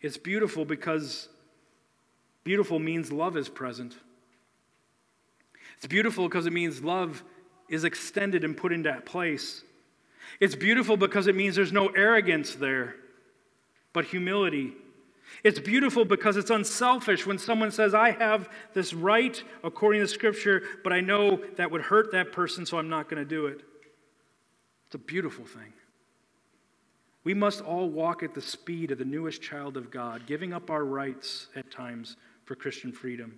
It's 0.00 0.16
beautiful 0.16 0.64
because 0.64 1.28
beautiful 2.44 2.78
means 2.78 3.12
love 3.12 3.36
is 3.36 3.48
present. 3.48 3.94
It's 5.76 5.86
beautiful 5.86 6.28
because 6.28 6.46
it 6.46 6.52
means 6.52 6.82
love 6.82 7.22
is 7.68 7.84
extended 7.84 8.44
and 8.44 8.56
put 8.56 8.72
into 8.72 8.92
place. 9.04 9.62
It's 10.40 10.54
beautiful 10.54 10.96
because 10.96 11.26
it 11.26 11.36
means 11.36 11.56
there's 11.56 11.72
no 11.72 11.88
arrogance 11.88 12.54
there, 12.54 12.96
but 13.92 14.04
humility. 14.04 14.72
It's 15.44 15.60
beautiful 15.60 16.04
because 16.04 16.36
it's 16.36 16.50
unselfish 16.50 17.26
when 17.26 17.38
someone 17.38 17.70
says, 17.70 17.94
I 17.94 18.10
have 18.12 18.48
this 18.74 18.92
right 18.92 19.42
according 19.62 20.00
to 20.00 20.08
Scripture, 20.08 20.62
but 20.82 20.92
I 20.92 21.00
know 21.00 21.40
that 21.56 21.70
would 21.70 21.82
hurt 21.82 22.12
that 22.12 22.32
person, 22.32 22.66
so 22.66 22.78
I'm 22.78 22.88
not 22.88 23.08
going 23.08 23.22
to 23.22 23.28
do 23.28 23.46
it. 23.46 23.62
It's 24.86 24.94
a 24.94 24.98
beautiful 24.98 25.44
thing. 25.44 25.72
We 27.24 27.34
must 27.34 27.60
all 27.60 27.90
walk 27.90 28.22
at 28.22 28.34
the 28.34 28.40
speed 28.40 28.90
of 28.90 28.98
the 28.98 29.04
newest 29.04 29.42
child 29.42 29.76
of 29.76 29.90
God, 29.90 30.26
giving 30.26 30.52
up 30.52 30.70
our 30.70 30.84
rights 30.84 31.48
at 31.54 31.70
times 31.70 32.16
for 32.44 32.54
Christian 32.54 32.90
freedom. 32.90 33.34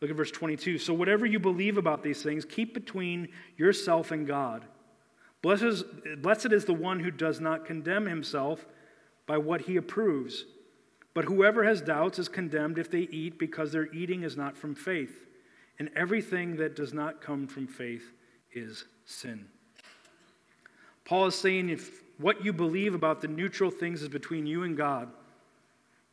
Look 0.00 0.10
at 0.10 0.16
verse 0.16 0.30
22. 0.30 0.78
So, 0.78 0.92
whatever 0.94 1.26
you 1.26 1.38
believe 1.38 1.78
about 1.78 2.02
these 2.02 2.22
things, 2.22 2.44
keep 2.44 2.74
between 2.74 3.28
yourself 3.56 4.10
and 4.10 4.26
God. 4.26 4.64
Blessed 5.40 5.62
is, 5.62 5.84
blessed 6.18 6.52
is 6.52 6.66
the 6.66 6.74
one 6.74 7.00
who 7.00 7.10
does 7.10 7.40
not 7.40 7.64
condemn 7.64 8.06
himself 8.06 8.66
by 9.26 9.38
what 9.38 9.62
he 9.62 9.76
approves. 9.76 10.44
But 11.18 11.24
whoever 11.24 11.64
has 11.64 11.80
doubts 11.80 12.20
is 12.20 12.28
condemned 12.28 12.78
if 12.78 12.92
they 12.92 13.00
eat 13.00 13.40
because 13.40 13.72
their 13.72 13.92
eating 13.92 14.22
is 14.22 14.36
not 14.36 14.56
from 14.56 14.76
faith. 14.76 15.26
And 15.80 15.90
everything 15.96 16.54
that 16.58 16.76
does 16.76 16.94
not 16.94 17.20
come 17.20 17.48
from 17.48 17.66
faith 17.66 18.12
is 18.52 18.84
sin. 19.04 19.46
Paul 21.04 21.26
is 21.26 21.34
saying 21.34 21.70
if 21.70 22.04
what 22.18 22.44
you 22.44 22.52
believe 22.52 22.94
about 22.94 23.20
the 23.20 23.26
neutral 23.26 23.72
things 23.72 24.00
is 24.00 24.08
between 24.08 24.46
you 24.46 24.62
and 24.62 24.76
God, 24.76 25.08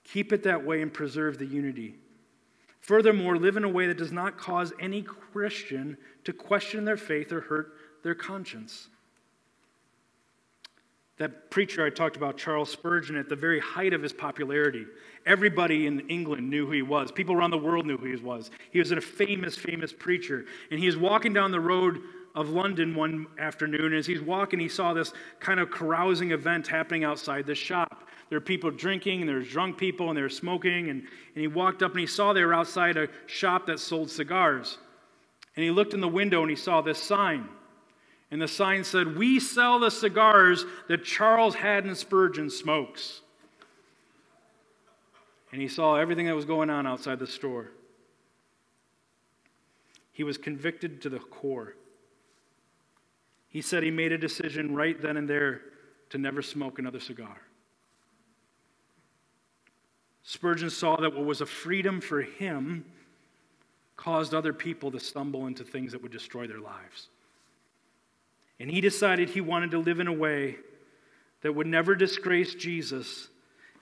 keep 0.03 0.34
it 0.34 0.41
that 0.41 0.66
way 0.66 0.82
and 0.82 0.91
preserve 0.91 1.38
the 1.38 1.45
unity. 1.45 1.97
Furthermore, 2.80 3.38
live 3.38 3.58
in 3.58 3.64
a 3.64 3.70
way 3.70 3.86
that 3.86 3.99
does 3.99 4.12
not 4.12 4.39
cause 4.39 4.74
any 4.80 5.03
Christian 5.03 5.97
to 6.24 6.34
question 6.34 6.84
their 6.84 6.97
faith 6.97 7.32
or 7.32 7.41
hurt 7.41 7.74
their 8.01 8.16
conscience. 8.16 8.88
That 11.18 11.49
preacher 11.49 11.86
I 11.86 11.89
talked 11.89 12.18
about, 12.18 12.38
Charles 12.38 12.70
Spurgeon, 12.70 13.16
at 13.16 13.30
the 13.30 13.38
very 13.38 13.59
height 13.59 13.93
of 13.93 14.01
his 14.01 14.11
popularity, 14.11 14.86
everybody 15.26 15.88
in 15.88 16.01
England 16.09 16.49
knew 16.49 16.66
who 16.66 16.74
he 16.74 16.82
was. 16.82 17.09
People 17.09 17.36
around 17.36 17.51
the 17.51 17.57
world 17.57 17.86
knew 17.86 17.97
who 17.97 18.07
he 18.07 18.16
was. 18.18 18.51
He 18.72 18.80
was 18.80 18.91
a 18.91 18.99
famous, 18.99 19.55
famous 19.55 19.93
preacher. 19.93 20.45
And 20.72 20.80
he 20.80 20.88
was 20.88 20.97
walking 20.97 21.32
down 21.32 21.51
the 21.51 21.59
road 21.59 22.01
of 22.36 22.49
London 22.49 22.93
one 22.93 23.28
afternoon. 23.39 23.86
And 23.86 23.95
as 23.95 24.05
he's 24.05 24.22
walking, 24.22 24.59
he 24.59 24.68
saw 24.68 24.93
this 24.93 25.13
kind 25.39 25.61
of 25.61 25.72
carousing 25.72 26.32
event 26.32 26.68
happening 26.68 27.05
outside 27.05 27.45
the 27.45 27.55
shop. 27.55 28.09
There 28.28 28.38
were 28.38 28.45
people 28.45 28.70
drinking, 28.70 29.22
and 29.22 29.30
there 29.30 29.38
were 29.38 29.43
drunk 29.43 29.78
people, 29.78 30.09
and 30.09 30.18
they 30.18 30.22
were 30.22 30.28
smoking. 30.28 30.89
And, 30.89 31.01
and 31.01 31.41
he 31.41 31.47
walked 31.47 31.82
up 31.82 31.91
and 31.91 31.99
he 32.01 32.07
saw 32.07 32.34
they 32.34 32.43
were 32.43 32.53
outside 32.53 32.97
a 32.97 33.07
shop 33.28 33.68
that 33.68 33.80
sold 33.80 34.11
cigars. 34.11 34.80
And 35.55 35.63
he 35.63 35.72
looked 35.72 35.93
in 35.93 36.01
the 36.01 36.09
window 36.09 36.41
and 36.41 36.49
he 36.49 36.57
saw 36.57 36.82
this 36.82 37.01
sign. 37.01 37.47
And 38.32 38.42
the 38.42 38.48
sign 38.48 38.84
said, 38.84 39.18
We 39.18 39.40
sell 39.40 39.80
the 39.80 39.92
cigars 39.92 40.66
that 40.88 41.04
Charles 41.04 41.56
Haddon 41.56 41.96
Spurgeon 41.96 42.50
smokes. 42.50 43.22
And 45.52 45.62
he 45.62 45.68
saw 45.68 45.96
everything 45.96 46.26
that 46.26 46.36
was 46.36 46.46
going 46.46 46.70
on 46.70 46.86
outside 46.86 47.20
the 47.20 47.28
store. 47.28 47.72
He 50.12 50.24
was 50.24 50.38
convicted 50.38 51.02
to 51.04 51.10
the 51.10 51.20
core. 51.20 51.76
He 53.48 53.62
said 53.62 53.84
he 53.84 53.92
made 53.92 54.12
a 54.12 54.18
decision 54.18 54.76
right 54.76 55.02
then 55.02 55.18
and 55.18 55.30
there 55.30 55.62
to 56.10 56.18
never 56.18 56.42
smoke 56.42 56.80
another 56.80 57.00
cigar. 57.00 57.38
Spurgeon 60.24 60.70
saw 60.70 60.98
that 60.98 61.14
what 61.14 61.26
was 61.26 61.42
a 61.42 61.46
freedom 61.46 62.02
for 62.02 62.22
him 62.22 62.84
caused 63.96 64.34
other 64.34 64.52
people 64.52 64.92
to 64.92 65.00
stumble 65.00 65.48
into 65.48 65.64
things 65.64 65.92
that 65.92 66.02
would 66.02 66.12
destroy 66.12 66.48
their 66.48 66.60
lives. 66.60 67.10
And 68.60 68.72
he 68.72 68.82
decided 68.82 69.30
he 69.30 69.41
wanted 69.41 69.72
to 69.72 69.80
live 69.80 69.99
in 69.99 70.08
a 70.08 70.14
way 70.14 70.58
that 71.41 71.53
would 71.53 71.68
never 71.68 71.95
disgrace 71.95 72.56
Jesus 72.56 73.28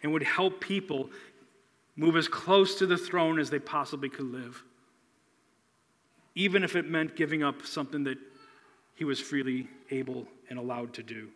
and 0.02 0.12
would 0.12 0.24
help 0.24 0.60
people 0.60 1.10
move 1.96 2.16
as 2.16 2.28
close 2.28 2.76
to 2.76 2.86
the 2.86 2.98
throne 2.98 3.40
as 3.40 3.50
they 3.50 3.60
possibly 3.60 4.10
could 4.10 4.32
live, 4.32 4.64
even 6.36 6.64
if 6.64 6.76
it 6.76 6.90
meant 6.90 7.16
giving 7.16 7.44
up 7.44 7.66
something 7.66 8.04
that 8.04 8.18
he 8.96 9.06
was 9.06 9.20
freely 9.20 9.68
able 9.92 10.28
and 10.50 10.58
allowed 10.58 10.94
to 10.94 11.04
do. 11.04 11.30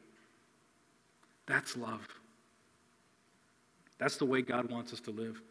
That's 1.46 1.78
love. 1.78 2.06
That's 4.00 4.18
the 4.18 4.26
way 4.26 4.42
God 4.42 4.70
wants 4.70 4.94
us 4.94 5.00
to 5.02 5.12
live. 5.12 5.42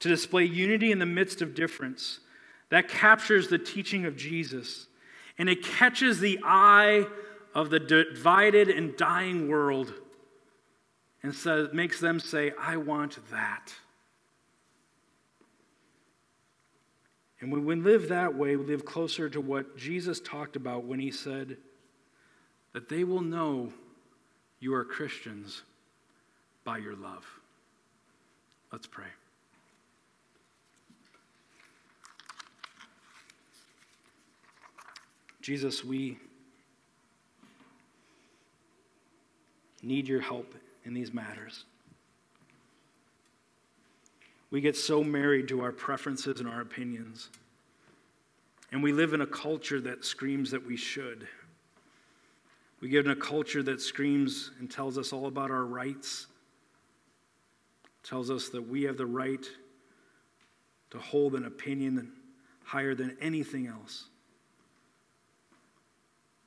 To 0.00 0.08
display 0.08 0.44
unity 0.44 0.92
in 0.92 0.98
the 0.98 1.06
midst 1.06 1.42
of 1.42 1.54
difference 1.54 2.20
that 2.68 2.88
captures 2.88 3.48
the 3.48 3.58
teaching 3.58 4.06
of 4.06 4.16
Jesus 4.16 4.86
and 5.38 5.48
it 5.48 5.62
catches 5.62 6.20
the 6.20 6.40
eye 6.44 7.06
of 7.54 7.70
the 7.70 7.80
divided 7.80 8.68
and 8.68 8.96
dying 8.96 9.48
world 9.48 9.92
and 11.22 11.34
says, 11.34 11.68
makes 11.72 12.00
them 12.00 12.20
say, 12.20 12.52
I 12.58 12.76
want 12.76 13.18
that. 13.30 13.72
And 17.40 17.52
when 17.52 17.64
we 17.64 17.74
live 17.74 18.08
that 18.08 18.34
way, 18.34 18.56
we 18.56 18.64
live 18.64 18.84
closer 18.84 19.28
to 19.28 19.40
what 19.40 19.76
Jesus 19.76 20.20
talked 20.20 20.56
about 20.56 20.84
when 20.84 21.00
he 21.00 21.10
said 21.10 21.58
that 22.72 22.88
they 22.88 23.04
will 23.04 23.20
know 23.20 23.72
you 24.58 24.74
are 24.74 24.84
Christians 24.84 25.62
by 26.64 26.78
your 26.78 26.96
love. 26.96 27.24
Let's 28.72 28.86
pray. 28.86 29.06
Jesus, 35.46 35.84
we 35.84 36.18
need 39.80 40.08
your 40.08 40.20
help 40.20 40.56
in 40.84 40.92
these 40.92 41.14
matters. 41.14 41.66
We 44.50 44.60
get 44.60 44.76
so 44.76 45.04
married 45.04 45.46
to 45.46 45.62
our 45.62 45.70
preferences 45.70 46.40
and 46.40 46.48
our 46.48 46.62
opinions. 46.62 47.28
And 48.72 48.82
we 48.82 48.92
live 48.92 49.14
in 49.14 49.20
a 49.20 49.26
culture 49.26 49.80
that 49.82 50.04
screams 50.04 50.50
that 50.50 50.66
we 50.66 50.76
should. 50.76 51.28
We 52.80 52.90
live 52.90 53.04
in 53.04 53.12
a 53.12 53.14
culture 53.14 53.62
that 53.62 53.80
screams 53.80 54.50
and 54.58 54.68
tells 54.68 54.98
us 54.98 55.12
all 55.12 55.28
about 55.28 55.52
our 55.52 55.64
rights, 55.64 56.26
tells 58.02 58.32
us 58.32 58.48
that 58.48 58.68
we 58.68 58.82
have 58.82 58.96
the 58.96 59.06
right 59.06 59.46
to 60.90 60.98
hold 60.98 61.36
an 61.36 61.44
opinion 61.44 62.10
higher 62.64 62.96
than 62.96 63.16
anything 63.20 63.68
else. 63.68 64.06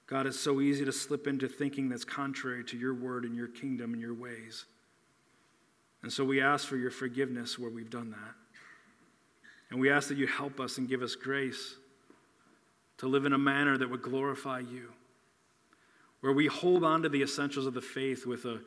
God, 0.09 0.25
it's 0.25 0.39
so 0.39 0.59
easy 0.59 0.83
to 0.85 0.91
slip 0.91 1.27
into 1.27 1.47
thinking 1.47 1.87
that's 1.87 2.03
contrary 2.03 2.63
to 2.63 2.77
your 2.77 2.95
word 2.95 3.25
and 3.25 3.35
your 3.35 3.47
kingdom 3.47 3.93
and 3.93 4.01
your 4.01 4.15
ways. 4.15 4.65
And 6.01 6.11
so 6.11 6.25
we 6.25 6.41
ask 6.41 6.67
for 6.67 6.77
your 6.77 6.89
forgiveness 6.89 7.59
where 7.59 7.69
we've 7.69 7.91
done 7.91 8.09
that. 8.09 8.33
And 9.69 9.79
we 9.79 9.91
ask 9.91 10.07
that 10.07 10.17
you 10.17 10.25
help 10.25 10.59
us 10.59 10.79
and 10.79 10.89
give 10.89 11.03
us 11.03 11.13
grace 11.13 11.75
to 12.97 13.07
live 13.07 13.25
in 13.25 13.33
a 13.33 13.37
manner 13.37 13.77
that 13.77 13.87
would 13.87 14.01
glorify 14.01 14.59
you, 14.59 14.91
where 16.21 16.33
we 16.33 16.47
hold 16.47 16.83
on 16.83 17.03
to 17.03 17.09
the 17.09 17.21
essentials 17.21 17.67
of 17.67 17.75
the 17.75 17.81
faith 17.81 18.25
with 18.25 18.45
a 18.45 18.59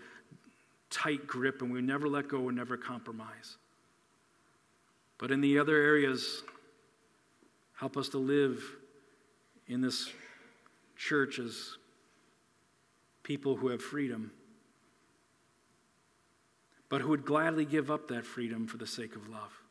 tight 0.90 1.26
grip 1.26 1.60
and 1.60 1.72
we 1.72 1.82
never 1.82 2.08
let 2.08 2.28
go 2.28 2.48
and 2.48 2.56
never 2.56 2.76
compromise. 2.76 3.56
But 5.18 5.32
in 5.32 5.40
the 5.40 5.58
other 5.58 5.76
areas, 5.76 6.44
help 7.74 7.96
us 7.96 8.10
to 8.10 8.18
live 8.18 8.62
in 9.66 9.80
this 9.80 10.08
church 11.02 11.38
as 11.38 11.76
people 13.22 13.56
who 13.56 13.68
have 13.68 13.82
freedom 13.82 14.30
but 16.92 17.00
who 17.00 17.08
would 17.08 17.24
gladly 17.24 17.64
give 17.64 17.90
up 17.90 18.08
that 18.08 18.26
freedom 18.26 18.66
for 18.66 18.76
the 18.76 18.86
sake 18.86 19.16
of 19.16 19.26
love. 19.30 19.62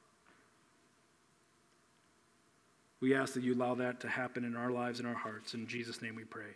We 3.00 3.14
ask 3.14 3.36
that 3.36 3.44
you 3.44 3.54
allow 3.54 3.76
that 3.76 4.00
to 4.00 4.08
happen 4.08 4.44
in 4.44 4.56
our 4.56 4.72
lives 4.72 4.98
and 4.98 5.08
our 5.08 5.14
hearts. 5.14 5.54
In 5.54 5.68
Jesus' 5.68 6.02
name 6.02 6.16
we 6.16 6.24
pray. 6.24 6.56